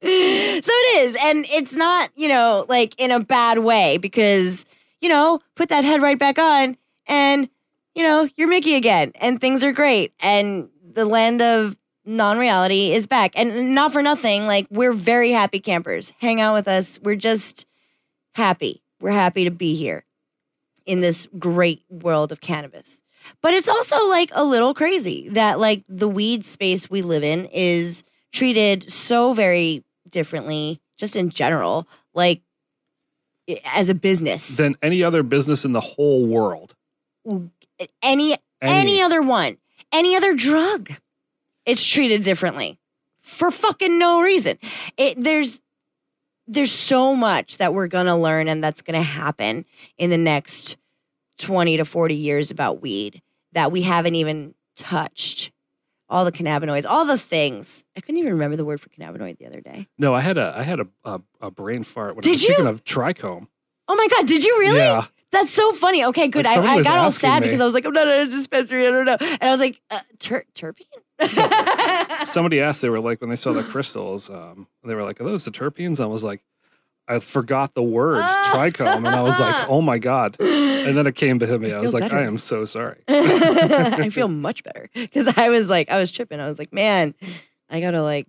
so 0.04 0.08
it 0.08 0.98
is. 0.98 1.16
And 1.22 1.44
it's 1.50 1.74
not, 1.74 2.10
you 2.16 2.28
know, 2.28 2.64
like 2.68 2.94
in 2.98 3.10
a 3.10 3.20
bad 3.20 3.58
way 3.58 3.98
because, 3.98 4.64
you 5.00 5.08
know, 5.08 5.40
put 5.56 5.68
that 5.68 5.84
head 5.84 6.00
right 6.00 6.18
back 6.18 6.38
on 6.38 6.76
and, 7.06 7.48
you 7.94 8.02
know, 8.02 8.28
you're 8.36 8.48
Mickey 8.48 8.76
again 8.76 9.12
and 9.16 9.40
things 9.40 9.62
are 9.62 9.72
great. 9.72 10.14
And 10.20 10.70
the 10.94 11.04
land 11.04 11.42
of 11.42 11.76
non 12.06 12.38
reality 12.38 12.92
is 12.92 13.06
back. 13.06 13.32
And 13.34 13.74
not 13.74 13.92
for 13.92 14.00
nothing, 14.00 14.46
like 14.46 14.66
we're 14.70 14.94
very 14.94 15.32
happy 15.32 15.60
campers. 15.60 16.12
Hang 16.18 16.40
out 16.40 16.54
with 16.54 16.68
us. 16.68 16.98
We're 17.02 17.16
just 17.16 17.66
happy. 18.32 18.82
We're 19.00 19.12
happy 19.12 19.44
to 19.44 19.50
be 19.50 19.74
here 19.76 20.04
in 20.86 21.00
this 21.00 21.28
great 21.38 21.84
world 21.90 22.32
of 22.32 22.40
cannabis. 22.40 23.02
But 23.42 23.54
it's 23.54 23.68
also 23.68 24.08
like 24.08 24.30
a 24.32 24.44
little 24.44 24.74
crazy 24.74 25.28
that 25.30 25.60
like 25.60 25.84
the 25.88 26.08
weed 26.08 26.44
space 26.44 26.90
we 26.90 27.02
live 27.02 27.22
in 27.22 27.44
is 27.46 28.02
treated 28.32 28.90
so 28.90 29.34
very 29.34 29.84
differently 30.10 30.80
just 30.98 31.16
in 31.16 31.30
general 31.30 31.88
like 32.14 32.42
as 33.64 33.88
a 33.88 33.94
business. 33.94 34.56
Than 34.56 34.76
any 34.82 35.02
other 35.02 35.22
business 35.22 35.64
in 35.64 35.72
the 35.72 35.80
whole 35.80 36.26
world. 36.26 36.74
any 38.02 38.36
any. 38.62 39.02
other 39.02 39.22
one. 39.22 39.56
Any 39.92 40.14
other 40.16 40.34
drug. 40.34 40.90
It's 41.66 41.84
treated 41.84 42.22
differently. 42.22 42.78
For 43.22 43.50
fucking 43.50 43.98
no 43.98 44.22
reason. 44.22 44.58
It 44.96 45.20
there's 45.20 45.60
there's 46.46 46.72
so 46.72 47.14
much 47.14 47.58
that 47.58 47.74
we're 47.74 47.86
gonna 47.86 48.18
learn 48.18 48.48
and 48.48 48.62
that's 48.62 48.82
gonna 48.82 49.02
happen 49.02 49.64
in 49.98 50.10
the 50.10 50.18
next 50.18 50.76
20 51.38 51.78
to 51.78 51.84
40 51.84 52.14
years 52.14 52.50
about 52.50 52.82
weed 52.82 53.22
that 53.52 53.72
we 53.72 53.82
haven't 53.82 54.14
even 54.14 54.54
touched 54.76 55.52
all 56.10 56.24
the 56.26 56.32
cannabinoids 56.32 56.84
all 56.88 57.06
the 57.06 57.16
things 57.16 57.84
i 57.96 58.00
couldn't 58.00 58.18
even 58.18 58.32
remember 58.32 58.56
the 58.56 58.64
word 58.64 58.80
for 58.80 58.88
cannabinoid 58.90 59.38
the 59.38 59.46
other 59.46 59.60
day 59.60 59.86
No, 59.98 60.12
I 60.14 60.20
had 60.20 60.36
a 60.36 60.52
I 60.56 60.62
had 60.64 60.80
a 60.80 60.86
a, 61.04 61.20
a 61.40 61.50
brain 61.50 61.84
fart 61.84 62.16
when 62.16 62.22
I 62.22 62.26
Did 62.26 62.32
was 62.32 62.44
thinking 62.44 62.64
you? 62.66 62.70
of 62.70 62.84
trichome. 62.84 63.46
oh 63.88 63.94
my 63.96 64.08
god 64.08 64.26
did 64.26 64.44
you 64.44 64.56
really 64.58 64.78
Yeah. 64.78 65.06
That's 65.32 65.52
so 65.52 65.72
funny. 65.74 66.04
Okay, 66.06 66.26
good. 66.26 66.44
Like, 66.44 66.58
I, 66.58 66.78
I 66.78 66.82
got 66.82 66.96
all 66.98 67.12
sad 67.12 67.42
me. 67.42 67.46
because 67.46 67.60
I 67.60 67.64
was 67.64 67.72
like, 67.72 67.84
I'm 67.84 67.92
not 67.92 68.08
at 68.08 68.26
a 68.26 68.28
dispensary. 68.28 68.84
I 68.84 68.90
don't 68.90 69.04
know. 69.04 69.16
And 69.20 69.42
I 69.44 69.52
was 69.52 69.60
like, 69.60 69.80
uh, 69.88 70.00
ter- 70.18 70.44
terpene? 70.56 70.86
Somebody 72.26 72.60
asked, 72.60 72.82
they 72.82 72.88
were 72.88 72.98
like, 72.98 73.20
when 73.20 73.30
they 73.30 73.36
saw 73.36 73.52
the 73.52 73.62
crystals, 73.62 74.28
um, 74.28 74.66
they 74.82 74.92
were 74.92 75.04
like, 75.04 75.20
are 75.20 75.24
those 75.24 75.44
the 75.44 75.52
terpenes? 75.52 76.00
I 76.00 76.06
was 76.06 76.24
like, 76.24 76.42
I 77.10 77.18
forgot 77.18 77.74
the 77.74 77.82
word 77.82 78.20
ah. 78.22 78.52
trichome. 78.54 78.98
And 78.98 79.08
I 79.08 79.20
was 79.20 79.38
like, 79.38 79.68
oh 79.68 79.82
my 79.82 79.98
God. 79.98 80.36
And 80.38 80.96
then 80.96 81.06
it 81.08 81.16
came 81.16 81.40
to 81.40 81.58
me. 81.58 81.72
I 81.72 81.80
was 81.80 81.92
like, 81.92 82.04
better. 82.04 82.18
I 82.18 82.22
am 82.22 82.38
so 82.38 82.64
sorry. 82.64 83.02
I 83.08 84.10
feel 84.10 84.28
much 84.28 84.62
better 84.62 84.88
because 84.94 85.36
I 85.36 85.48
was 85.48 85.68
like, 85.68 85.90
I 85.90 85.98
was 85.98 86.12
tripping. 86.12 86.38
I 86.38 86.46
was 86.46 86.58
like, 86.58 86.72
man, 86.72 87.14
I 87.68 87.80
gotta 87.80 88.02
like 88.02 88.28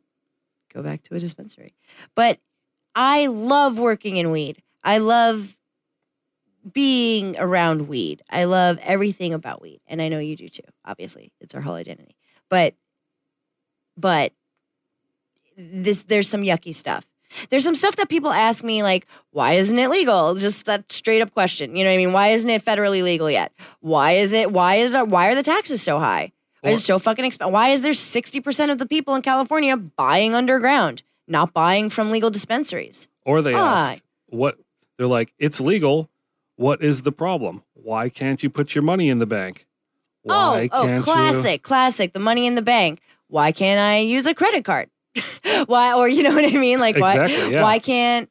go 0.73 0.81
back 0.81 1.03
to 1.03 1.15
a 1.15 1.19
dispensary. 1.19 1.75
But 2.15 2.39
I 2.95 3.27
love 3.27 3.77
working 3.77 4.17
in 4.17 4.31
weed. 4.31 4.61
I 4.83 4.97
love 4.97 5.55
being 6.73 7.37
around 7.37 7.87
weed. 7.87 8.23
I 8.29 8.45
love 8.45 8.79
everything 8.81 9.33
about 9.33 9.61
weed, 9.61 9.81
and 9.87 10.01
I 10.01 10.09
know 10.09 10.19
you 10.19 10.35
do 10.35 10.49
too. 10.49 10.63
Obviously, 10.85 11.31
it's 11.39 11.55
our 11.55 11.61
whole 11.61 11.75
identity. 11.75 12.15
But, 12.49 12.75
but 13.95 14.33
this 15.57 16.03
there's 16.03 16.27
some 16.27 16.41
yucky 16.41 16.73
stuff. 16.73 17.05
There's 17.49 17.63
some 17.63 17.75
stuff 17.75 17.95
that 17.97 18.09
people 18.09 18.31
ask 18.31 18.63
me 18.63 18.83
like, 18.83 19.07
why 19.31 19.53
isn't 19.53 19.77
it 19.77 19.89
legal? 19.89 20.35
Just 20.35 20.65
that 20.65 20.91
straight 20.91 21.21
up 21.21 21.33
question. 21.33 21.75
You 21.75 21.83
know 21.83 21.89
what 21.89 21.95
I 21.95 21.97
mean? 21.97 22.13
Why 22.13 22.27
isn't 22.29 22.49
it 22.49 22.63
federally 22.63 23.03
legal 23.03 23.29
yet? 23.29 23.51
Why 23.79 24.13
is 24.13 24.33
it? 24.33 24.51
Why 24.51 24.75
is 24.75 24.91
that? 24.91 25.07
Why 25.07 25.29
are 25.31 25.35
the 25.35 25.43
taxes 25.43 25.81
so 25.81 25.99
high? 25.99 26.31
Why 26.61 26.71
is 26.71 26.79
it 26.79 26.85
so 26.85 26.99
fucking 26.99 27.25
expensive? 27.25 27.53
Why 27.53 27.69
is 27.69 27.81
there 27.81 27.93
sixty 27.93 28.39
percent 28.39 28.71
of 28.71 28.77
the 28.77 28.85
people 28.85 29.15
in 29.15 29.21
California 29.21 29.75
buying 29.77 30.35
underground, 30.35 31.03
not 31.27 31.53
buying 31.53 31.89
from 31.89 32.11
legal 32.11 32.29
dispensaries? 32.29 33.07
Or 33.25 33.41
they 33.41 33.53
Why? 33.53 33.93
ask, 33.93 34.03
what? 34.27 34.57
They're 34.97 35.07
like, 35.07 35.33
it's 35.39 35.59
legal. 35.59 36.09
What 36.55 36.83
is 36.83 37.01
the 37.01 37.11
problem? 37.11 37.63
Why 37.73 38.09
can't 38.09 38.43
you 38.43 38.49
put 38.51 38.75
your 38.75 38.83
money 38.83 39.09
in 39.09 39.17
the 39.17 39.25
bank? 39.25 39.65
Oh, 40.29 40.57
why 40.57 40.69
oh, 40.71 40.83
oh, 40.83 40.85
can't 40.85 41.03
classic, 41.03 41.63
classic. 41.63 42.13
The 42.13 42.19
money 42.19 42.45
in 42.45 42.53
the 42.53 42.61
bank. 42.61 43.01
Why 43.27 43.51
can't 43.51 43.79
I 43.79 43.99
use 43.99 44.27
a 44.27 44.35
credit 44.35 44.63
card? 44.63 44.89
why, 45.65 45.93
or 45.93 46.07
you 46.07 46.23
know 46.23 46.33
what 46.33 46.45
I 46.45 46.57
mean? 46.57 46.79
Like, 46.79 46.97
why? 46.97 47.13
Exactly, 47.25 47.53
yeah. 47.53 47.63
Why 47.63 47.79
can't? 47.79 48.29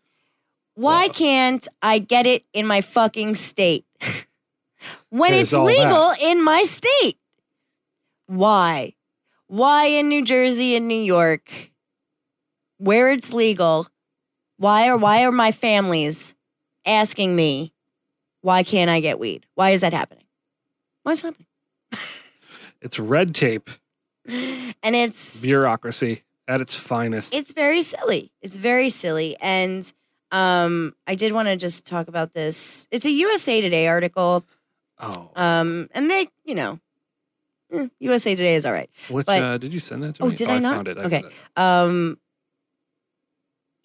Why 0.74 1.04
Well- 1.06 1.14
can't 1.14 1.68
I 1.82 1.98
get 1.98 2.26
it 2.26 2.44
in 2.52 2.66
my 2.66 2.80
fucking 2.80 3.34
state 3.34 3.84
when 5.10 5.32
There's 5.32 5.52
it's 5.52 5.52
legal 5.52 6.10
that. 6.10 6.18
in 6.22 6.42
my 6.42 6.62
state? 6.62 7.18
Why? 8.26 8.94
Why 9.48 9.86
in 9.86 10.08
New 10.08 10.24
Jersey 10.24 10.76
and 10.76 10.86
New 10.86 11.02
York, 11.02 11.72
where 12.78 13.10
it's 13.10 13.32
legal? 13.32 13.88
Why 14.58 14.88
are 14.88 14.96
why 14.96 15.24
are 15.24 15.32
my 15.32 15.50
families 15.52 16.34
asking 16.86 17.34
me 17.34 17.72
why 18.42 18.62
can't 18.62 18.88
I 18.90 19.00
get 19.00 19.18
weed? 19.18 19.44
Why 19.54 19.70
is 19.70 19.80
that 19.82 19.92
happening? 19.92 20.24
Why 21.02 21.12
is 21.12 21.22
happening? 21.22 21.46
It's 22.82 22.98
red 22.98 23.34
tape, 23.34 23.68
and 24.26 24.96
it's 24.96 25.42
bureaucracy 25.42 26.22
at 26.50 26.60
its 26.60 26.74
finest. 26.74 27.32
it's 27.32 27.52
very 27.52 27.80
silly. 27.82 28.32
It's 28.42 28.56
very 28.56 28.90
silly. 28.90 29.36
And 29.40 29.90
um, 30.32 30.94
I 31.06 31.14
did 31.14 31.32
want 31.32 31.46
to 31.48 31.56
just 31.56 31.84
talk 31.86 32.08
about 32.08 32.34
this. 32.34 32.86
It's 32.90 33.06
a 33.06 33.10
USA 33.10 33.60
Today 33.60 33.86
article. 33.88 34.44
oh, 34.98 35.30
Um, 35.36 35.88
and 35.92 36.10
they, 36.10 36.28
you 36.44 36.54
know, 36.56 36.80
eh, 37.72 37.86
USA 38.00 38.34
Today 38.34 38.56
is 38.56 38.66
all 38.66 38.72
right. 38.72 38.90
which 39.08 39.26
but- 39.26 39.42
uh, 39.42 39.58
did 39.58 39.72
you 39.72 39.78
send 39.80 40.02
that 40.02 40.16
to 40.16 40.22
me? 40.22 40.26
Oh, 40.26 40.30
me? 40.30 40.36
did 40.36 40.50
I 40.50 40.58
not? 40.58 40.74
found 40.74 40.88
it. 40.88 40.98
I 40.98 41.02
Okay. 41.02 41.22
Um, 41.56 42.18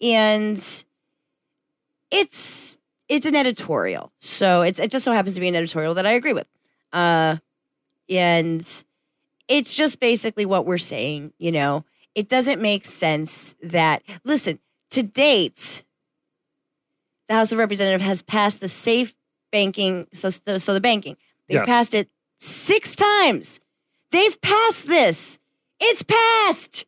and 0.02 0.58
it's 2.10 2.78
it's 3.08 3.26
an 3.26 3.36
editorial, 3.36 4.12
so 4.18 4.62
it's 4.62 4.78
it 4.80 4.90
just 4.90 5.04
so 5.04 5.12
happens 5.12 5.34
to 5.34 5.40
be 5.40 5.48
an 5.48 5.54
editorial 5.54 5.94
that 5.94 6.06
I 6.06 6.12
agree 6.12 6.32
with. 6.32 6.46
Uh, 6.92 7.36
and 8.08 8.60
it's 9.48 9.74
just 9.74 10.00
basically 10.00 10.44
what 10.46 10.66
we're 10.66 10.78
saying. 10.78 11.32
You 11.38 11.52
know, 11.52 11.84
it 12.16 12.28
doesn't 12.28 12.60
make 12.60 12.84
sense 12.84 13.54
that 13.62 14.02
listen 14.24 14.58
to 14.90 15.02
date. 15.04 15.84
The 17.28 17.34
House 17.34 17.52
of 17.52 17.58
Representatives 17.58 18.02
has 18.04 18.22
passed 18.22 18.60
the 18.60 18.68
safe 18.68 19.14
banking. 19.52 20.06
So 20.12 20.30
so 20.30 20.74
the 20.74 20.80
banking 20.80 21.16
they've 21.48 21.56
Yes. 21.58 21.66
passed 21.66 21.94
it 21.94 22.08
six 22.38 22.96
times. 22.96 23.60
They've 24.10 24.40
passed 24.40 24.86
this. 24.88 25.38
It's 25.78 26.02
passed. 26.02 26.86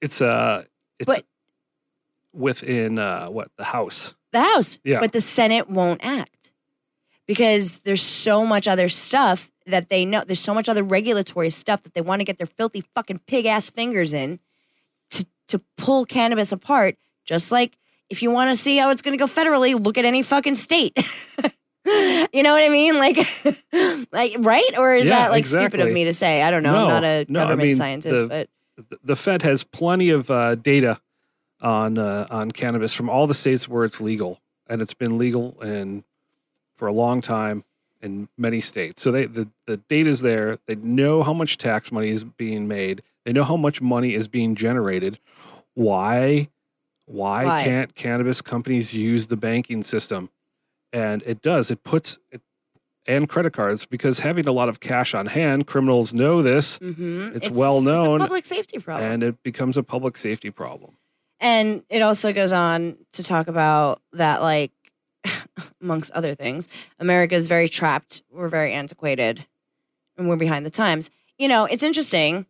It's 0.00 0.20
uh, 0.22 0.64
it's 0.98 1.06
But- 1.06 1.26
within 2.32 2.98
uh, 2.98 3.28
what 3.28 3.50
the 3.56 3.64
house. 3.64 4.14
the 4.32 4.42
House, 4.42 4.78
Yeah. 4.84 5.00
but 5.00 5.12
the 5.12 5.20
Senate 5.20 5.68
won't 5.68 6.00
act 6.04 6.37
because 7.28 7.78
there's 7.84 8.02
so 8.02 8.44
much 8.44 8.66
other 8.66 8.88
stuff 8.88 9.50
that 9.66 9.88
they 9.90 10.04
know. 10.04 10.24
There's 10.26 10.40
so 10.40 10.54
much 10.54 10.68
other 10.68 10.82
regulatory 10.82 11.50
stuff 11.50 11.84
that 11.84 11.94
they 11.94 12.00
want 12.00 12.18
to 12.20 12.24
get 12.24 12.38
their 12.38 12.46
filthy 12.48 12.82
fucking 12.96 13.20
pig 13.28 13.46
ass 13.46 13.70
fingers 13.70 14.12
in 14.12 14.40
to 15.10 15.24
to 15.48 15.60
pull 15.76 16.04
cannabis 16.04 16.50
apart. 16.50 16.96
Just 17.24 17.52
like 17.52 17.78
if 18.10 18.22
you 18.22 18.30
want 18.32 18.54
to 18.56 18.60
see 18.60 18.78
how 18.78 18.90
it's 18.90 19.02
going 19.02 19.16
to 19.16 19.24
go 19.24 19.30
federally, 19.30 19.78
look 19.78 19.98
at 19.98 20.04
any 20.04 20.22
fucking 20.22 20.56
state. 20.56 20.96
you 21.86 22.42
know 22.42 22.52
what 22.52 22.64
I 22.64 22.68
mean? 22.70 22.96
Like, 22.98 23.18
like 24.12 24.34
right? 24.38 24.70
Or 24.78 24.94
is 24.94 25.06
Yeah, 25.06 25.14
that 25.20 25.30
like 25.30 25.44
stupid 25.46 25.80
of 25.80 25.92
me 25.92 26.04
to 26.04 26.12
say? 26.14 26.42
I 26.42 26.50
don't 26.50 26.62
know. 26.62 26.74
I'm 26.84 26.88
not 26.88 27.04
a 27.04 27.26
no, 27.28 27.40
I 27.40 27.42
government 27.44 27.68
mean, 27.68 27.76
scientist, 27.76 28.22
the- 28.22 28.26
but 28.28 28.48
the- 28.90 28.98
the 29.04 29.16
Fed 29.16 29.42
has 29.42 29.62
plenty 29.64 30.08
of 30.10 30.30
uh, 30.30 30.54
data 30.54 31.00
on 31.60 31.98
uh, 31.98 32.26
on 32.30 32.50
cannabis 32.52 32.94
from 32.94 33.10
all 33.10 33.26
the 33.26 33.34
states 33.34 33.68
where 33.68 33.84
it's 33.84 34.00
legal, 34.00 34.40
and 34.68 34.80
it's 34.80 34.94
been 34.94 35.18
legal 35.18 35.60
and 35.60 36.04
for 36.78 36.86
a 36.88 36.92
long 36.92 37.20
time 37.20 37.64
in 38.00 38.28
many 38.38 38.60
states. 38.60 39.02
So 39.02 39.10
they 39.12 39.26
the 39.26 39.48
the 39.66 39.80
is 39.90 40.20
there. 40.20 40.58
They 40.66 40.76
know 40.76 41.22
how 41.22 41.32
much 41.32 41.58
tax 41.58 41.92
money 41.92 42.08
is 42.08 42.24
being 42.24 42.68
made. 42.68 43.02
They 43.24 43.32
know 43.32 43.44
how 43.44 43.56
much 43.56 43.82
money 43.82 44.14
is 44.14 44.28
being 44.28 44.54
generated. 44.54 45.18
Why? 45.74 46.48
Why, 47.06 47.44
Why? 47.44 47.64
can't 47.64 47.94
cannabis 47.94 48.40
companies 48.42 48.92
use 48.92 49.26
the 49.26 49.36
banking 49.36 49.82
system? 49.82 50.28
And 50.92 51.22
it 51.26 51.42
does. 51.42 51.70
It 51.70 51.82
puts 51.82 52.18
it 52.30 52.40
and 53.06 53.26
credit 53.28 53.54
cards 53.54 53.86
because 53.86 54.18
having 54.18 54.46
a 54.46 54.52
lot 54.52 54.68
of 54.68 54.80
cash 54.80 55.14
on 55.14 55.26
hand, 55.26 55.66
criminals 55.66 56.12
know 56.12 56.42
this 56.42 56.78
mhm. 56.78 57.34
It's 57.34 57.50
well 57.50 57.78
It's 57.78 57.88
known, 57.88 58.20
a 58.20 58.24
public 58.24 58.44
safety 58.44 58.78
problem. 58.78 59.10
and 59.10 59.22
it 59.22 59.42
becomes 59.42 59.76
a 59.78 59.82
public 59.82 60.16
safety 60.18 60.50
problem. 60.50 60.92
And 61.40 61.82
it 61.88 62.02
also 62.02 62.32
goes 62.32 62.52
on 62.52 62.98
to 63.12 63.22
talk 63.22 63.46
about 63.48 64.02
that, 64.12 64.42
like, 64.42 64.72
amongst 65.80 66.10
other 66.12 66.34
things, 66.34 66.68
America 66.98 67.34
is 67.34 67.48
very 67.48 67.68
trapped. 67.68 68.22
We're 68.30 68.48
very 68.48 68.72
antiquated 68.72 69.44
and 70.16 70.28
we're 70.28 70.36
behind 70.36 70.66
the 70.66 70.70
times. 70.70 71.10
You 71.38 71.48
know, 71.48 71.66
it's 71.66 71.82
interesting 71.82 72.46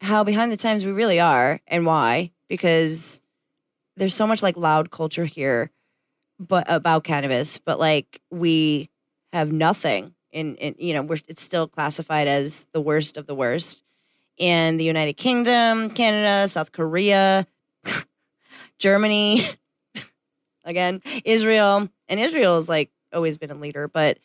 how 0.00 0.24
behind 0.24 0.52
the 0.52 0.56
times 0.56 0.84
we 0.84 0.92
really 0.92 1.18
are 1.18 1.60
and 1.66 1.86
why, 1.86 2.30
because 2.48 3.20
there's 3.96 4.14
so 4.14 4.26
much 4.26 4.42
like 4.42 4.56
loud 4.56 4.90
culture 4.90 5.24
here 5.24 5.70
but 6.38 6.64
about 6.68 7.04
cannabis, 7.04 7.58
but 7.58 7.80
like 7.80 8.20
we 8.30 8.90
have 9.32 9.50
nothing 9.50 10.14
in, 10.30 10.54
in 10.56 10.74
you 10.78 10.94
know, 10.94 11.02
we're, 11.02 11.18
it's 11.26 11.42
still 11.42 11.66
classified 11.66 12.28
as 12.28 12.66
the 12.72 12.80
worst 12.80 13.16
of 13.16 13.26
the 13.26 13.34
worst. 13.34 13.82
in 14.36 14.76
the 14.76 14.84
United 14.84 15.14
Kingdom, 15.14 15.90
Canada, 15.90 16.46
South 16.46 16.70
Korea, 16.70 17.44
Germany, 18.78 19.42
again, 20.64 21.02
Israel, 21.24 21.88
and 22.08 22.18
Israel's 22.20 22.68
like 22.68 22.90
always 23.12 23.38
been 23.38 23.50
a 23.50 23.54
leader, 23.54 23.88
but 23.88 24.18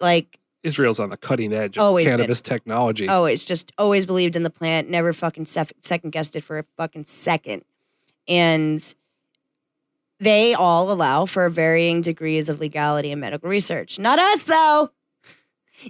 like 0.00 0.38
Israel's 0.62 0.98
on 0.98 1.10
the 1.10 1.16
cutting 1.16 1.52
edge 1.52 1.76
of 1.76 1.82
Always 1.82 2.06
been. 2.06 2.16
cannabis 2.16 2.40
technology. 2.42 3.08
always 3.08 3.44
just 3.44 3.72
always 3.78 4.06
believed 4.06 4.34
in 4.36 4.42
the 4.42 4.50
plant, 4.50 4.88
never 4.88 5.12
fucking 5.12 5.44
sef- 5.46 5.72
second 5.82 6.10
guessed 6.10 6.34
it 6.36 6.42
for 6.42 6.58
a 6.58 6.64
fucking 6.76 7.04
second. 7.04 7.64
And 8.26 8.82
they 10.20 10.54
all 10.54 10.90
allow 10.90 11.26
for 11.26 11.48
varying 11.50 12.00
degrees 12.00 12.48
of 12.48 12.60
legality 12.60 13.10
in 13.10 13.20
medical 13.20 13.48
research. 13.50 13.98
Not 13.98 14.18
us 14.18 14.44
though. 14.44 14.90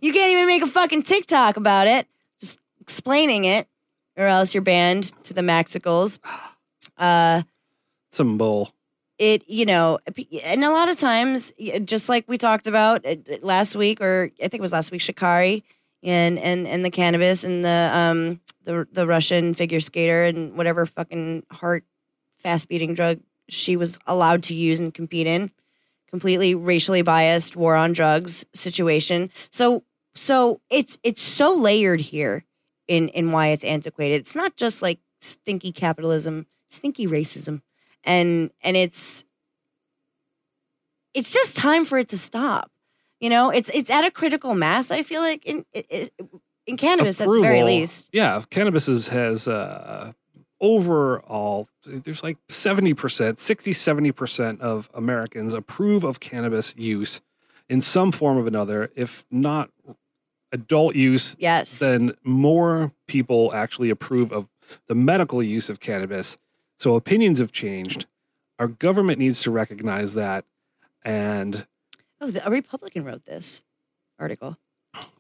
You 0.03 0.13
can't 0.13 0.33
even 0.33 0.47
make 0.47 0.63
a 0.63 0.67
fucking 0.67 1.05
TikTok 1.05 1.57
about 1.57 1.87
it, 1.87 2.09
just 2.41 2.59
explaining 2.81 3.45
it, 3.45 3.69
or 4.17 4.25
else 4.27 4.53
you're 4.55 4.63
banned 4.63 5.13
to 5.25 5.35
the 5.35 5.43
Maxicals. 5.43 6.19
Uh 6.97 7.43
Some 8.13 8.39
bull. 8.39 8.73
It 9.19 9.49
you 9.49 9.65
know 9.65 9.99
and 10.43 10.65
a 10.65 10.71
lot 10.71 10.89
of 10.89 10.99
times 10.99 11.53
just 11.85 12.09
like 12.09 12.25
we 12.27 12.37
talked 12.37 12.67
about 12.67 13.07
uh, 13.07 13.15
last 13.43 13.77
week 13.77 14.01
or 14.01 14.33
i 14.43 14.49
think 14.49 14.59
it 14.59 14.61
was 14.61 14.73
last 14.73 14.91
week 14.91 15.03
Sha'Carri 15.03 15.63
and 16.03 16.37
and 16.37 16.67
and 16.67 16.85
the 16.85 16.91
cannabis 16.91 17.45
and 17.45 17.65
the 17.65 17.91
um 17.93 18.41
the 18.65 18.89
the 18.91 19.07
russian 19.07 19.55
figure 19.55 19.79
skater 19.79 20.25
and 20.25 20.57
whatever 20.57 20.85
fucking 20.85 21.45
heart 21.53 21.85
fast 22.39 22.69
beating 22.69 22.93
drug 22.93 23.21
she 23.49 23.77
was 23.77 23.99
allowed 24.07 24.43
to 24.45 24.55
use 24.55 24.81
and 24.81 24.93
compete 24.93 25.27
in. 25.27 25.51
Completely 26.09 26.55
racially 26.55 27.03
biased 27.03 27.57
war 27.57 27.75
on 27.75 27.93
drugs 27.93 28.45
situation. 28.55 29.31
So 29.51 29.83
so 30.15 30.61
it's 30.71 30.97
it's 31.03 31.23
so 31.23 31.55
layered 31.55 32.01
here 32.01 32.45
in 32.87 33.09
in 33.09 33.33
why 33.33 33.49
it's 33.49 33.65
antiquated. 33.65 34.21
It's 34.21 34.37
not 34.37 34.57
just 34.57 34.81
like 34.81 35.01
stinky 35.21 35.73
capitalism 35.73 36.47
stinky 36.69 37.07
racism 37.07 37.63
and 38.05 38.51
and 38.63 38.77
it's 38.77 39.25
it's 41.15 41.33
just 41.33 41.57
time 41.57 41.85
for 41.85 41.99
it 41.99 42.09
to 42.09 42.19
stop. 42.19 42.71
You 43.21 43.31
know, 43.31 43.51
it's 43.51 43.71
it's 43.71 43.91
at 43.91 44.05
a 44.05 44.11
critical 44.11 44.55
mass. 44.55 44.91
I 44.91 45.03
feel 45.03 45.23
like 45.23 45.45
in 45.45 45.65
in, 45.73 46.09
in 46.67 46.77
cannabis 46.77 47.21
at 47.21 47.27
the 47.27 47.41
very 47.41 47.63
least. 47.63 48.11
Yeah, 48.13 48.43
cannabis 48.51 48.89
is, 48.89 49.09
has 49.09 49.49
uh, 49.49 50.13
overall, 50.61 51.69
there's 51.85 52.23
like 52.23 52.39
70%, 52.49 53.39
60, 53.39 53.73
70% 53.73 54.61
of 54.61 54.89
Americans 54.95 55.53
approve 55.53 56.05
of 56.05 56.21
cannabis 56.21 56.75
use 56.77 57.21
in 57.69 57.81
some 57.81 58.13
form 58.13 58.39
of 58.39 58.47
another. 58.47 58.91
If 58.95 59.25
not 59.31 59.71
adult 60.53 60.97
use, 60.97 61.37
Yes, 61.39 61.79
then 61.81 62.15
more 62.23 62.93
people 63.07 63.53
actually 63.55 63.91
approve 63.91 64.33
of 64.33 64.49
the 64.87 64.95
medical 64.95 65.43
use 65.43 65.69
of 65.69 65.81
cannabis. 65.81 66.39
So 66.79 66.95
opinions 66.97 67.39
have 67.39 67.53
changed. 67.53 68.07
Our 68.59 68.69
government 68.69 69.19
needs 69.19 69.41
to 69.43 69.51
recognize 69.51 70.15
that. 70.15 70.45
And 71.05 71.67
oh, 72.21 72.31
the, 72.31 72.47
a 72.47 72.51
Republican 72.51 73.05
wrote 73.05 73.25
this 73.25 73.63
article. 74.19 74.57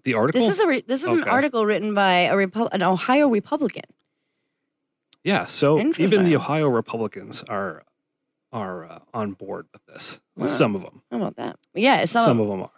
the 0.04 0.14
article, 0.14 0.40
This 0.40 0.50
is 0.50 0.60
a 0.60 0.66
re, 0.66 0.82
this 0.86 1.02
is 1.02 1.10
an 1.10 1.24
article 1.24 1.66
written 1.66 1.94
by 1.94 2.12
a 2.20 2.34
Repu- 2.34 2.68
an 2.72 2.82
Ohio 2.82 3.28
Republican. 3.28 3.84
yeah. 5.22 5.46
So 5.46 5.78
even 5.98 6.24
the 6.24 6.36
Ohio 6.36 6.68
Republicans 6.68 7.42
are 7.48 7.82
are 8.52 8.84
uh, 8.84 8.98
on 9.12 9.32
board 9.32 9.66
with 9.72 9.84
this. 9.86 10.20
Wow. 10.36 10.46
Some 10.46 10.74
of 10.76 10.82
them. 10.82 11.02
How 11.10 11.16
about 11.16 11.36
that? 11.36 11.58
Yeah, 11.74 12.04
some, 12.04 12.24
Some 12.24 12.40
of 12.40 12.46
them 12.48 12.62
are. 12.62 12.70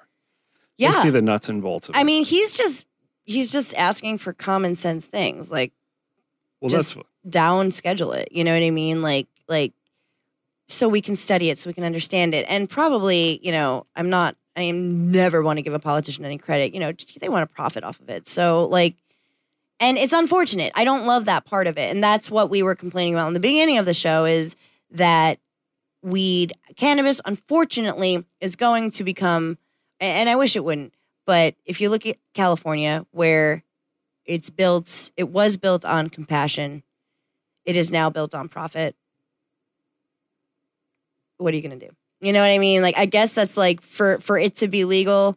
yeah. 0.78 0.90
They 0.92 1.00
see 1.02 1.10
the 1.10 1.20
nuts 1.22 1.48
and 1.50 1.60
bolts 1.62 1.88
of 1.90 1.94
it. 1.94 1.98
I 1.98 2.02
mean, 2.04 2.24
he's 2.24 2.56
just 2.56 2.86
he's 3.24 3.52
just 3.52 3.74
asking 3.76 4.18
for 4.18 4.32
common 4.32 4.74
sense 4.74 5.06
things 5.06 5.50
like 5.50 5.72
well, 6.60 6.70
just- 6.70 6.94
that's 6.94 7.06
down 7.28 7.70
schedule 7.70 8.12
it. 8.12 8.28
You 8.30 8.44
know 8.44 8.52
what 8.52 8.62
I 8.62 8.70
mean? 8.70 9.02
Like 9.02 9.28
like 9.48 9.72
so 10.68 10.88
we 10.88 11.00
can 11.00 11.14
study 11.14 11.50
it, 11.50 11.58
so 11.58 11.70
we 11.70 11.74
can 11.74 11.84
understand 11.84 12.34
it. 12.34 12.44
And 12.48 12.68
probably, 12.68 13.40
you 13.42 13.52
know, 13.52 13.84
I'm 13.94 14.10
not 14.10 14.36
I 14.56 14.62
am 14.62 15.10
never 15.10 15.42
want 15.42 15.58
to 15.58 15.62
give 15.62 15.74
a 15.74 15.78
politician 15.78 16.24
any 16.24 16.38
credit. 16.38 16.74
You 16.74 16.80
know, 16.80 16.92
they 17.20 17.28
want 17.28 17.48
to 17.48 17.54
profit 17.54 17.84
off 17.84 18.00
of 18.00 18.08
it. 18.08 18.28
So 18.28 18.64
like 18.64 18.96
and 19.78 19.98
it's 19.98 20.12
unfortunate. 20.12 20.72
I 20.74 20.84
don't 20.84 21.06
love 21.06 21.26
that 21.26 21.44
part 21.44 21.66
of 21.66 21.76
it. 21.76 21.90
And 21.90 22.02
that's 22.02 22.30
what 22.30 22.48
we 22.48 22.62
were 22.62 22.74
complaining 22.74 23.14
about 23.14 23.28
in 23.28 23.34
the 23.34 23.40
beginning 23.40 23.76
of 23.78 23.84
the 23.84 23.92
show 23.92 24.24
is 24.24 24.56
that 24.90 25.38
weed 26.02 26.52
cannabis 26.76 27.20
unfortunately 27.24 28.24
is 28.40 28.56
going 28.56 28.90
to 28.90 29.04
become 29.04 29.58
and 29.98 30.28
I 30.28 30.36
wish 30.36 30.56
it 30.56 30.64
wouldn't, 30.64 30.94
but 31.26 31.54
if 31.64 31.80
you 31.80 31.88
look 31.88 32.06
at 32.06 32.16
California 32.34 33.04
where 33.10 33.64
it's 34.24 34.50
built 34.50 35.10
it 35.16 35.28
was 35.28 35.56
built 35.56 35.84
on 35.84 36.08
compassion 36.08 36.84
it 37.66 37.76
is 37.76 37.90
now 37.90 38.08
built 38.08 38.34
on 38.34 38.48
profit. 38.48 38.96
What 41.38 41.52
are 41.52 41.56
you 41.56 41.62
going 41.62 41.78
to 41.78 41.86
do? 41.88 41.92
You 42.20 42.32
know 42.32 42.40
what 42.40 42.50
I 42.50 42.58
mean? 42.58 42.80
Like 42.80 42.96
I 42.96 43.04
guess 43.06 43.34
that's 43.34 43.56
like 43.56 43.82
for 43.82 44.18
for 44.20 44.38
it 44.38 44.56
to 44.56 44.68
be 44.68 44.84
legal, 44.84 45.36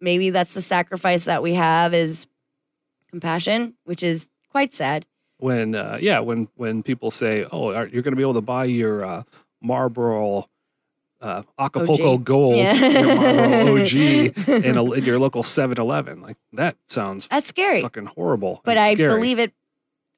maybe 0.00 0.30
that's 0.30 0.54
the 0.54 0.62
sacrifice 0.62 1.26
that 1.26 1.42
we 1.42 1.54
have 1.54 1.94
is 1.94 2.26
compassion, 3.10 3.74
which 3.84 4.02
is 4.02 4.28
quite 4.50 4.72
sad. 4.72 5.06
when 5.38 5.76
uh, 5.76 5.98
yeah 6.00 6.18
when 6.18 6.48
when 6.56 6.82
people 6.82 7.12
say 7.12 7.46
oh 7.52 7.72
are- 7.72 7.86
you're 7.86 8.02
going 8.02 8.12
to 8.12 8.16
be 8.16 8.22
able 8.22 8.34
to 8.34 8.40
buy 8.40 8.64
your 8.64 9.04
uh, 9.04 9.22
Marlboro 9.62 10.48
uh, 11.20 11.42
Acapulco 11.58 12.14
OG. 12.14 12.24
Gold 12.24 12.56
Yeah. 12.56 12.72
Marlboro 12.74 13.82
OG 13.82 13.92
in, 14.64 14.76
a, 14.76 14.92
in 14.92 15.04
your 15.04 15.18
local 15.18 15.42
7-Eleven 15.44 16.20
like 16.22 16.36
that 16.52 16.76
sounds 16.88 17.28
That's 17.28 17.46
scary. 17.46 17.82
fucking 17.82 18.06
horrible 18.06 18.60
But 18.64 18.76
I 18.78 18.94
scary. 18.94 19.10
believe 19.10 19.38
it 19.38 19.52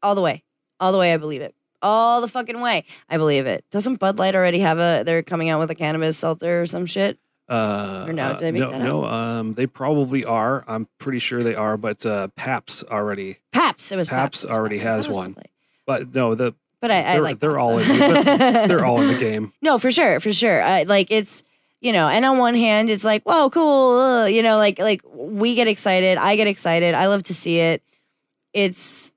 all 0.02 0.14
the 0.14 0.20
way. 0.22 0.42
All 0.80 0.92
the 0.92 0.98
way 0.98 1.12
I 1.12 1.16
believe 1.18 1.42
it. 1.42 1.54
All 1.82 2.20
the 2.20 2.28
fucking 2.28 2.60
way. 2.60 2.84
I 3.08 3.16
believe 3.16 3.46
it. 3.46 3.64
Doesn't 3.70 3.96
Bud 3.96 4.18
Light 4.18 4.34
already 4.34 4.60
have 4.60 4.78
a 4.78 5.02
they're 5.04 5.22
coming 5.22 5.48
out 5.48 5.60
with 5.60 5.70
a 5.70 5.74
cannabis 5.74 6.18
seltzer 6.18 6.62
or 6.62 6.66
some 6.66 6.86
shit? 6.86 7.18
uh, 7.50 8.04
or 8.06 8.12
no, 8.12 8.30
uh, 8.30 8.32
did 8.34 8.46
I 8.46 8.50
make 8.52 8.60
no, 8.60 8.70
that 8.70 8.80
up? 8.80 8.82
no 8.82 9.04
um, 9.04 9.54
they 9.54 9.66
probably 9.66 10.24
are 10.24 10.64
I'm 10.68 10.86
pretty 10.98 11.18
sure 11.18 11.42
they 11.42 11.56
are 11.56 11.76
but 11.76 12.06
uh, 12.06 12.28
Pabst 12.36 12.84
already 12.84 13.38
Pabst. 13.52 13.90
It 13.90 13.96
was 13.96 14.08
Pabst. 14.08 14.44
It 14.44 14.48
was 14.48 14.56
already 14.56 14.78
thought 14.78 14.96
has 14.96 15.08
one. 15.08 15.36
But 15.84 16.14
no 16.14 16.36
the 16.36 16.54
But 16.80 16.92
I, 16.92 16.98
I 16.98 17.12
they're, 17.14 17.22
like 17.22 17.40
they're 17.40 17.56
Pabst, 17.56 17.62
all 17.62 17.78
in 17.78 17.88
they're 18.68 18.84
all 18.84 19.00
in 19.00 19.08
the 19.08 19.18
game 19.18 19.52
No, 19.60 19.78
for 19.78 19.90
sure, 19.90 20.20
for 20.20 20.32
sure. 20.32 20.62
I, 20.62 20.84
like 20.84 21.10
it's 21.10 21.42
you 21.80 21.92
know, 21.92 22.08
and 22.08 22.26
on 22.26 22.36
one 22.36 22.54
hand, 22.54 22.90
it's 22.90 23.04
like, 23.04 23.22
whoa, 23.22 23.48
cool, 23.48 23.96
uh, 23.96 24.26
you 24.26 24.42
know, 24.42 24.58
like 24.58 24.78
like 24.78 25.02
we 25.12 25.54
get 25.54 25.66
excited, 25.66 26.18
I 26.18 26.36
get 26.36 26.46
excited, 26.46 26.94
I 26.94 27.06
love 27.06 27.24
to 27.24 27.34
see 27.34 27.58
it. 27.58 27.82
It's 28.52 29.12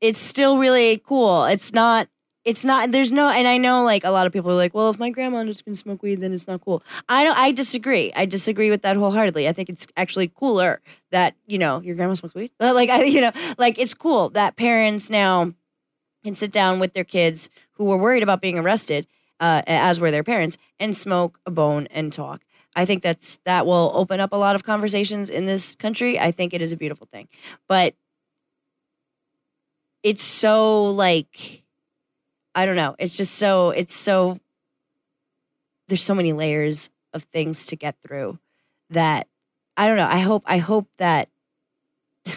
it's 0.00 0.18
still 0.18 0.58
really 0.58 1.02
cool. 1.06 1.44
It's 1.44 1.72
not. 1.72 2.08
It's 2.44 2.64
not. 2.64 2.90
There's 2.90 3.12
no. 3.12 3.28
And 3.28 3.46
I 3.46 3.58
know, 3.58 3.84
like 3.84 4.04
a 4.04 4.10
lot 4.10 4.26
of 4.26 4.32
people 4.32 4.50
are 4.50 4.54
like, 4.54 4.74
well, 4.74 4.88
if 4.88 4.98
my 4.98 5.10
grandma 5.10 5.44
just 5.44 5.64
can 5.64 5.74
smoke 5.74 6.02
weed, 6.02 6.22
then 6.22 6.32
it's 6.32 6.48
not 6.48 6.62
cool. 6.62 6.82
I 7.08 7.22
don't. 7.22 7.36
I 7.36 7.52
disagree. 7.52 8.12
I 8.16 8.24
disagree 8.24 8.70
with 8.70 8.82
that 8.82 8.96
wholeheartedly. 8.96 9.46
I 9.46 9.52
think 9.52 9.68
it's 9.68 9.86
actually 9.96 10.28
cooler 10.28 10.80
that 11.10 11.34
you 11.46 11.58
know 11.58 11.80
your 11.80 11.96
grandma 11.96 12.14
smokes 12.14 12.34
weed. 12.34 12.50
Like 12.60 12.88
I, 12.88 13.04
you 13.04 13.20
know, 13.20 13.32
like 13.58 13.78
it's 13.78 13.92
cool 13.94 14.30
that 14.30 14.56
parents 14.56 15.10
now 15.10 15.52
can 16.24 16.34
sit 16.34 16.50
down 16.50 16.80
with 16.80 16.94
their 16.94 17.04
kids 17.04 17.50
who 17.72 17.84
were 17.86 17.96
worried 17.96 18.22
about 18.22 18.40
being 18.40 18.58
arrested 18.58 19.06
uh, 19.40 19.62
as 19.66 20.00
were 20.00 20.10
their 20.10 20.24
parents, 20.24 20.56
and 20.78 20.96
smoke 20.96 21.38
a 21.46 21.50
bone 21.50 21.88
and 21.90 22.12
talk. 22.12 22.42
I 22.76 22.84
think 22.84 23.02
that's 23.02 23.40
that 23.44 23.66
will 23.66 23.90
open 23.94 24.20
up 24.20 24.32
a 24.32 24.36
lot 24.36 24.54
of 24.54 24.64
conversations 24.64 25.28
in 25.28 25.44
this 25.46 25.74
country. 25.76 26.18
I 26.18 26.30
think 26.30 26.54
it 26.54 26.62
is 26.62 26.72
a 26.72 26.76
beautiful 26.76 27.06
thing, 27.12 27.28
but 27.68 27.94
it's 30.02 30.22
so 30.22 30.86
like 30.86 31.62
I 32.54 32.66
don't 32.66 32.76
know. 32.76 32.96
It's 32.98 33.16
just 33.16 33.34
so 33.34 33.70
it's 33.70 33.94
so 33.94 34.40
there's 35.88 36.02
so 36.02 36.14
many 36.14 36.32
layers 36.32 36.90
of 37.12 37.24
things 37.24 37.66
to 37.66 37.76
get 37.76 37.96
through 38.06 38.38
that 38.90 39.26
I 39.76 39.86
don't 39.86 39.96
know. 39.96 40.08
I 40.08 40.18
hope 40.18 40.42
I 40.46 40.58
hope 40.58 40.88
that 40.98 41.28
I 42.26 42.32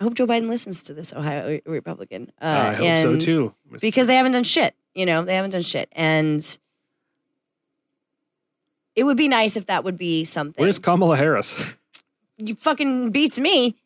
hope 0.00 0.14
Joe 0.14 0.26
Biden 0.26 0.48
listens 0.48 0.82
to 0.84 0.94
this 0.94 1.12
Ohio 1.12 1.60
Republican. 1.66 2.32
Uh, 2.40 2.44
I 2.44 2.74
hope 2.74 2.86
and 2.86 3.22
so 3.22 3.26
too 3.26 3.54
because 3.80 4.06
they 4.06 4.16
haven't 4.16 4.32
done 4.32 4.44
shit. 4.44 4.74
You 4.94 5.06
know, 5.06 5.24
they 5.24 5.36
haven't 5.36 5.52
done 5.52 5.62
shit, 5.62 5.88
and 5.92 6.58
it 8.96 9.04
would 9.04 9.16
be 9.16 9.28
nice 9.28 9.56
if 9.56 9.66
that 9.66 9.84
would 9.84 9.96
be 9.96 10.24
something. 10.24 10.60
where's 10.60 10.80
Kamala 10.80 11.16
Harris 11.16 11.54
you 12.38 12.54
fucking 12.54 13.10
beats 13.10 13.38
me, 13.38 13.76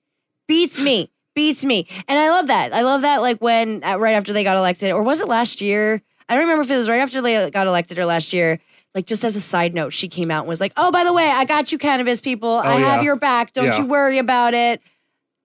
beats 0.46 0.80
me, 0.80 1.11
beats 1.35 1.64
me, 1.64 1.87
and 2.09 2.18
I 2.18 2.30
love 2.30 2.47
that. 2.49 2.72
I 2.72 2.83
love 2.83 3.03
that. 3.03 3.22
Like 3.22 3.39
when 3.41 3.83
uh, 3.85 3.99
right 3.99 4.14
after 4.14 4.33
they 4.33 4.45
got 4.45 4.57
elected, 4.57 4.91
or 4.93 5.03
was 5.03 5.20
it 5.20 5.28
last 5.28 5.61
year? 5.61 6.03
I 6.28 6.35
don't 6.35 6.43
remember 6.45 6.62
if 6.62 6.70
it 6.70 6.76
was 6.76 6.89
right 6.89 7.01
after 7.01 7.20
they 7.20 7.51
got 7.51 7.66
elected 7.66 7.99
or 7.99 8.07
last 8.07 8.33
year. 8.33 8.59
Like 8.95 9.07
just 9.07 9.24
as 9.24 9.35
a 9.37 9.41
side 9.41 9.74
note, 9.74 9.93
she 9.93 10.09
came 10.09 10.30
out 10.30 10.41
and 10.41 10.49
was 10.49 10.61
like, 10.61 10.72
"Oh, 10.76 10.93
by 10.93 11.05
the 11.05 11.12
way, 11.12 11.24
I 11.24 11.45
got 11.45 11.72
you, 11.72 11.78
cannabis 11.78 12.20
people. 12.20 12.51
I 12.51 12.74
have 12.74 13.03
your 13.03 13.16
back. 13.16 13.53
Don't 13.53 13.66
Yeah. 13.66 13.78
you 13.78 13.87
worry 13.87 14.18
about 14.18 14.55
it. 14.55 14.80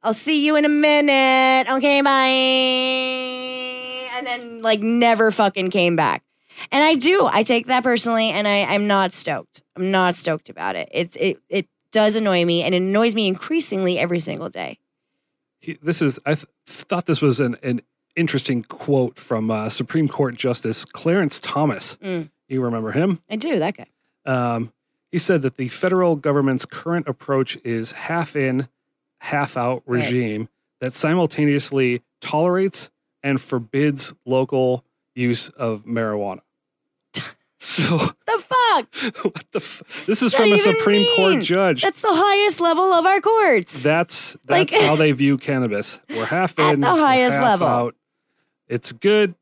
I'll 0.03 0.13
see 0.13 0.45
you 0.45 0.55
in 0.57 0.65
a 0.65 0.69
minute. 0.69 1.69
Okay, 1.71 2.01
bye." 2.01 4.17
And 4.17 4.25
then 4.27 4.61
like 4.61 4.81
never 4.81 5.31
fucking 5.31 5.69
came 5.69 5.95
back. 5.95 6.23
And 6.71 6.83
I 6.83 6.95
do. 6.95 7.29
I 7.31 7.43
take 7.43 7.67
that 7.67 7.83
personally, 7.83 8.29
and 8.31 8.47
I 8.47 8.63
I'm 8.63 8.87
not 8.87 9.13
stoked. 9.13 9.61
I'm 9.75 9.91
not 9.91 10.15
stoked 10.15 10.49
about 10.49 10.75
it. 10.75 10.89
It's 10.91 11.15
it 11.17 11.39
it 11.49 11.67
does 11.91 12.15
annoy 12.15 12.43
me 12.45 12.63
and 12.63 12.73
it 12.75 12.81
annoys 12.81 13.15
me 13.15 13.27
increasingly 13.27 13.97
every 13.97 14.19
single 14.19 14.49
day. 14.49 14.77
This 15.81 16.01
is 16.01 16.19
I 16.25 16.35
th- 16.35 16.45
thought 16.65 17.05
this 17.05 17.21
was 17.21 17.39
an, 17.39 17.55
an 17.63 17.81
interesting 18.15 18.63
quote 18.63 19.17
from 19.19 19.51
uh, 19.51 19.69
Supreme 19.69 20.07
Court 20.07 20.35
Justice 20.35 20.85
Clarence 20.85 21.39
Thomas. 21.39 21.95
Mm. 22.01 22.29
You 22.47 22.61
remember 22.63 22.91
him? 22.91 23.19
I 23.29 23.35
do, 23.35 23.59
that 23.59 23.75
guy. 23.77 23.85
Um, 24.25 24.71
he 25.11 25.17
said 25.17 25.41
that 25.41 25.57
the 25.57 25.67
federal 25.69 26.15
government's 26.15 26.65
current 26.65 27.07
approach 27.07 27.57
is 27.63 27.91
half 27.93 28.35
in, 28.35 28.67
half 29.19 29.57
out 29.57 29.83
Right. 29.85 30.03
regime 30.03 30.49
that 30.79 30.93
simultaneously 30.93 32.01
tolerates 32.21 32.89
and 33.23 33.41
forbids 33.41 34.13
local 34.25 34.83
use 35.15 35.49
of 35.49 35.85
marijuana. 35.85 36.41
so 37.59 37.97
The 37.97 38.43
fuck? 38.45 39.23
what 39.23 39.45
the 39.51 39.59
f- 39.59 40.03
this 40.05 40.21
is 40.21 40.33
What 40.33 40.41
from 40.43 40.53
a 40.53 40.59
Supreme 40.59 41.01
mean? 41.01 41.15
Court 41.15 41.43
judge. 41.43 41.81
That's 41.81 42.01
the 42.01 42.07
highest 42.11 42.59
level 42.61 42.83
of 42.93 43.05
our 43.05 43.19
courts. 43.21 43.81
That's 43.83 44.37
Like- 44.47 44.71
how 44.71 44.95
they 44.95 45.11
view 45.23 45.37
cannabis. 45.37 45.99
We're 46.09 46.25
half 46.25 46.57
At 46.59 46.75
in, 46.75 46.81
the 46.81 46.87
highest 46.87 47.37
level. 47.37 47.67
Out. 47.67 47.95
It's 48.67 48.91
good. 48.91 49.33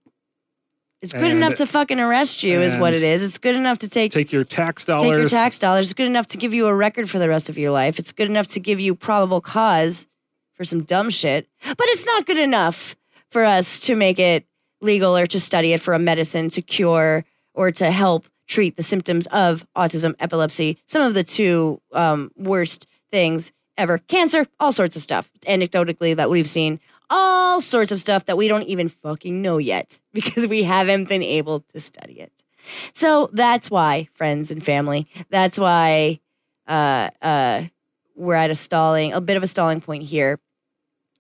it's 1.02 1.12
good 1.14 1.24
and- 1.24 1.34
enough 1.34 1.56
to 1.56 1.66
fucking 1.66 2.00
arrest 2.00 2.42
you, 2.44 2.62
is 2.62 2.76
what 2.76 2.94
it 2.94 3.04
is. 3.04 3.22
It's 3.24 3.38
good 3.38 3.56
enough 3.56 3.80
to 3.80 3.90
take 3.90 4.12
Take 4.14 4.32
your 4.32 4.44
tax 4.46 4.86
dollars. 4.86 5.02
take 5.04 5.14
your 5.18 5.28
tax 5.30 5.60
dollars. 5.60 5.88
It's 5.88 5.94
good 5.94 6.08
enough 6.08 6.28
to 6.28 6.38
give 6.38 6.54
you 6.54 6.68
a 6.68 6.76
record 6.76 7.10
for 7.10 7.20
the 7.20 7.28
rest 7.28 7.50
of 7.50 7.58
your 7.58 7.72
life. 7.72 8.00
It's 8.00 8.12
good 8.14 8.30
enough 8.30 8.48
to 8.48 8.60
give 8.60 8.80
you 8.80 8.96
probable 8.96 9.42
cause 9.42 10.08
for 10.54 10.64
some 10.64 10.84
dumb 10.84 11.10
shit. 11.10 11.48
But 11.66 11.86
it's 11.90 12.06
not 12.06 12.26
good 12.26 12.38
enough 12.40 12.96
for 13.30 13.44
us 13.44 13.82
to 13.82 13.96
make 13.96 14.20
it 14.20 14.46
legal 14.80 15.18
or 15.18 15.26
to 15.26 15.40
study 15.40 15.74
it 15.74 15.82
for 15.82 15.94
a 15.94 16.00
medicine 16.00 16.50
to 16.52 16.62
cure 16.62 17.26
or 17.56 17.72
to 17.72 17.92
help 17.92 18.28
treat 18.48 18.76
the 18.76 18.84
symptoms 18.84 19.28
of 19.28 19.66
autism, 19.76 20.16
epilepsy, 20.20 20.78
some 20.86 21.02
of 21.02 21.14
the 21.14 21.24
two 21.24 21.82
um, 21.94 22.32
worst 22.36 22.88
things 23.10 23.52
ever 23.78 23.98
cancer, 23.98 24.46
all 24.60 24.72
sorts 24.72 24.96
of 24.96 25.02
stuff, 25.02 25.32
anecdotally, 25.48 26.16
that 26.16 26.30
we've 26.30 26.50
seen. 26.50 26.80
All 27.10 27.62
sorts 27.62 27.92
of 27.92 28.00
stuff 28.00 28.26
that 28.26 28.38
we 28.38 28.48
don't 28.48 28.64
even 28.64 28.90
fucking 28.90 29.42
know 29.42 29.58
yet 29.58 30.00
because 30.14 30.48
we 30.48 30.64
haven't 30.64 31.08
been 31.10 31.24
able 31.24 31.62
to 31.74 31.80
study 31.80 32.20
it. 32.20 32.32
So 32.94 33.30
that's 33.32 33.70
why, 33.70 34.10
friends 34.16 34.50
and 34.50 34.64
family, 34.64 35.08
that's 35.30 35.60
why 35.60 36.20
uh, 36.68 37.10
uh, 37.22 37.64
we're 38.16 38.36
at 38.36 38.50
a 38.50 38.56
stalling, 38.56 39.14
a 39.14 39.22
bit 39.22 39.38
of 39.38 39.44
a 39.44 39.48
stalling 39.48 39.82
point 39.82 40.04
here. 40.04 40.40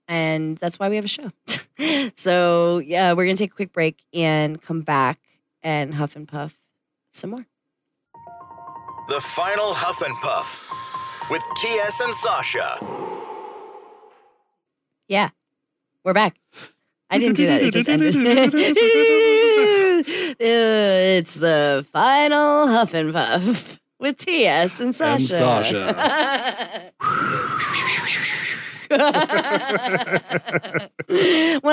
And 0.08 0.58
that's 0.58 0.80
why 0.80 0.90
we 0.90 0.96
have 0.96 1.06
a 1.06 1.08
show. 1.08 1.32
so, 2.16 2.80
yeah, 2.80 3.14
we're 3.14 3.26
going 3.26 3.36
to 3.36 3.44
take 3.44 3.52
a 3.52 3.56
quick 3.56 3.74
break 3.74 4.04
and 4.14 4.60
come 4.62 4.82
back 4.82 5.20
and 5.66 5.95
huff 5.95 6.16
and 6.16 6.28
puff 6.28 6.57
some 7.11 7.32
more. 7.32 7.45
The 9.09 9.20
final 9.20 9.74
Huff 9.74 10.01
and 10.01 10.16
Puff 10.22 10.70
with 11.30 11.41
TS 11.57 11.99
and 12.01 12.13
Sasha. 12.16 12.78
Yeah, 15.07 15.30
we're 16.03 16.13
back. 16.13 16.38
I 17.09 17.18
didn't 17.18 17.38
do 17.38 17.45
that. 17.47 17.61
It 17.61 17.74
just 17.74 17.89
ended. 17.89 18.16
Uh, 20.38 21.18
it's 21.18 21.36
the 21.36 21.86
final 21.93 22.68
huff 22.68 22.93
and 22.93 23.13
puff 23.13 23.80
with 23.99 24.18
TS 24.18 24.82
and 24.82 24.93
Sasha. 24.93 25.34
And 25.41 26.91
when 28.90 29.00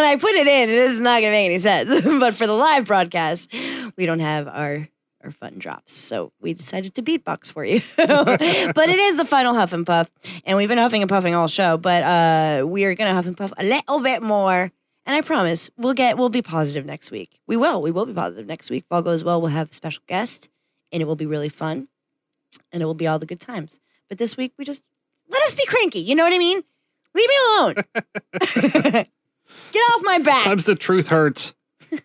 I 0.05 0.17
put 0.19 0.35
it 0.35 0.47
in, 0.47 0.69
it 0.69 0.77
is 0.77 1.01
not 1.01 1.21
going 1.21 1.31
to 1.33 1.37
make 1.37 1.47
any 1.47 1.59
sense. 1.59 2.01
but 2.21 2.35
for 2.35 2.47
the 2.47 2.53
live 2.53 2.87
broadcast, 2.87 3.53
we 3.97 4.07
don't 4.07 4.21
have 4.21 4.49
our 4.49 4.89
our 5.25 5.31
fun 5.31 5.55
drops, 5.59 5.93
so 5.93 6.33
we 6.41 6.53
decided 6.53 6.97
to 6.97 7.03
beatbox 7.03 7.53
for 7.53 7.65
you. 7.65 7.81
but 7.97 8.89
it 8.89 8.99
is 8.99 9.17
the 9.17 9.25
final 9.25 9.55
huff 9.55 9.73
and 9.73 9.87
puff, 9.87 10.11
and 10.45 10.57
we've 10.57 10.69
been 10.69 10.79
huffing 10.79 11.01
and 11.01 11.09
puffing 11.09 11.33
all 11.33 11.47
show. 11.47 11.77
But 11.77 12.03
uh, 12.03 12.67
we 12.67 12.85
are 12.85 12.95
going 12.97 13.09
to 13.09 13.15
huff 13.15 13.27
and 13.27 13.37
puff 13.37 13.53
a 13.57 13.65
little 13.65 14.01
bit 14.01 14.21
more. 14.21 14.73
And 15.05 15.17
I 15.17 15.21
promise 15.21 15.71
we'll 15.77 15.95
get 15.95 16.17
we'll 16.17 16.29
be 16.29 16.43
positive 16.43 16.87
next 16.87 17.11
week. 17.11 17.41
We 17.47 17.57
will. 17.57 17.83
We 17.83 17.91
will 17.91 18.07
be 18.07 18.13
positive 18.13 18.47
next 18.47 18.71
week. 18.71 18.85
If 18.85 18.93
all 18.93 19.03
goes 19.03 19.25
well, 19.25 19.41
we'll 19.41 19.51
have 19.51 19.71
a 19.71 19.73
special 19.73 20.03
guest 20.07 20.49
and 20.93 21.03
it 21.03 21.07
will 21.07 21.17
be 21.17 21.27
really 21.27 21.49
fun. 21.49 21.89
And 22.71 22.83
it 22.83 22.87
will 22.87 22.95
be 22.95 23.09
all 23.09 23.19
the 23.19 23.27
good 23.27 23.41
times. 23.41 23.81
But 24.09 24.19
this 24.19 24.37
week 24.37 24.53
we 24.59 24.65
just 24.65 24.85
let 25.29 25.43
us 25.43 25.55
be 25.55 25.65
cranky. 25.67 26.01
You 26.01 26.15
know 26.15 26.25
what 26.25 26.33
I 26.33 26.39
mean? 26.39 26.63
Leave 27.15 27.29
me 27.29 27.37
alone. 27.59 27.75
get 29.73 29.81
off 29.81 30.03
my 30.05 30.19
back. 30.25 30.43
Sometimes 30.45 30.65
the 30.67 30.75
truth 30.75 31.09
hurts. 31.09 31.55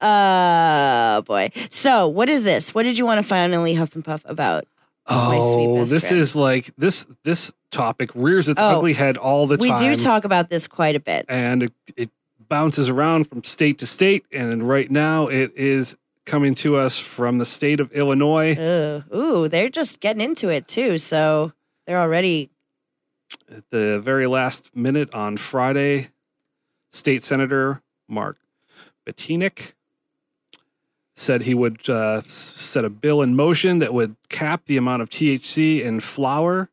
Uh 0.00 1.22
boy. 1.22 1.50
So 1.70 2.08
what 2.08 2.28
is 2.28 2.44
this? 2.44 2.74
What 2.74 2.82
did 2.82 2.98
you 2.98 3.06
want 3.06 3.18
to 3.18 3.22
finally 3.22 3.74
huff 3.74 3.94
and 3.94 4.04
puff 4.04 4.22
about? 4.26 4.66
My 5.08 5.40
sweet 5.40 5.66
Oh, 5.66 5.84
this 5.86 6.08
friend. 6.08 6.20
is 6.20 6.36
like 6.36 6.70
this. 6.76 7.06
This 7.24 7.50
topic 7.70 8.10
rears 8.14 8.48
its 8.48 8.60
Oh, 8.60 8.76
ugly 8.78 8.92
head 8.92 9.16
all 9.16 9.46
the 9.46 9.56
time. 9.56 9.68
We 9.72 9.76
do 9.78 9.96
talk 9.96 10.24
about 10.24 10.50
this 10.50 10.68
quite 10.68 10.94
a 10.94 11.00
bit. 11.00 11.24
and 11.28 11.62
it, 11.64 11.72
it 11.96 12.10
bounces 12.48 12.88
around 12.88 13.28
from 13.30 13.42
state 13.42 13.78
to 13.78 13.86
state. 13.86 14.24
And 14.30 14.68
right 14.68 14.90
now, 14.90 15.28
it 15.28 15.52
is 15.56 15.96
coming 16.26 16.54
to 16.56 16.76
us 16.76 16.98
from 16.98 17.38
the 17.38 17.46
state 17.46 17.80
of 17.80 17.90
Illinois. 17.92 18.54
Ugh. 18.56 19.04
ooh, 19.14 19.48
they're 19.48 19.70
just 19.70 20.00
getting 20.00 20.20
into 20.20 20.48
it 20.48 20.68
too. 20.68 20.98
So 20.98 21.52
they're 21.86 22.00
already 22.00 22.50
At 23.50 23.64
the 23.70 23.98
very 24.00 24.26
last 24.26 24.70
minute 24.74 25.12
on 25.14 25.36
Friday, 25.36 26.10
State 26.92 27.22
Senator 27.24 27.82
Mark 28.08 28.36
Batinick 29.06 29.72
said 31.14 31.42
he 31.42 31.54
would 31.54 31.88
uh, 31.88 32.22
set 32.26 32.84
a 32.84 32.90
bill 32.90 33.20
in 33.22 33.34
motion 33.36 33.80
that 33.80 33.92
would 33.92 34.16
cap 34.28 34.62
the 34.66 34.76
amount 34.76 35.02
of 35.02 35.10
THC 35.10 35.82
in 35.82 36.00
flour 36.00 36.70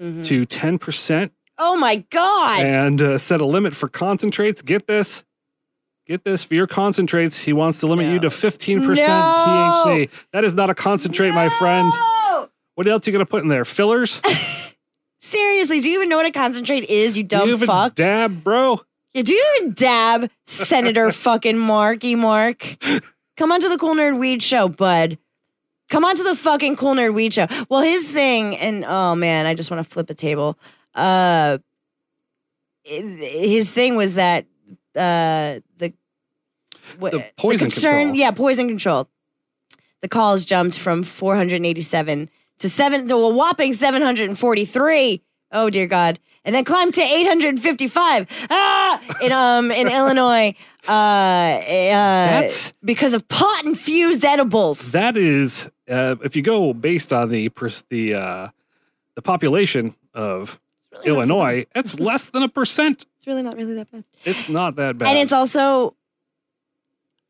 Mhm. 0.00 0.24
to 0.26 0.44
10% 0.46 1.30
Oh 1.58 1.76
my 1.76 1.96
god. 2.10 2.64
and 2.64 3.02
uh, 3.02 3.18
set 3.18 3.40
a 3.40 3.44
limit 3.46 3.74
for 3.74 3.88
concentrates. 3.88 4.62
Get 4.62 4.86
this. 4.86 5.24
Get 6.06 6.22
this 6.24 6.44
for 6.44 6.54
your 6.54 6.66
concentrates. 6.68 7.38
He 7.40 7.52
wants 7.52 7.80
to 7.80 7.86
limit 7.88 8.06
you 8.06 8.20
to 8.20 8.28
15% 8.30 8.78
No. 8.96 9.84
THC. 9.86 10.08
That 10.32 10.44
is 10.44 10.54
not 10.54 10.70
a 10.70 10.74
concentrate, 10.74 11.32
my 11.32 11.48
friend. 11.48 11.92
What 12.76 12.86
else 12.86 13.06
are 13.06 13.10
you 13.10 13.12
going 13.16 13.26
to 13.26 13.30
put 13.30 13.42
in 13.42 13.48
there? 13.48 13.64
Fillers? 13.64 14.20
Seriously, 15.20 15.80
do 15.80 15.90
you 15.90 15.96
even 15.98 16.08
know 16.08 16.16
what 16.16 16.26
a 16.26 16.30
concentrate 16.30 16.84
is, 16.84 17.16
you 17.16 17.24
dumb 17.24 17.48
you 17.48 17.54
even 17.56 17.66
fuck? 17.66 17.94
dab, 17.94 18.44
bro. 18.44 18.80
Yeah, 19.14 19.22
do 19.22 19.32
you 19.32 19.56
even 19.58 19.72
dab, 19.72 20.30
Senator 20.46 21.10
fucking 21.12 21.58
Marky 21.58 22.14
Mark? 22.14 22.76
Come 23.36 23.50
on 23.52 23.60
to 23.60 23.68
the 23.68 23.78
Cool 23.78 23.94
Nerd 23.94 24.18
Weed 24.18 24.42
Show, 24.42 24.68
bud. 24.68 25.18
Come 25.88 26.04
on 26.04 26.14
to 26.16 26.22
the 26.22 26.36
fucking 26.36 26.76
Cool 26.76 26.94
Nerd 26.94 27.14
Weed 27.14 27.32
Show. 27.34 27.46
Well, 27.68 27.82
his 27.82 28.12
thing, 28.12 28.56
and 28.56 28.84
oh 28.84 29.14
man, 29.14 29.46
I 29.46 29.54
just 29.54 29.70
want 29.70 29.84
to 29.84 29.90
flip 29.90 30.08
a 30.10 30.14
table. 30.14 30.58
Uh, 30.94 31.58
his 32.84 33.70
thing 33.70 33.96
was 33.96 34.14
that 34.14 34.44
uh, 34.96 35.60
the 35.78 35.92
what, 36.98 37.12
The 37.12 37.24
poison 37.36 37.58
concern, 37.70 37.98
control. 38.08 38.16
yeah, 38.16 38.30
poison 38.30 38.68
control. 38.68 39.08
The 40.00 40.08
calls 40.08 40.44
jumped 40.44 40.78
from 40.78 41.02
487 41.02 42.30
to 42.58 42.68
seven 42.68 43.06
to 43.08 43.14
a 43.14 43.32
whopping 43.34 43.72
743. 43.72 45.22
Oh 45.50 45.70
dear 45.70 45.86
God! 45.86 46.18
And 46.44 46.54
then 46.54 46.64
climbed 46.64 46.94
to 46.94 47.02
855. 47.02 48.26
Ah, 48.50 49.00
in 49.22 49.32
um 49.32 49.70
in 49.70 49.88
Illinois, 49.98 50.54
uh, 50.86 50.90
uh, 50.92 51.62
That's- 51.62 52.72
because 52.84 53.14
of 53.14 53.26
pot 53.28 53.64
infused 53.64 54.24
edibles. 54.24 54.92
That 54.92 55.16
is, 55.16 55.70
uh, 55.88 56.16
if 56.22 56.36
you 56.36 56.42
go 56.42 56.72
based 56.72 57.12
on 57.12 57.28
the 57.28 57.50
the 57.88 58.14
uh, 58.14 58.48
the 59.14 59.22
population 59.22 59.94
of 60.14 60.58
really 60.92 61.04
so 61.06 61.10
Illinois, 61.16 61.66
it's 61.74 61.98
less 61.98 62.30
than 62.30 62.42
a 62.42 62.48
percent. 62.48 63.06
It's 63.18 63.26
really 63.26 63.42
not 63.42 63.56
really 63.56 63.74
that 63.74 63.90
bad. 63.90 64.04
It's 64.24 64.48
not 64.48 64.76
that 64.76 64.98
bad. 64.98 65.08
And 65.08 65.18
it's 65.18 65.32
also 65.32 65.94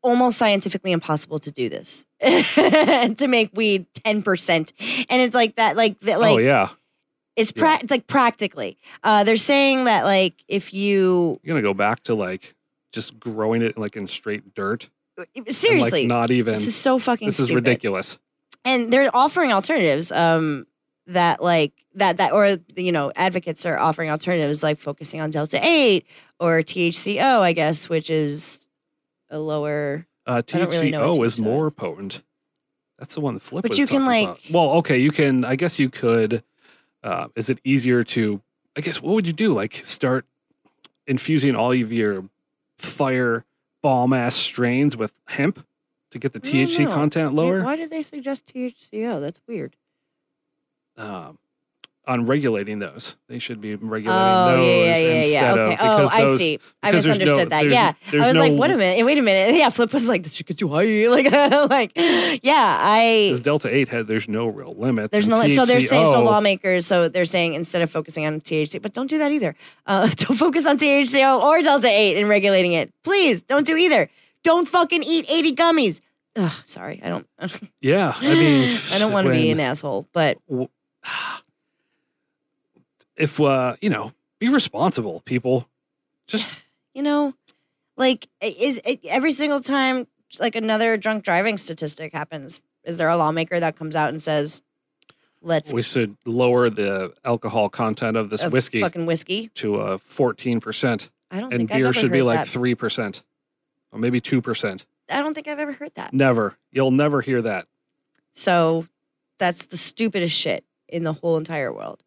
almost 0.01 0.37
scientifically 0.37 0.91
impossible 0.91 1.39
to 1.39 1.51
do 1.51 1.67
this 1.69 2.05
to 2.21 3.25
make 3.27 3.49
weed 3.53 3.85
10% 3.93 4.71
and 5.09 5.21
it's 5.21 5.35
like 5.35 5.55
that 5.57 5.75
like 5.75 5.99
that 6.01 6.19
like 6.19 6.35
oh 6.35 6.39
yeah, 6.39 6.69
it's 7.35 7.51
pra- 7.51 7.79
it's 7.81 7.91
like 7.91 8.07
practically 8.07 8.77
uh 9.03 9.23
they're 9.23 9.35
saying 9.35 9.83
that 9.85 10.05
like 10.05 10.43
if 10.47 10.73
you 10.73 11.39
you're 11.43 11.53
gonna 11.55 11.61
go 11.61 11.73
back 11.73 12.01
to 12.03 12.15
like 12.15 12.55
just 12.91 13.19
growing 13.19 13.61
it 13.61 13.77
like 13.77 13.95
in 13.95 14.07
straight 14.07 14.53
dirt. 14.55 14.89
and, 15.35 15.53
seriously 15.53 16.01
like, 16.03 16.07
not 16.07 16.31
even. 16.31 16.53
this 16.53 16.65
is 16.67 16.75
so 16.75 16.97
fucking 16.97 17.27
This 17.27 17.39
is 17.39 17.45
stupid. 17.47 17.65
ridiculous. 17.65 18.17
and 18.65 18.91
they're 18.93 19.13
offering 19.15 19.51
alternatives 19.51 20.11
um 20.13 20.65
that 21.07 21.41
like 21.43 21.73
that 21.95 22.17
that 22.17 22.31
or 22.31 22.57
you 22.75 22.91
know 22.91 23.11
advocates 23.15 23.65
are 23.65 23.77
offering 23.77 24.09
alternatives 24.09 24.63
like 24.63 24.77
focusing 24.79 25.19
on 25.19 25.29
delta 25.29 25.59
8 25.61 26.05
or 26.39 26.59
THCO 26.61 27.41
I 27.41 27.51
guess 27.53 27.89
which 27.89 28.09
is 28.09 28.67
a 29.29 29.39
lower 29.39 30.05
Uh, 30.25 30.41
don't 30.45 30.69
really 30.69 30.91
THCO 30.91 31.25
is 31.25 31.35
THCO 31.35 31.43
more 31.43 31.67
is. 31.67 31.73
potent. 31.73 32.21
That's 32.97 33.13
the 33.13 33.21
one 33.21 33.33
that 33.35 33.39
Flip 33.41 33.63
But 33.63 33.77
you 33.77 33.87
can, 33.87 34.05
like- 34.05 34.25
about. 34.27 34.39
Well, 34.51 34.71
okay, 34.77 34.97
you 34.97 35.11
can. 35.11 35.45
I 35.45 35.55
guess 35.55 35.79
you 35.79 35.89
could. 35.89 36.43
Uh, 37.03 37.27
is 37.35 37.49
it 37.49 37.59
easier 37.63 38.03
to? 38.03 38.41
I 38.75 38.81
guess 38.81 39.01
what 39.01 39.13
would 39.13 39.25
you 39.27 39.33
do? 39.33 39.53
Like 39.53 39.73
start 39.75 40.25
infusing 41.07 41.55
all 41.55 41.71
of 41.71 41.93
your 41.93 42.25
fire 42.77 43.45
bomb 43.81 44.11
ass 44.13 44.35
strains 44.35 44.97
with 44.97 45.13
hemp 45.27 45.65
to 46.11 46.19
get 46.19 46.33
the 46.33 46.39
THC 46.39 46.85
know. 46.85 46.93
content 46.93 47.33
lower. 47.33 47.63
Why 47.63 47.75
did 47.77 47.89
they 47.89 48.03
suggest 48.03 48.47
THCO? 48.53 49.21
That's 49.21 49.39
weird. 49.47 49.75
Um, 50.97 51.37
on 52.09 52.25
regulating 52.25 52.79
those. 52.79 53.15
They 53.29 53.39
should 53.39 53.61
be 53.61 53.75
regulating 53.75 54.11
Oh 54.11 54.57
those 54.57 54.65
yeah, 54.65 54.73
yeah, 54.75 54.97
yeah, 54.97 55.11
yeah. 55.13 55.19
instead 55.21 55.57
Okay. 55.59 55.73
of 55.73 55.79
Oh, 55.81 56.09
I 56.11 56.21
those, 56.25 56.37
see. 56.37 56.59
I 56.83 56.91
there's 56.91 57.05
no- 57.05 57.13
misunderstood 57.13 57.49
that. 57.51 57.69
Yeah, 57.69 57.91
I 58.11 58.27
was 58.27 58.35
like, 58.35 58.53
wait 58.53 58.71
a 58.71 58.77
minute, 58.77 59.05
wait 59.05 59.17
a 59.17 59.21
minute. 59.21 59.55
Yeah, 59.59 59.69
Flip 59.69 59.93
was 59.93 60.07
like, 60.07 60.23
this 60.23 60.33
should 60.33 60.45
get 60.47 60.57
too 60.57 60.69
high. 60.69 61.07
Like, 61.09 61.31
like, 61.69 61.91
yeah, 61.95 62.77
I. 62.81 63.27
Because 63.29 63.43
Delta 63.43 63.73
Eight 63.73 63.87
had 63.89 64.07
there's 64.07 64.27
no 64.27 64.47
real 64.47 64.73
limits. 64.73 65.11
There's 65.11 65.27
no, 65.27 65.47
so 65.47 65.65
they're 65.65 65.79
saying 65.81 66.05
so 66.05 66.23
lawmakers. 66.23 66.85
So 66.87 67.07
they're 67.07 67.25
saying 67.25 67.53
instead 67.53 67.81
of 67.81 67.89
focusing 67.91 68.25
on 68.25 68.41
THC, 68.41 68.81
but 68.81 68.93
don't 68.93 69.07
do 69.09 69.19
that 69.19 69.31
either. 69.31 69.55
Uh, 69.85 70.07
don't 70.15 70.35
focus 70.37 70.65
on 70.65 70.77
THCO 70.77 71.41
or 71.41 71.61
Delta 71.61 71.87
Eight 71.89 72.17
and 72.17 72.27
regulating 72.27 72.73
it. 72.73 72.91
Please 73.03 73.41
don't 73.41 73.65
do 73.65 73.75
either. 73.77 74.09
Don't 74.43 74.67
fucking 74.67 75.03
eat 75.03 75.25
80 75.29 75.55
gummies. 75.55 76.01
Ugh, 76.35 76.51
sorry, 76.65 77.01
I 77.03 77.09
don't. 77.09 77.27
Yeah, 77.81 78.13
I 78.15 78.21
mean, 78.33 78.79
I 78.93 78.97
don't 78.99 79.11
want 79.11 79.25
to 79.27 79.31
be 79.33 79.51
an 79.51 79.59
asshole, 79.59 80.07
but 80.13 80.37
if 83.19 83.39
uh, 83.39 83.75
you 83.81 83.91
know, 83.91 84.13
be 84.39 84.49
responsible, 84.49 85.21
people. 85.25 85.69
Just 86.25 86.49
you 86.95 87.03
know, 87.03 87.35
like 87.97 88.27
is 88.41 88.81
every 89.03 89.31
single 89.31 89.61
time 89.61 90.07
like 90.39 90.55
another 90.55 90.97
drunk 90.97 91.23
driving 91.23 91.57
statistic 91.57 92.13
happens, 92.13 92.61
is 92.83 92.97
there 92.97 93.09
a 93.09 93.17
lawmaker 93.17 93.59
that 93.59 93.75
comes 93.75 93.95
out 93.95 94.09
and 94.09 94.23
says, 94.23 94.63
"Let's 95.41 95.73
we 95.73 95.83
should 95.83 96.17
lower 96.25 96.69
the 96.69 97.13
alcohol 97.23 97.69
content 97.69 98.17
of 98.17 98.29
this 98.31 98.41
of 98.43 98.53
whiskey 98.53 98.81
fucking 98.81 99.05
whiskey"? 99.05 99.49
to 99.55 99.75
uh, 99.75 99.97
fourteen 99.99 100.59
percent, 100.59 101.09
I 101.29 101.39
don't 101.39 101.53
and 101.53 101.69
think 101.69 101.71
beer 101.71 101.93
should 101.93 102.11
be 102.11 102.23
like 102.23 102.47
three 102.47 102.73
percent, 102.73 103.21
or 103.91 103.99
maybe 103.99 104.19
two 104.19 104.41
percent. 104.41 104.85
I 105.11 105.21
don't 105.21 105.33
think 105.33 105.47
I've 105.47 105.59
ever 105.59 105.73
heard 105.73 105.95
that. 105.95 106.13
Never, 106.13 106.55
you'll 106.71 106.91
never 106.91 107.21
hear 107.21 107.41
that. 107.41 107.65
So 108.33 108.87
that's 109.39 109.65
the 109.65 109.77
stupidest 109.77 110.37
shit 110.37 110.63
in 110.87 111.03
the 111.03 111.13
whole 111.13 111.35
entire 111.37 111.73
world. 111.73 112.03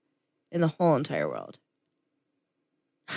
In 0.52 0.60
the 0.60 0.68
whole 0.68 0.94
entire 0.94 1.28
world. 1.28 1.58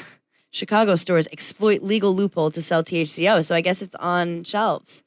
Chicago 0.52 0.96
stores 0.96 1.28
exploit 1.32 1.84
legal 1.84 2.16
loophole 2.16 2.50
to 2.52 2.62
sell 2.62 2.84
THCO. 2.84 3.46
So 3.46 3.54
I 3.54 3.62
guess 3.62 3.82
it's 3.82 3.96
on 3.96 4.44
shelves. 4.44 5.04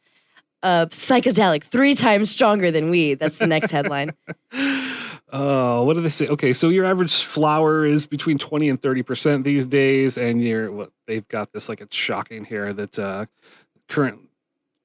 Uh, 0.62 0.86
psychedelic, 0.86 1.62
three 1.62 1.94
times 1.94 2.30
stronger 2.30 2.70
than 2.70 2.90
weed. 2.90 3.18
That's 3.18 3.38
the 3.38 3.46
next 3.46 3.70
headline. 3.70 4.12
Oh, 5.30 5.82
what 5.82 5.94
do 5.94 6.00
they 6.00 6.08
say? 6.08 6.26
Okay, 6.26 6.54
so 6.54 6.70
your 6.70 6.86
average 6.86 7.22
flower 7.22 7.84
is 7.84 8.06
between 8.06 8.38
twenty 8.38 8.70
and 8.70 8.80
thirty 8.80 9.02
percent 9.02 9.44
these 9.44 9.66
days, 9.66 10.16
and 10.16 10.42
you're 10.42 10.72
what 10.72 10.90
they've 11.06 11.26
got 11.28 11.52
this 11.52 11.68
like 11.68 11.82
it's 11.82 11.94
shocking 11.94 12.44
here 12.44 12.72
that 12.72 12.98
uh, 12.98 13.26
current 13.88 14.20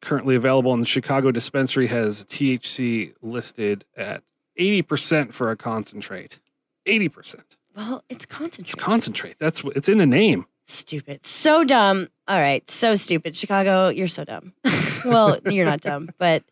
currently 0.01 0.35
available 0.35 0.73
in 0.73 0.81
the 0.81 0.85
Chicago 0.85 1.31
dispensary 1.31 1.87
has 1.87 2.25
THC 2.25 3.13
listed 3.21 3.85
at 3.95 4.23
eighty 4.57 4.81
percent 4.81 5.33
for 5.33 5.49
a 5.49 5.55
concentrate. 5.55 6.39
Eighty 6.85 7.09
percent. 7.09 7.57
Well, 7.75 8.03
it's 8.09 8.25
concentrate. 8.25 8.65
It's 8.65 8.75
concentrate. 8.75 9.35
That's 9.39 9.63
what 9.63 9.75
it's 9.75 9.89
in 9.89 9.97
the 9.97 10.05
name. 10.05 10.45
stupid. 10.67 11.25
So 11.25 11.63
dumb. 11.63 12.07
All 12.27 12.39
right. 12.39 12.67
So 12.69 12.95
stupid. 12.95 13.35
Chicago, 13.35 13.89
you're 13.89 14.07
so 14.07 14.23
dumb. 14.23 14.53
well, 15.05 15.39
you're 15.49 15.65
not 15.65 15.81
dumb, 15.81 16.09
but 16.17 16.43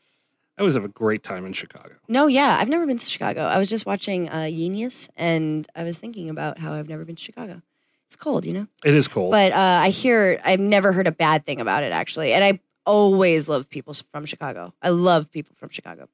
I 0.57 0.61
always 0.61 0.73
have 0.73 0.83
a 0.83 0.89
great 0.89 1.23
time 1.23 1.45
in 1.45 1.53
Chicago. 1.53 1.95
No, 2.07 2.27
yeah, 2.27 2.57
I've 2.59 2.69
never 2.69 2.85
been 2.85 2.97
to 2.97 3.05
Chicago. 3.05 3.41
I 3.41 3.57
was 3.57 3.69
just 3.69 3.85
watching 3.85 4.29
uh, 4.29 4.47
Genius, 4.49 5.09
and 5.15 5.67
I 5.75 5.83
was 5.83 5.97
thinking 5.97 6.29
about 6.29 6.59
how 6.59 6.73
I've 6.73 6.89
never 6.89 7.05
been 7.05 7.15
to 7.15 7.23
Chicago. 7.23 7.61
It's 8.05 8.15
cold, 8.15 8.45
you 8.45 8.53
know. 8.53 8.67
It 8.83 8.93
is 8.93 9.07
cold. 9.07 9.31
But 9.31 9.53
uh, 9.53 9.79
I 9.81 9.89
hear 9.89 10.41
I've 10.43 10.59
never 10.59 10.91
heard 10.91 11.07
a 11.07 11.11
bad 11.11 11.45
thing 11.45 11.61
about 11.61 11.83
it 11.83 11.93
actually, 11.93 12.33
and 12.33 12.43
I 12.43 12.59
always 12.85 13.47
love 13.47 13.69
people 13.69 13.93
from 14.11 14.25
Chicago. 14.25 14.73
I 14.81 14.89
love 14.89 15.31
people 15.31 15.55
from 15.57 15.69
Chicago. 15.69 16.09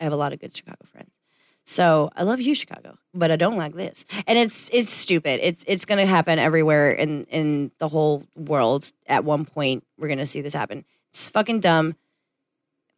I 0.00 0.04
have 0.04 0.12
a 0.12 0.16
lot 0.16 0.32
of 0.32 0.40
good 0.40 0.54
Chicago 0.54 0.84
friends. 0.84 1.18
So 1.64 2.10
I 2.14 2.22
love 2.24 2.40
you, 2.42 2.54
Chicago, 2.54 2.98
but 3.14 3.30
I 3.30 3.36
don't 3.36 3.56
like 3.56 3.74
this. 3.74 4.04
And 4.26 4.38
it's 4.38 4.68
it's 4.72 4.92
stupid. 4.92 5.40
It's 5.42 5.64
it's 5.66 5.86
gonna 5.86 6.06
happen 6.06 6.38
everywhere 6.38 6.90
in 6.90 7.24
in 7.24 7.70
the 7.78 7.88
whole 7.88 8.24
world. 8.36 8.92
At 9.06 9.24
one 9.24 9.46
point, 9.46 9.84
we're 9.98 10.08
gonna 10.08 10.26
see 10.26 10.42
this 10.42 10.52
happen. 10.52 10.84
It's 11.08 11.28
fucking 11.30 11.60
dumb. 11.60 11.96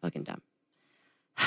Fucking 0.02 0.24
dumb. 0.24 0.40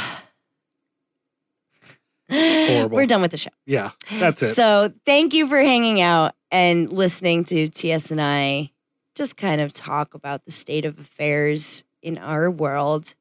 We're 2.32 3.07
done 3.07 3.22
with 3.24 3.32
the 3.32 3.38
show. 3.38 3.49
yeah, 3.65 3.91
that's 4.20 4.43
it. 4.43 4.53
So 4.53 4.93
thank 5.05 5.34
you 5.34 5.47
for 5.47 5.57
hanging 5.57 5.99
out 5.99 6.36
and 6.51 6.91
listening 6.91 7.43
to 7.45 7.67
TS 7.67 8.11
and 8.11 8.22
I 8.22 8.72
just 9.15 9.36
kind 9.36 9.59
of 9.59 9.74
talk 9.74 10.13
about 10.13 10.45
the 10.45 10.51
state 10.51 10.86
of 10.86 10.99
affairs 10.99 11.84
in 12.01 12.17
our 12.17 12.49
world. 12.49 13.15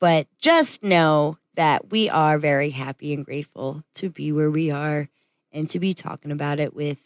But 0.00 0.26
just 0.38 0.82
know 0.82 1.38
that 1.58 1.90
we 1.90 2.08
are 2.08 2.38
very 2.38 2.70
happy 2.70 3.12
and 3.12 3.24
grateful 3.24 3.82
to 3.92 4.08
be 4.08 4.30
where 4.30 4.48
we 4.48 4.70
are 4.70 5.08
and 5.50 5.68
to 5.68 5.80
be 5.80 5.92
talking 5.92 6.30
about 6.30 6.60
it 6.60 6.72
with 6.72 6.98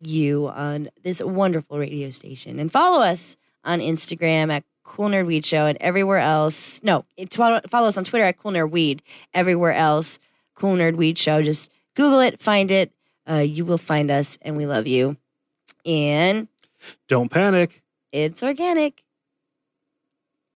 you 0.00 0.48
on 0.48 0.88
this 1.02 1.22
wonderful 1.22 1.78
radio 1.78 2.08
station. 2.08 2.58
And 2.58 2.72
follow 2.72 3.02
us 3.04 3.36
on 3.62 3.80
Instagram 3.80 4.50
at 4.50 4.64
Cool 4.84 5.10
Nerd 5.10 5.26
Weed 5.26 5.44
Show 5.44 5.66
and 5.66 5.76
everywhere 5.82 6.18
else. 6.18 6.82
No, 6.82 7.04
follow 7.28 7.60
us 7.88 7.98
on 7.98 8.04
Twitter 8.04 8.24
at 8.24 8.38
Cool 8.38 8.52
Nerd 8.52 8.70
Weed. 8.70 9.02
Everywhere 9.34 9.74
else, 9.74 10.18
Cool 10.54 10.76
Nerd 10.76 10.96
Weed 10.96 11.18
Show. 11.18 11.42
Just 11.42 11.70
Google 11.94 12.20
it, 12.20 12.40
find 12.40 12.70
it. 12.70 12.90
Uh, 13.28 13.34
you 13.36 13.66
will 13.66 13.76
find 13.78 14.10
us, 14.10 14.38
and 14.40 14.56
we 14.56 14.64
love 14.64 14.86
you. 14.86 15.18
And 15.84 16.48
Don't 17.06 17.30
panic. 17.30 17.82
it's 18.12 18.42
organic. 18.42 19.02